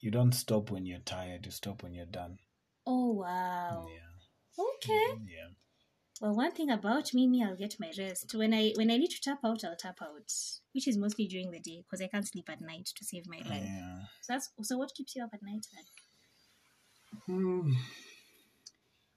you 0.00 0.10
don't 0.10 0.32
stop 0.32 0.70
when 0.70 0.86
you're 0.86 0.98
tired, 1.00 1.46
you 1.46 1.50
stop 1.52 1.82
when 1.82 1.94
you're 1.94 2.04
done. 2.06 2.38
Oh, 2.86 3.12
wow. 3.12 3.86
Yeah, 3.88 4.64
Okay. 4.64 5.06
yeah. 5.26 5.48
Well, 6.20 6.36
one 6.36 6.52
thing 6.52 6.70
about 6.70 7.12
me, 7.14 7.26
me, 7.26 7.42
I'll 7.42 7.56
get 7.56 7.80
my 7.80 7.90
rest. 7.98 8.34
When 8.34 8.52
I 8.54 8.72
when 8.76 8.90
I 8.90 8.98
need 8.98 9.10
to 9.10 9.20
tap 9.20 9.38
out, 9.44 9.64
I'll 9.64 9.74
tap 9.76 9.98
out, 10.02 10.30
which 10.72 10.86
is 10.86 10.96
mostly 10.98 11.26
during 11.26 11.50
the 11.50 11.58
day 11.58 11.82
because 11.82 12.00
I 12.02 12.06
can't 12.08 12.28
sleep 12.28 12.48
at 12.50 12.60
night 12.60 12.86
to 12.94 13.04
save 13.04 13.26
my 13.26 13.38
life. 13.38 13.64
yeah. 13.64 14.00
So 14.20 14.32
that's 14.34 14.50
so. 14.62 14.76
What 14.76 14.94
keeps 14.94 15.16
you 15.16 15.24
up 15.24 15.30
at 15.32 15.42
night 15.42 15.66
then? 15.74 15.84
Hmm. 17.26 17.72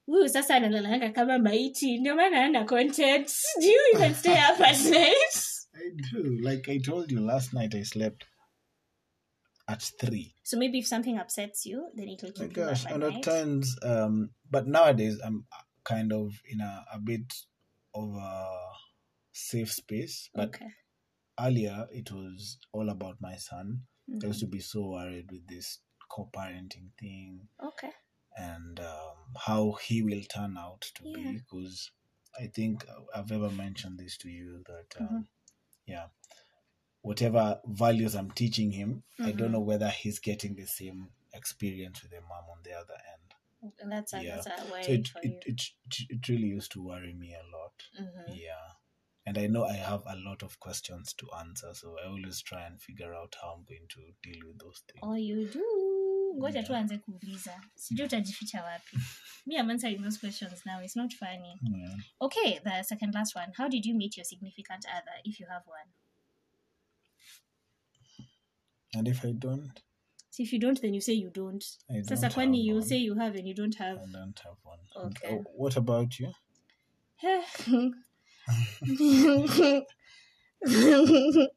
Huyu 0.07 0.29
sasa 0.29 0.55
analalanga 0.55 1.09
kama 1.09 1.39
maiti, 1.39 1.97
ndio 1.97 2.15
maana 2.15 2.45
ana 2.45 2.65
content. 2.65 3.31
Do 3.61 3.67
you 3.67 3.79
even 3.93 4.15
stay 4.15 4.33
up 4.33 4.61
at 4.61 4.79
night? 4.83 5.33
I 5.73 5.89
do. 6.11 6.23
Like 6.41 6.71
I 6.71 6.79
told 6.79 7.11
you 7.11 7.19
last 7.19 7.53
night, 7.53 7.75
I 7.75 7.83
slept 7.83 8.25
at 9.67 9.81
three. 9.99 10.33
So 10.43 10.57
maybe 10.57 10.79
if 10.79 10.87
something 10.87 11.17
upsets 11.19 11.65
you, 11.65 11.89
then 11.95 12.07
it 12.07 12.21
will 12.23 12.31
keep 12.31 12.55
you 12.57 12.63
gosh, 12.63 12.85
up 12.85 12.91
at 12.91 12.95
and 12.95 13.03
at 13.03 13.23
times, 13.23 13.75
um, 13.83 14.29
but 14.49 14.65
nowadays 14.67 15.19
I'm 15.25 15.45
kind 15.83 16.13
of 16.13 16.31
in 16.49 16.61
a, 16.61 16.85
a 16.93 16.99
bit 16.99 17.33
of 17.93 18.15
a 18.15 18.47
safe 19.33 19.71
space. 19.73 20.29
But 20.33 20.49
okay. 20.55 20.67
earlier, 21.39 21.85
it 21.91 22.11
was 22.11 22.57
all 22.71 22.89
about 22.89 23.17
my 23.21 23.35
son. 23.35 23.81
I 24.09 24.13
Mhm. 24.13 24.27
used 24.27 24.39
to 24.39 24.47
be 24.47 24.59
so 24.61 24.87
worried 24.87 25.31
with 25.31 25.45
this 25.47 25.79
co-parenting 26.09 26.91
thing, 26.97 27.49
Okay. 27.61 27.91
And 28.37 28.79
um, 28.79 29.17
how 29.45 29.73
he 29.83 30.01
will 30.03 30.21
turn 30.33 30.57
out 30.57 30.81
to 30.95 31.03
be 31.03 31.41
because 31.49 31.91
I 32.39 32.47
think 32.47 32.85
I've 33.15 33.31
ever 33.31 33.49
mentioned 33.49 33.99
this 33.99 34.17
to 34.19 34.29
you 34.29 34.63
that 34.67 34.95
um, 35.01 35.07
Mhm. 35.07 35.27
yeah 35.87 36.07
whatever 37.01 37.59
values 37.65 38.15
I'm 38.15 38.31
teaching 38.31 38.71
him 38.71 39.03
I 39.23 39.31
Mhm. 39.31 39.37
don't 39.37 39.51
know 39.51 39.61
whether 39.61 39.89
he's 39.89 40.19
getting 40.19 40.55
the 40.55 40.65
same 40.67 41.09
experience 41.33 42.01
with 42.01 42.11
the 42.11 42.21
mom 42.21 42.45
on 42.51 42.59
the 42.63 42.73
other 42.73 42.97
end 43.13 43.73
And 43.81 43.91
that's 43.91 44.13
a, 44.13 44.19
Yeah. 44.21 44.35
that's 44.43 44.47
a 44.47 44.65
worry 44.71 44.83
so 44.83 44.91
it, 44.91 45.09
it, 45.23 45.43
it, 45.45 45.61
it, 46.09 46.27
really 46.29 46.47
used 46.47 46.71
to 46.73 46.83
worry 46.83 47.13
me 47.13 47.35
a 47.35 47.57
lot 47.57 47.73
Mhm. 47.99 48.37
yeah 48.37 48.67
and 49.25 49.37
I 49.37 49.47
know 49.47 49.65
I 49.65 49.73
have 49.73 50.03
a 50.07 50.15
lot 50.15 50.43
of 50.43 50.59
questions 50.59 51.13
to 51.13 51.27
answer 51.39 51.73
so 51.73 51.95
I 52.01 52.07
always 52.07 52.41
try 52.41 52.63
and 52.65 52.81
figure 52.81 53.13
out 53.13 53.35
how 53.41 53.49
I'm 53.55 53.63
going 53.65 53.87
to 53.89 54.01
deal 54.23 54.47
with 54.47 54.59
those 54.59 54.83
things 54.91 55.03
Oh, 55.03 55.15
you 55.15 55.45
do. 55.47 55.76
Ngoja 56.37 56.61
tu 56.61 56.67
tuanze 56.67 56.97
kuuliza. 56.97 57.61
Sijui 57.75 58.05
utajificha 58.05 58.63
wapi. 58.63 58.97
Me, 59.45 59.55
I'm 59.55 59.69
answering 59.69 60.03
those 60.03 60.19
questions 60.19 60.65
now. 60.65 60.83
It's 60.83 60.95
not 60.95 61.13
funny. 61.13 61.59
yeah. 61.61 61.95
Okay, 62.21 62.59
the 62.59 62.83
second 62.83 63.15
last 63.15 63.35
one. 63.35 63.51
How 63.57 63.69
did 63.69 63.85
you 63.85 63.95
meet 63.95 64.17
your 64.17 64.25
significant 64.25 64.85
other, 64.85 65.21
if 65.23 65.39
you 65.39 65.47
have 65.47 65.63
one? 65.67 65.89
and 68.97 69.07
if 69.07 69.23
I 69.25 69.33
don't 69.33 69.81
So 70.29 70.43
if 70.43 70.53
you 70.53 70.59
don't, 70.59 70.79
then 70.81 70.93
you 70.93 71.01
say 71.01 71.13
you 71.13 71.29
don't. 71.29 71.63
I 71.89 72.01
Sasa 72.01 72.29
kwani 72.29 72.63
you 72.63 72.81
say 72.81 72.97
you 72.97 73.15
have 73.15 73.35
and 73.35 73.47
you 73.47 73.53
don't 73.55 73.75
have. 73.75 73.97
I 73.97 74.05
don't 74.11 74.39
have 74.43 74.57
one. 74.63 74.79
Okay. 74.95 75.29
Oh, 75.31 75.43
what 75.55 75.77
about 75.77 76.19
you? 76.19 76.31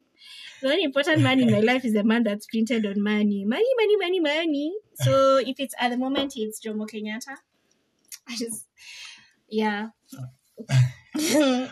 the 0.61 0.67
only 0.69 0.83
important 0.83 1.21
man 1.21 1.39
in 1.39 1.51
my 1.51 1.59
life 1.59 1.83
is 1.85 1.93
the 1.93 2.03
man 2.03 2.23
that's 2.23 2.45
printed 2.45 2.85
on 2.85 3.01
money. 3.01 3.45
Money, 3.45 3.65
money, 3.79 3.97
money, 3.97 4.19
money. 4.19 4.73
So 4.95 5.37
if 5.37 5.59
it's 5.59 5.75
at 5.79 5.89
the 5.89 5.97
moment, 5.97 6.33
it's 6.35 6.59
Jomo 6.65 6.87
Kenyatta. 6.87 7.35
I 8.27 8.35
just, 8.35 8.67
yeah. 9.49 9.89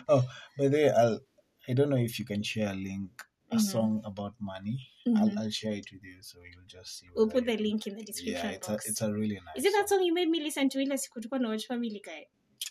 Oh, 0.08 0.24
by 0.58 0.68
the 0.68 0.76
way, 0.76 0.90
I'll, 0.90 1.20
I 1.68 1.72
don't 1.72 1.90
know 1.90 1.96
if 1.96 2.18
you 2.18 2.24
can 2.24 2.42
share 2.42 2.70
a 2.70 2.74
link, 2.74 3.10
a 3.52 3.56
Mhm. 3.56 3.60
song 3.60 4.02
about 4.04 4.34
money. 4.40 4.78
Mhm. 5.06 5.16
I'll, 5.18 5.38
I'll 5.38 5.50
share 5.50 5.72
it 5.72 5.86
with 5.92 6.02
you 6.04 6.18
so 6.22 6.38
you'll 6.42 6.66
just 6.66 6.98
see. 6.98 7.06
We'll 7.14 7.28
put 7.28 7.46
the 7.46 7.56
link 7.56 7.86
in 7.86 7.96
the 7.96 8.04
description 8.04 8.46
Yeah, 8.50 8.56
it's 8.56 8.68
a, 8.68 8.74
it's 8.74 9.00
a 9.02 9.12
really 9.12 9.36
nice. 9.36 9.56
Is 9.56 9.64
it 9.64 9.72
that 9.72 9.88
song. 9.88 10.02
you 10.02 10.12
made 10.14 10.28
me 10.28 10.40
listen 10.40 10.68
to 10.70 10.80
ile 10.80 10.96
tulikuwa 10.98 11.40
na 11.40 11.48
watch 11.48 11.66
Family 11.66 12.00
Guy? 12.04 12.26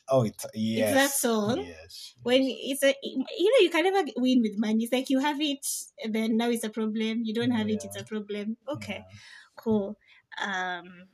Oh, 0.09 0.23
it's 0.23 0.45
yes. 0.53 0.93
that 0.93 1.11
song? 1.11 1.63
Yes. 1.65 2.15
When 2.23 2.41
it's 2.43 2.83
a, 2.83 2.95
you 3.03 3.17
know, 3.19 3.59
you 3.61 3.69
can 3.69 3.83
never 3.83 4.09
win 4.17 4.41
with 4.41 4.57
money. 4.57 4.83
It's 4.83 4.93
like 4.93 5.09
you 5.09 5.19
have 5.19 5.39
it, 5.39 5.65
then 6.09 6.37
now 6.37 6.49
it's 6.49 6.63
a 6.63 6.69
problem. 6.69 7.21
You 7.23 7.33
don't 7.33 7.51
have 7.51 7.69
it, 7.69 7.83
it's 7.83 7.95
a 7.95 8.03
problem. 8.03 8.57
Okay, 8.67 9.05
Yeah. 9.09 9.17
cool. 9.55 9.97
Um, 10.41 11.07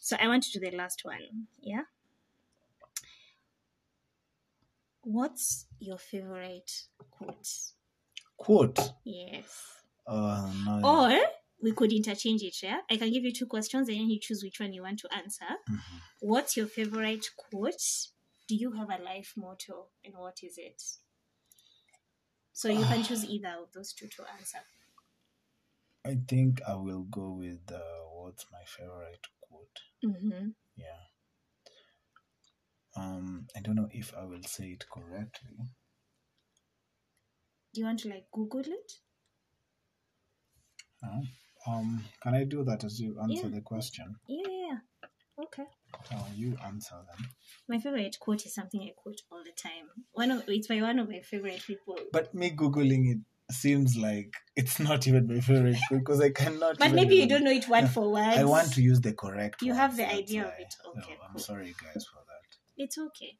so 0.00 0.16
I 0.20 0.28
want 0.28 0.44
to 0.44 0.52
do 0.52 0.60
the 0.60 0.76
last 0.76 1.04
one. 1.04 1.48
Yeah. 1.60 1.82
What's 5.04 5.66
your 5.80 5.98
favorite 5.98 6.70
quote? 7.10 7.48
Quote. 8.36 8.78
Yes. 9.04 9.82
Uh, 10.06 10.52
no. 10.64 10.80
Or 10.84 11.20
we 11.62 11.72
could 11.72 11.92
interchange 11.92 12.42
it. 12.42 12.56
Yeah. 12.62 12.80
I 12.90 12.96
can 12.96 13.10
give 13.12 13.24
you 13.24 13.32
two 13.32 13.46
questions, 13.46 13.88
and 13.88 13.98
then 13.98 14.10
you 14.10 14.18
choose 14.20 14.42
which 14.42 14.60
one 14.60 14.72
you 14.72 14.82
want 14.82 14.98
to 15.00 15.14
answer. 15.14 15.46
Mhm. 15.70 16.00
What's 16.20 16.56
your 16.56 16.66
favorite 16.66 17.24
quote? 17.36 17.82
Do 18.48 18.56
you 18.56 18.72
have 18.72 18.90
a 18.90 19.02
life 19.02 19.32
motto, 19.36 19.88
and 20.04 20.14
what 20.16 20.38
is 20.42 20.58
it? 20.58 20.82
So 22.52 22.68
you 22.68 22.84
can 22.84 23.02
choose 23.02 23.24
either 23.24 23.56
of 23.62 23.72
those 23.72 23.92
two 23.92 24.08
to 24.08 24.24
answer. 24.36 24.58
I 26.04 26.16
think 26.28 26.60
I 26.66 26.74
will 26.74 27.04
go 27.04 27.30
with 27.32 27.70
uh, 27.70 27.78
what's 28.12 28.44
my 28.50 28.64
favorite 28.66 29.26
quote. 29.40 29.78
Mm-hmm. 30.04 30.48
Yeah. 30.76 31.04
Um, 32.94 33.46
I 33.56 33.60
don't 33.60 33.76
know 33.76 33.88
if 33.90 34.12
I 34.14 34.24
will 34.24 34.42
say 34.42 34.72
it 34.72 34.84
correctly. 34.92 35.56
Do 37.72 37.80
you 37.80 37.86
want 37.86 38.00
to 38.00 38.08
like 38.08 38.26
Google 38.32 38.60
it? 38.60 38.92
Uh, 41.02 41.22
um, 41.66 42.04
can 42.22 42.34
I 42.34 42.44
do 42.44 42.64
that 42.64 42.84
as 42.84 43.00
you 43.00 43.18
answer 43.20 43.46
Yeah. 43.48 43.54
the 43.56 43.60
question? 43.60 44.16
Yeah, 44.26 44.48
yeah, 44.48 44.66
yeah. 44.66 44.78
Okay. 45.44 45.64
So 46.08 46.16
you 46.34 46.56
answer 46.64 46.94
them. 46.94 47.28
My 47.68 47.78
favorite 47.78 48.16
quote 48.20 48.44
is 48.46 48.54
something 48.54 48.80
I 48.82 48.92
quote 48.96 49.20
all 49.30 49.42
the 49.44 49.52
time. 49.52 49.88
One 50.12 50.30
of 50.30 50.44
it's 50.48 50.66
by 50.68 50.80
one 50.80 50.98
of 50.98 51.08
my 51.08 51.20
favorite 51.20 51.62
people. 51.66 51.96
But 52.12 52.34
me 52.34 52.50
googling 52.50 53.10
it 53.12 53.54
seems 53.54 53.96
like 53.96 54.34
it's 54.56 54.78
not 54.78 55.06
even 55.06 55.26
my 55.26 55.40
favorite 55.40 55.78
because 55.90 56.20
I 56.20 56.30
cannot. 56.30 56.78
But 56.78 56.92
maybe 56.92 57.16
you 57.16 57.28
don't 57.28 57.44
know 57.44 57.50
it 57.50 57.68
word 57.68 57.88
for 57.88 58.10
word. 58.10 58.38
I 58.38 58.44
want 58.44 58.72
to 58.74 58.82
use 58.82 59.00
the 59.00 59.12
correct. 59.12 59.62
You 59.62 59.68
ones, 59.72 59.80
have 59.80 59.96
the 59.96 60.10
idea 60.10 60.42
of 60.44 60.52
it. 60.58 60.74
Okay, 60.86 61.18
I'm 61.24 61.32
cool. 61.32 61.40
sorry, 61.40 61.74
guys, 61.82 62.04
for 62.06 62.20
that. 62.26 62.56
It's 62.76 62.98
okay. 62.98 63.36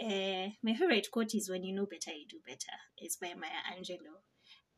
Uh, 0.00 0.50
my 0.62 0.74
favorite 0.74 1.08
quote 1.10 1.34
is 1.34 1.48
"When 1.48 1.62
you 1.64 1.74
know 1.74 1.86
better, 1.86 2.12
you 2.16 2.26
do 2.28 2.38
better." 2.46 2.76
It's 2.98 3.16
by 3.16 3.32
Maya 3.34 3.62
Angelou. 3.76 4.16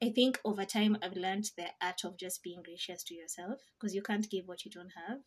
I 0.03 0.11
think 0.11 0.39
over 0.45 0.65
time 0.65 0.97
I've 1.03 1.17
learned 1.17 1.51
the 1.57 1.67
art 1.83 2.05
of 2.05 2.17
just 2.17 2.43
being 2.43 2.63
gracious 2.63 3.03
to 3.05 3.15
yourself 3.15 3.61
because 3.79 3.95
you 3.95 4.03
can't 4.03 4.31
give 4.31 4.47
what 4.47 4.65
you 4.65 4.71
don't 4.71 4.93
have. 5.09 5.19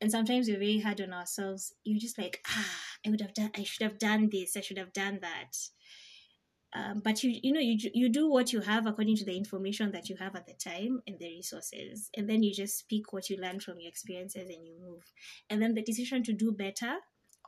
And 0.00 0.10
sometimes 0.10 0.48
we're 0.48 0.58
very 0.58 0.80
hard 0.80 1.00
on 1.00 1.12
ourselves. 1.12 1.74
You're 1.84 2.00
just 2.00 2.18
like, 2.18 2.40
ah, 2.48 2.76
I 3.06 3.10
would 3.10 3.20
have 3.20 3.34
done, 3.34 3.50
I 3.56 3.64
should 3.64 3.84
have 3.84 3.98
done 3.98 4.28
this, 4.30 4.56
I 4.56 4.60
should 4.60 4.78
have 4.78 4.92
done 4.92 5.20
that. 5.22 5.56
Um, 6.74 7.00
but 7.02 7.22
you, 7.22 7.38
you 7.42 7.52
know, 7.52 7.60
you 7.60 7.78
you 7.94 8.10
do 8.10 8.30
what 8.30 8.52
you 8.52 8.60
have 8.60 8.86
according 8.86 9.16
to 9.16 9.24
the 9.24 9.36
information 9.36 9.90
that 9.92 10.10
you 10.10 10.16
have 10.16 10.36
at 10.36 10.46
the 10.46 10.52
time 10.52 11.00
and 11.06 11.18
the 11.18 11.26
resources, 11.26 12.10
and 12.14 12.28
then 12.28 12.42
you 12.42 12.52
just 12.52 12.88
pick 12.90 13.10
what 13.10 13.30
you 13.30 13.38
learn 13.38 13.58
from 13.58 13.80
your 13.80 13.88
experiences 13.88 14.50
and 14.50 14.66
you 14.66 14.74
move. 14.78 15.02
And 15.48 15.62
then 15.62 15.74
the 15.74 15.82
decision 15.82 16.22
to 16.24 16.34
do 16.34 16.52
better 16.52 16.96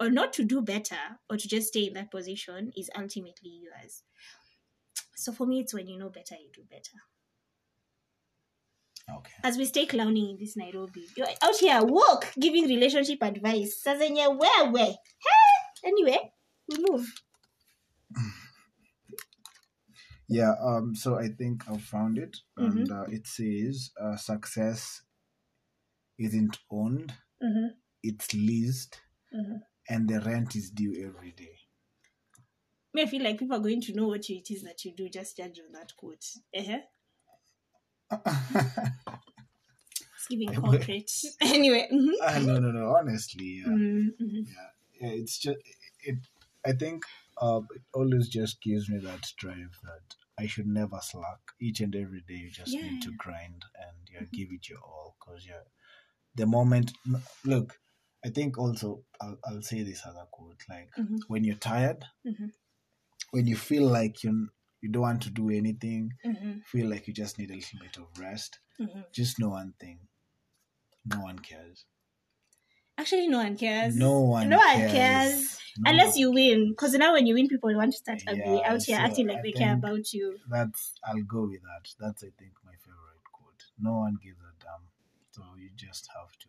or 0.00 0.08
not 0.08 0.32
to 0.32 0.44
do 0.44 0.62
better 0.62 1.18
or 1.28 1.36
to 1.36 1.46
just 1.46 1.68
stay 1.68 1.86
in 1.86 1.92
that 1.94 2.10
position 2.10 2.72
is 2.74 2.88
ultimately 2.96 3.60
yours. 3.62 4.02
So 5.20 5.32
for 5.32 5.46
me, 5.46 5.60
it's 5.60 5.74
when 5.74 5.86
you 5.86 5.98
know 5.98 6.08
better, 6.08 6.34
you 6.34 6.50
do 6.52 6.62
better. 6.70 6.98
Okay. 9.18 9.32
As 9.42 9.56
we 9.58 9.64
stay 9.64 9.86
clowning 9.86 10.30
in 10.30 10.36
this 10.38 10.56
Nairobi, 10.56 11.04
you're 11.16 11.26
out 11.42 11.56
here 11.58 11.80
walk 11.82 12.32
giving 12.38 12.64
relationship 12.68 13.18
advice. 13.22 13.82
Sazenye 13.84 14.38
where 14.38 14.70
where? 14.70 14.86
Hey! 14.86 15.88
Anyway, 15.88 16.18
we 16.68 16.84
move. 16.88 17.12
Yeah. 20.28 20.54
Um. 20.64 20.94
So 20.94 21.18
I 21.18 21.28
think 21.28 21.64
I've 21.68 21.82
found 21.82 22.16
it, 22.18 22.36
Mm-hmm. 22.58 22.78
and 22.78 22.90
uh, 22.92 23.04
it 23.08 23.26
says 23.26 23.90
uh, 24.00 24.16
success 24.16 25.02
isn't 26.18 26.58
owned; 26.70 27.12
Mm-hmm. 27.42 27.68
it's 28.04 28.32
leased, 28.32 29.00
Mhm. 29.34 29.58
and 29.88 30.08
the 30.08 30.20
rent 30.20 30.54
is 30.54 30.70
due 30.70 30.94
every 31.08 31.32
day. 31.32 31.56
Me, 32.92 33.02
I 33.02 33.06
feel 33.06 33.22
like 33.22 33.38
people 33.38 33.56
are 33.56 33.60
going 33.60 33.80
to 33.82 33.94
know 33.94 34.08
what 34.08 34.28
it 34.30 34.50
is 34.52 34.62
that 34.62 34.84
you 34.84 34.92
do. 34.94 35.08
Just 35.08 35.36
judge 35.36 35.60
on 35.64 35.72
that 35.72 35.92
quote. 35.96 36.24
Uh-huh. 36.56 36.80
It's 40.16 40.26
giving 40.28 40.54
corporate. 40.54 41.10
anyway. 41.40 41.88
mhm. 41.92 42.12
Ah, 42.22 42.38
no, 42.38 42.58
no, 42.58 42.70
no. 42.70 42.94
Honestly, 42.96 43.62
yeah. 43.64 43.72
Mhm, 43.72 44.08
mhm. 44.20 44.46
yeah, 45.00 45.08
it's 45.12 45.38
just 45.38 45.58
it. 46.02 46.18
I 46.64 46.72
think 46.72 47.04
uh, 47.40 47.60
it 47.74 47.82
always 47.94 48.28
just 48.28 48.60
gives 48.62 48.88
me 48.90 48.98
that 48.98 49.32
drive 49.38 49.78
that 49.84 50.14
I 50.38 50.46
should 50.46 50.66
never 50.66 50.98
slack. 51.02 51.38
Each 51.60 51.80
and 51.80 51.94
every 51.96 52.20
day, 52.28 52.34
you 52.34 52.50
just 52.50 52.74
need 52.74 53.00
to 53.02 53.12
grind 53.16 53.64
and 53.76 53.96
yeah, 54.12 54.26
give 54.32 54.48
it 54.52 54.68
your 54.68 54.80
all. 54.80 55.16
Cause 55.20 55.46
yeah, 55.48 55.62
the 56.34 56.46
moment. 56.46 56.92
Look, 57.44 57.78
I 58.24 58.28
think 58.30 58.58
also 58.58 59.04
I'll, 59.20 59.38
I'll 59.46 59.62
say 59.62 59.82
this 59.82 60.02
other 60.06 60.26
quote: 60.30 60.60
like 60.68 60.90
Mhm. 60.98 61.20
when 61.28 61.44
you're 61.44 61.56
tired, 61.56 62.04
Mhm. 62.26 62.52
When 63.30 63.46
you 63.46 63.56
feel 63.56 63.86
like 63.88 64.22
you 64.24 64.50
you 64.80 64.88
don't 64.90 65.02
want 65.02 65.22
to 65.22 65.30
do 65.30 65.50
anything, 65.50 66.12
Mhm, 66.24 66.62
feel 66.64 66.88
like 66.88 67.06
you 67.06 67.12
just 67.14 67.38
need 67.38 67.50
a 67.50 67.54
little 67.54 67.78
bit 67.80 67.96
of 67.98 68.18
rest. 68.18 68.60
mhm. 68.78 69.04
Just 69.12 69.38
know 69.38 69.50
one 69.50 69.74
thing: 69.80 70.08
no 71.04 71.20
one 71.20 71.38
cares. 71.38 71.84
Actually, 72.96 73.26
no 73.28 73.38
one 73.38 73.56
cares. 73.56 73.96
No 73.96 74.20
one. 74.20 74.48
No 74.50 74.58
one 74.58 74.76
cares. 74.76 74.92
cares. 74.92 75.60
No 75.78 75.90
Unless 75.90 76.10
one 76.10 76.18
you 76.18 76.32
win. 76.32 76.70
Because 76.70 76.94
now 76.94 77.12
when 77.14 77.26
you 77.26 77.34
win, 77.34 77.48
people 77.48 77.74
want 77.74 77.92
to 77.92 77.98
start 77.98 78.22
ugly 78.28 78.62
Yeah, 78.62 78.64
out 78.64 78.82
here 78.82 78.96
so 78.96 79.02
acting 79.02 79.26
like 79.28 79.38
I 79.38 79.42
they 79.42 79.52
care 79.52 79.74
about 79.74 80.12
you. 80.12 80.38
That's 80.48 80.94
I'll 81.04 81.22
go 81.22 81.46
with 81.46 81.62
that. 81.62 81.88
That's 81.98 82.22
I 82.22 82.30
think 82.38 82.52
my 82.64 82.74
favorite 82.84 83.24
quote. 83.32 83.62
No 83.78 83.98
one 83.98 84.16
gives 84.22 84.40
a 84.40 84.52
damn, 84.60 84.84
so 85.30 85.42
you 85.58 85.70
just 85.74 86.08
have 86.14 86.32
to 86.44 86.48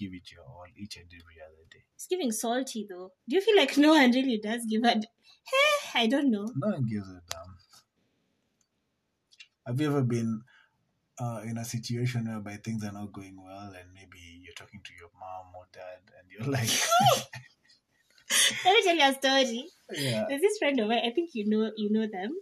give 0.00 0.12
it 0.14 0.32
your 0.32 0.42
all 0.44 0.64
each 0.76 0.96
and 0.96 1.06
every 1.06 1.38
other 1.46 1.64
day. 1.70 1.84
It's 1.94 2.06
giving 2.06 2.32
salty 2.32 2.86
though. 2.88 3.12
Do 3.28 3.36
you 3.36 3.42
feel 3.42 3.56
like 3.56 3.76
no 3.76 3.90
one 3.90 4.10
really 4.10 4.38
does 4.42 4.62
give 4.68 4.82
a. 4.84 4.94
Hey, 5.52 6.02
I 6.02 6.06
don't 6.06 6.30
know. 6.30 6.46
No 6.56 6.68
one 6.68 6.86
gives 6.88 7.08
a 7.08 7.20
damn. 7.30 7.56
Have 9.66 9.80
you 9.80 9.86
ever 9.88 10.02
been 10.02 10.42
uh, 11.20 11.40
in 11.44 11.58
a 11.58 11.64
situation 11.64 12.26
whereby 12.26 12.56
things 12.56 12.82
are 12.84 12.92
not 12.92 13.12
going 13.12 13.36
well, 13.44 13.72
and 13.78 13.92
maybe 13.94 14.18
you're 14.42 14.54
talking 14.54 14.80
to 14.82 14.92
your 14.98 15.10
mom 15.20 15.52
or 15.54 15.66
dad, 15.72 16.00
and 16.18 16.26
you're 16.32 16.50
like, 16.58 16.70
Let 18.64 18.74
me 18.74 18.82
tell 18.82 18.96
you 18.96 19.02
a 19.02 19.14
story. 19.14 19.66
yeah, 19.92 20.24
There's 20.28 20.40
this 20.40 20.58
friend 20.58 20.78
of 20.80 20.88
mine, 20.88 21.02
I 21.04 21.10
think 21.10 21.30
you 21.34 21.48
know 21.48 21.70
you 21.76 21.90
know 21.92 22.06
them. 22.10 22.32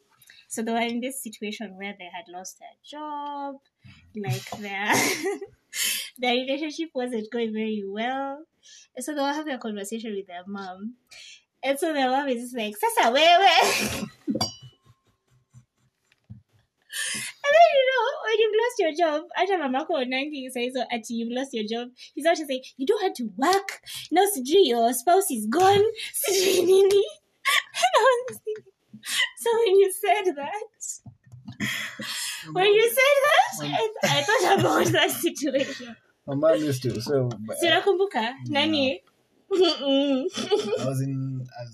So 0.48 0.62
they 0.62 0.72
were 0.72 0.78
in 0.80 1.00
this 1.00 1.22
situation 1.22 1.76
where 1.76 1.94
they 1.98 2.08
had 2.16 2.24
lost 2.28 2.58
their 2.58 2.76
job, 2.88 3.56
like 4.16 4.48
their 4.60 4.92
their 6.18 6.34
relationship 6.34 6.90
wasn't 6.94 7.30
going 7.30 7.52
very 7.52 7.84
well. 7.86 8.44
And 8.96 9.04
so 9.04 9.14
they 9.14 9.20
were 9.20 9.32
having 9.32 9.54
a 9.54 9.58
conversation 9.58 10.14
with 10.14 10.26
their 10.26 10.44
mom. 10.46 10.94
And 11.62 11.78
so 11.78 11.92
their 11.92 12.10
mom 12.10 12.28
is 12.28 12.54
like, 12.56 12.74
Sasa, 12.76 13.10
where, 13.10 13.38
where? 13.38 14.04
And 17.48 17.54
then 17.56 17.70
you 17.76 17.84
know, 17.88 18.04
when 18.24 18.36
you've 18.38 18.58
lost 18.60 18.78
your 18.78 18.94
job, 19.00 19.28
hata 19.36 19.56
mamako 19.56 19.92
onangi 20.02 20.50
says 20.50 20.72
oh, 20.76 20.80
so 20.80 20.86
actually 20.92 21.16
you've 21.16 21.32
lost 21.32 21.54
your 21.54 21.64
job, 21.64 21.88
he's 22.14 22.26
out 22.26 22.36
to 22.36 22.44
say, 22.44 22.62
you 22.76 22.86
don't 22.86 23.02
have 23.02 23.14
to 23.14 23.30
work. 23.36 23.80
No, 24.10 24.26
sijui 24.26 24.66
your 24.66 24.92
spouse 24.92 25.30
is 25.30 25.46
gone. 25.46 25.84
Sijui 26.20 26.66
nini. 26.66 27.04
So 29.38 29.50
when 29.58 29.76
you 29.78 29.92
said 29.92 30.34
that, 30.36 30.68
when 32.52 32.66
you 32.66 32.88
said 32.88 33.16
that, 33.28 33.37
I, 33.62 33.88
I 34.04 34.22
thought 34.22 34.58
about 34.60 34.86
that 34.92 35.10
situation. 35.10 35.96
My 36.26 36.34
mom 36.34 36.56
used 36.60 36.82
to. 36.82 37.00
So 37.00 37.28
but, 37.46 37.56
uh, 37.56 37.60
Sinakumbuka, 37.60 38.34
nani? 38.48 39.02
I 39.50 40.84
was 40.84 41.00
in 41.00 41.40
a 41.42 41.64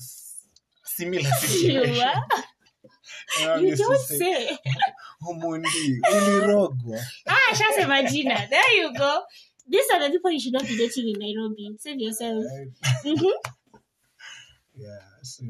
similar 0.84 1.30
situation. 1.40 2.12
You 3.60 3.74
don't 3.76 3.98
say, 3.98 4.18
say. 4.18 4.58
Humundi, 5.22 6.00
ulirogwa. 6.12 7.00
Ah, 7.26 7.54
shasema 7.54 8.02
jina. 8.02 8.46
There 8.48 8.72
you 8.76 8.92
go. 8.94 9.22
These 9.68 9.90
are 9.94 10.00
the 10.02 10.10
people 10.10 10.30
you 10.30 10.38
should 10.40 10.52
not 10.52 10.62
be 10.66 10.76
dating 10.76 11.08
in 11.08 11.18
Nairobi. 11.18 11.74
Save 11.78 11.98
yourself. 12.00 12.44
Right? 12.44 12.68
Mhm. 13.04 13.32
Yeah, 14.76 14.98
so 15.22 15.44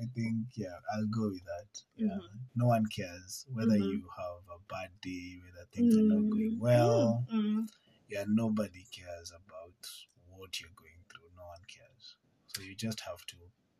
I 0.00 0.06
think 0.14 0.48
yeah, 0.56 0.74
I'll 0.94 1.06
go 1.06 1.28
with 1.30 1.44
that. 1.44 1.82
Yeah, 1.96 2.18
Mhm. 2.18 2.40
no 2.56 2.66
one 2.66 2.86
cares 2.86 3.46
whether 3.48 3.76
Mhm. 3.78 3.92
you 3.92 4.08
have 4.18 4.42
a 4.50 4.58
bad 4.68 4.90
day, 5.00 5.38
whether 5.44 5.64
things 5.66 5.94
are 5.96 6.02
not 6.02 6.28
going 6.30 6.58
well. 6.58 7.26
Mm. 7.30 7.68
Yeah, 8.08 8.24
nobody 8.26 8.84
cares 8.90 9.30
about 9.30 9.86
what 10.26 10.60
you're 10.60 10.70
going 10.76 11.04
through. 11.08 11.30
No 11.36 11.46
one 11.46 11.64
cares. 11.68 12.16
So 12.48 12.62
you 12.62 12.74
just 12.74 13.00
have 13.00 13.24
to 13.26 13.36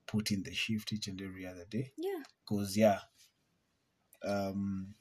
put 0.07 0.31
in 0.31 0.43
the 0.45 0.55
shift 0.55 0.93
each 0.93 1.09
and 1.09 1.21
every 1.21 1.47
other 1.47 1.65
day. 1.67 1.93
Yeah. 1.97 2.23
Cause 2.47 2.77
yeah, 2.77 3.01
um, 4.23 4.95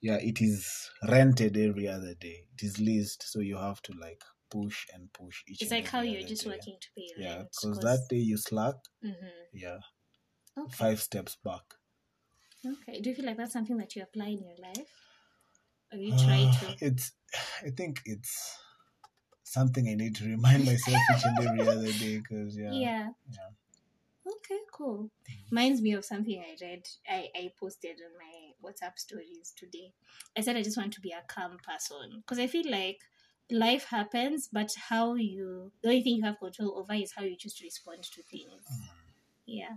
yeah, 0.00 0.16
it 0.16 0.40
is 0.40 0.90
rented 1.08 1.56
every 1.56 1.88
other 1.88 2.14
day. 2.14 2.46
It 2.54 2.62
is 2.64 2.78
leased, 2.80 3.22
so 3.22 3.40
you 3.40 3.56
have 3.56 3.80
to 3.82 3.92
like 3.92 4.24
push 4.52 4.86
and 4.94 5.12
push 5.12 5.42
each. 5.48 5.62
It's 5.62 5.70
like 5.70 5.88
how 5.88 6.02
you're 6.02 6.28
just 6.28 6.44
day. 6.44 6.50
working 6.50 6.76
to 6.80 6.88
pay 6.96 7.08
Yeah, 7.16 7.36
rent. 7.38 7.48
because 7.50 7.78
that 7.80 8.06
day 8.08 8.16
you 8.30 8.36
slack, 8.36 8.74
hmm 9.02 9.12
yeah, 9.52 9.78
Okay. 10.56 10.70
five 10.76 11.00
steps 11.00 11.36
back. 11.44 11.62
Okay. 12.64 13.00
Do 13.00 13.10
you 13.10 13.16
feel 13.16 13.26
like 13.26 13.36
that's 13.36 13.52
something 13.52 13.76
that 13.78 13.96
you 13.96 14.02
apply 14.02 14.26
in 14.26 14.42
your 14.44 14.56
life? 14.58 14.92
Or 15.92 15.98
you 15.98 16.12
try 16.12 16.44
Uh, 16.44 16.52
to? 16.78 16.86
It's, 16.86 17.12
I 17.66 17.70
think 17.70 18.00
it's 18.06 18.58
something 19.44 19.88
I 19.88 19.94
need 19.94 20.16
to 20.16 20.24
remind 20.26 20.64
myself 20.70 20.98
each 21.14 21.24
and 21.26 21.48
every 21.48 21.68
other 21.68 21.92
day 21.92 22.18
because 22.18 22.56
yeah, 22.56 22.72
Yeah. 22.72 23.08
yeah. 23.30 23.50
Okay, 24.26 24.60
cool. 24.72 25.10
Reminds 25.50 25.82
me 25.82 25.92
of 25.94 26.04
something 26.04 26.38
I 26.40 26.56
read. 26.64 26.86
I, 27.08 27.28
I 27.34 27.52
posted 27.58 27.98
on 28.00 28.12
my 28.18 28.70
WhatsApp 28.70 28.98
stories 28.98 29.52
today. 29.56 29.92
I 30.36 30.40
said 30.42 30.56
I 30.56 30.62
just 30.62 30.76
want 30.76 30.92
to 30.94 31.00
be 31.00 31.10
a 31.10 31.22
calm 31.26 31.58
person 31.58 32.20
because 32.20 32.38
I 32.38 32.46
feel 32.46 32.70
like 32.70 33.00
life 33.50 33.84
happens, 33.88 34.48
but 34.52 34.70
how 34.88 35.14
you, 35.14 35.72
the 35.82 35.88
only 35.88 36.02
thing 36.02 36.16
you 36.16 36.24
have 36.24 36.38
control 36.38 36.78
over 36.78 36.94
is 36.94 37.12
how 37.16 37.22
you 37.22 37.36
choose 37.36 37.54
to 37.54 37.64
respond 37.64 38.02
to 38.02 38.22
things. 38.22 38.62
Yeah. 39.46 39.76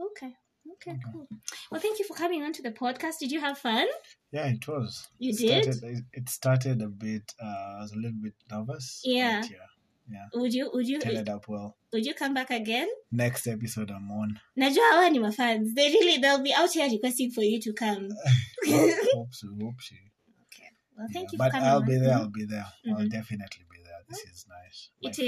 Okay. 0.00 0.34
Okay, 0.76 0.92
Okay. 0.92 1.00
cool. 1.12 1.28
Well, 1.70 1.80
thank 1.80 1.98
you 1.98 2.06
for 2.06 2.14
coming 2.14 2.42
on 2.42 2.52
to 2.54 2.62
the 2.62 2.70
podcast. 2.70 3.18
Did 3.20 3.30
you 3.30 3.40
have 3.40 3.58
fun? 3.58 3.86
Yeah, 4.32 4.46
it 4.46 4.66
was. 4.66 5.06
You 5.18 5.30
It 5.30 5.38
did? 5.38 5.74
Started, 5.74 6.04
it 6.14 6.28
started 6.28 6.82
a 6.82 6.88
bit. 6.88 7.32
Uh, 7.40 7.46
I 7.46 7.80
was 7.82 7.92
a 7.92 7.96
little 7.96 8.18
bit 8.22 8.32
nervous. 8.50 9.02
Yeah. 9.04 9.42
But 9.42 9.50
yeah, 10.10 10.26
Would 10.34 10.52
you 10.52 10.70
would 10.72 10.86
you 10.86 11.00
ended 11.04 11.28
up 11.30 11.46
well. 11.48 11.76
would 11.92 12.04
you 12.04 12.12
come 12.14 12.34
back 12.34 12.50
again? 12.50 12.88
Next 13.12 13.46
episode, 13.46 13.90
I'm 13.90 14.10
on. 14.10 14.38
Najua 14.58 14.90
hawa 14.92 15.10
ni 15.10 15.18
mafans. 15.18 15.74
They 15.74 15.88
really 15.88 16.18
they'll 16.18 16.42
be 16.42 16.52
out 16.54 16.70
here 16.72 16.88
requesting 16.90 17.30
for 17.30 17.42
you 17.42 17.58
to 17.60 17.72
come. 17.72 18.08
hope 18.66 19.32
so. 19.32 19.48
Hope 19.60 19.80
so. 19.80 19.96
Well, 20.96 21.08
thank 21.12 21.26
Yeah, 21.26 21.32
you 21.32 21.38
but 21.38 21.44
for 21.46 21.50
coming. 21.58 21.68
I'll 21.68 21.82
be 21.82 21.96
there. 21.96 22.14
I'll 22.14 22.28
be 22.28 22.44
there. 22.44 22.66
I'll 22.88 22.94
Mhm. 22.96 23.10
definitely 23.10 23.64
be 23.70 23.78
there. 23.82 24.00
This 24.08 24.20
is 24.24 24.46
nice. 24.48 24.90
My 25.02 25.10
It 25.10 25.14
to- 25.14 25.26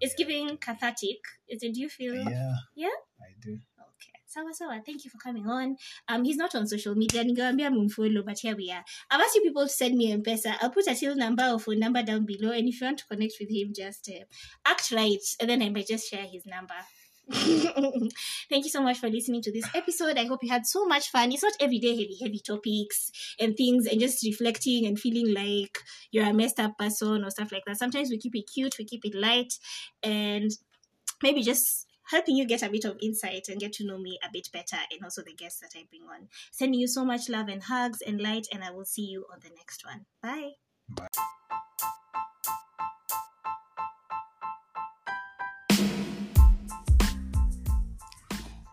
It's 0.00 0.14
yeah, 0.18 0.24
giving 0.24 0.56
cathartic. 0.58 1.20
Is 1.48 1.62
it? 1.62 1.74
Do 1.74 1.80
you 1.80 1.88
feel? 1.88 2.14
Yeah. 2.16 2.54
Yeah? 2.74 2.88
I 3.20 3.34
do. 3.40 3.52
Okay. 3.80 4.18
Sawa 4.26 4.52
sawa. 4.54 4.82
Thank 4.84 5.04
you 5.04 5.10
for 5.10 5.18
coming 5.18 5.46
on. 5.46 5.76
Um, 6.08 6.24
he's 6.24 6.36
not 6.36 6.54
on 6.54 6.66
social 6.66 6.94
media. 6.96 7.22
Ningewambia 7.22 7.70
mumfollow, 7.70 8.24
but 8.24 8.38
here 8.40 8.56
we 8.56 8.70
are. 8.72 8.82
I've 9.10 9.20
asked 9.20 9.34
you 9.36 9.42
people 9.42 9.64
to 9.64 9.68
send 9.72 9.94
me 9.96 10.10
M-Pesa. 10.12 10.56
I'll 10.60 10.70
put 10.70 10.86
a 10.88 10.94
till 10.94 11.14
number 11.14 11.44
or 11.44 11.60
phone 11.60 11.78
number 11.78 12.02
down 12.02 12.24
below, 12.24 12.50
and 12.50 12.66
if 12.66 12.80
you 12.80 12.86
want 12.86 12.98
to 12.98 13.06
connect 13.06 13.34
with 13.38 13.50
him, 13.50 13.72
just 13.74 14.08
uh, 14.08 14.24
act 14.64 14.90
right, 14.90 15.22
and 15.38 15.48
then 15.50 15.62
I 15.62 15.68
might 15.68 15.86
just 15.86 16.08
share 16.10 16.24
his 16.24 16.44
number. 16.46 16.74
Thank 17.32 18.64
you 18.64 18.70
so 18.70 18.82
much 18.82 18.98
for 18.98 19.08
listening 19.08 19.42
to 19.42 19.52
this 19.52 19.66
episode. 19.74 20.18
I 20.18 20.24
hope 20.26 20.40
you 20.42 20.50
had 20.50 20.66
so 20.66 20.86
much 20.86 21.10
fun. 21.10 21.32
It's 21.32 21.42
not 21.42 21.54
everyday 21.60 21.90
heavy, 21.90 22.18
heavy 22.20 22.40
topics 22.40 23.10
and 23.38 23.56
things, 23.56 23.86
and 23.86 24.00
just 24.00 24.24
reflecting 24.24 24.86
and 24.86 24.98
feeling 24.98 25.32
like 25.32 25.78
you're 26.10 26.28
a 26.28 26.32
messed 26.32 26.60
up 26.60 26.76
person 26.78 27.24
or 27.24 27.30
stuff 27.30 27.52
like 27.52 27.64
that. 27.66 27.78
Sometimes 27.78 28.10
we 28.10 28.18
keep 28.18 28.34
it 28.34 28.50
cute, 28.52 28.76
we 28.78 28.84
keep 28.84 29.04
it 29.04 29.14
light, 29.14 29.54
and 30.02 30.50
maybe 31.22 31.42
just 31.42 31.86
helping 32.04 32.36
you 32.36 32.46
get 32.46 32.62
a 32.62 32.70
bit 32.70 32.84
of 32.84 32.98
insight 33.00 33.48
and 33.48 33.60
get 33.60 33.72
to 33.72 33.86
know 33.86 33.98
me 33.98 34.18
a 34.22 34.28
bit 34.32 34.48
better 34.52 34.76
and 34.90 35.02
also 35.02 35.22
the 35.22 35.32
guests 35.32 35.60
that 35.60 35.70
I 35.76 35.84
bring 35.88 36.02
on. 36.02 36.28
Sending 36.50 36.80
you 36.80 36.88
so 36.88 37.04
much 37.04 37.28
love 37.28 37.48
and 37.48 37.62
hugs 37.62 38.02
and 38.02 38.20
light, 38.20 38.46
and 38.52 38.64
I 38.64 38.70
will 38.70 38.84
see 38.84 39.06
you 39.06 39.26
on 39.32 39.38
the 39.42 39.50
next 39.56 39.84
one. 39.84 40.06
Bye. 40.22 40.52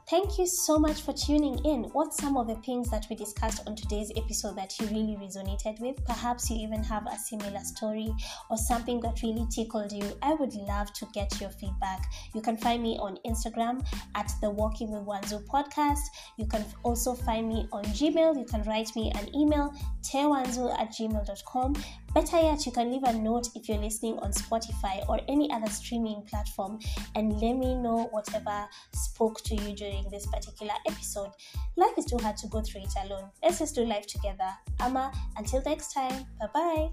Thank 0.10 0.40
you 0.40 0.48
so 0.48 0.80
much 0.80 1.04
for 1.04 1.14
tuning 1.14 1.64
in. 1.66 1.84
What's 1.94 2.18
some 2.18 2.36
of 2.36 2.48
the 2.48 2.56
things 2.56 2.90
that 2.90 3.06
we 3.12 3.16
discussed 3.16 3.68
on 3.68 3.76
today's 3.76 4.12
episode 4.18 4.56
that 4.56 4.74
you 4.80 4.88
really 4.88 5.16
resonated 5.22 5.80
with? 5.80 6.04
Perhaps 6.04 6.50
you 6.50 6.58
even 6.58 6.84
have 6.84 7.06
a 7.06 7.16
similar 7.16 7.60
story 7.60 8.12
or 8.50 8.58
something 8.58 9.00
that 9.02 9.22
really 9.22 9.46
tickled 9.52 9.92
you. 9.92 10.12
I 10.24 10.34
would 10.34 10.56
love 10.56 10.92
to 10.94 11.06
get 11.14 11.40
your 11.40 11.52
feedback. 11.52 12.12
You 12.34 12.42
can 12.42 12.58
find 12.58 12.82
me 12.82 12.98
on 12.98 13.20
Instagram 13.24 13.86
at 14.16 14.32
the 14.42 14.50
Walking 14.50 14.90
with 14.90 15.04
Wanzu 15.04 15.46
podcast. 15.46 16.02
You 16.38 16.48
can 16.48 16.66
also 16.82 17.14
find 17.14 17.48
me 17.48 17.68
on 17.72 17.84
Gmail. 17.84 18.36
You 18.36 18.46
can 18.46 18.64
write 18.64 18.90
me 18.96 19.12
an 19.14 19.30
email, 19.36 19.76
tewanzu 20.02 20.76
at 20.80 20.90
gmail.com. 20.90 21.76
Better 22.14 22.40
yet, 22.42 22.66
you 22.66 22.72
can 22.72 22.92
leave 22.92 23.04
a 23.04 23.14
note 23.14 23.50
if 23.56 23.70
you're 23.70 23.78
listening 23.78 24.18
on 24.20 24.32
Spotify 24.32 25.08
or 25.08 25.20
any 25.28 25.52
other 25.52 25.70
streaming 25.70 26.24
platform 26.24 26.80
and 27.16 27.34
let 27.34 27.54
me 27.54 27.76
know 27.76 28.08
whatever 28.12 28.66
spoke 28.94 29.42
to 29.44 29.56
you 29.56 29.76
during 29.76 30.10
this 30.10 30.26
particular 30.26 30.74
episode. 30.88 31.32
Life 31.78 31.98
is 31.98 32.06
too 32.06 32.18
hard 32.18 32.38
to 32.38 32.48
go 32.48 32.62
through 32.62 32.82
it 32.82 32.94
alone. 33.06 33.30
Let's 33.44 33.60
just 33.60 33.76
do 33.76 33.86
life 33.86 34.08
together. 34.08 34.50
Amma, 34.80 35.12
until 35.38 35.62
next 35.66 35.94
time, 35.94 36.26
bye 36.40 36.48
bye. 36.54 36.90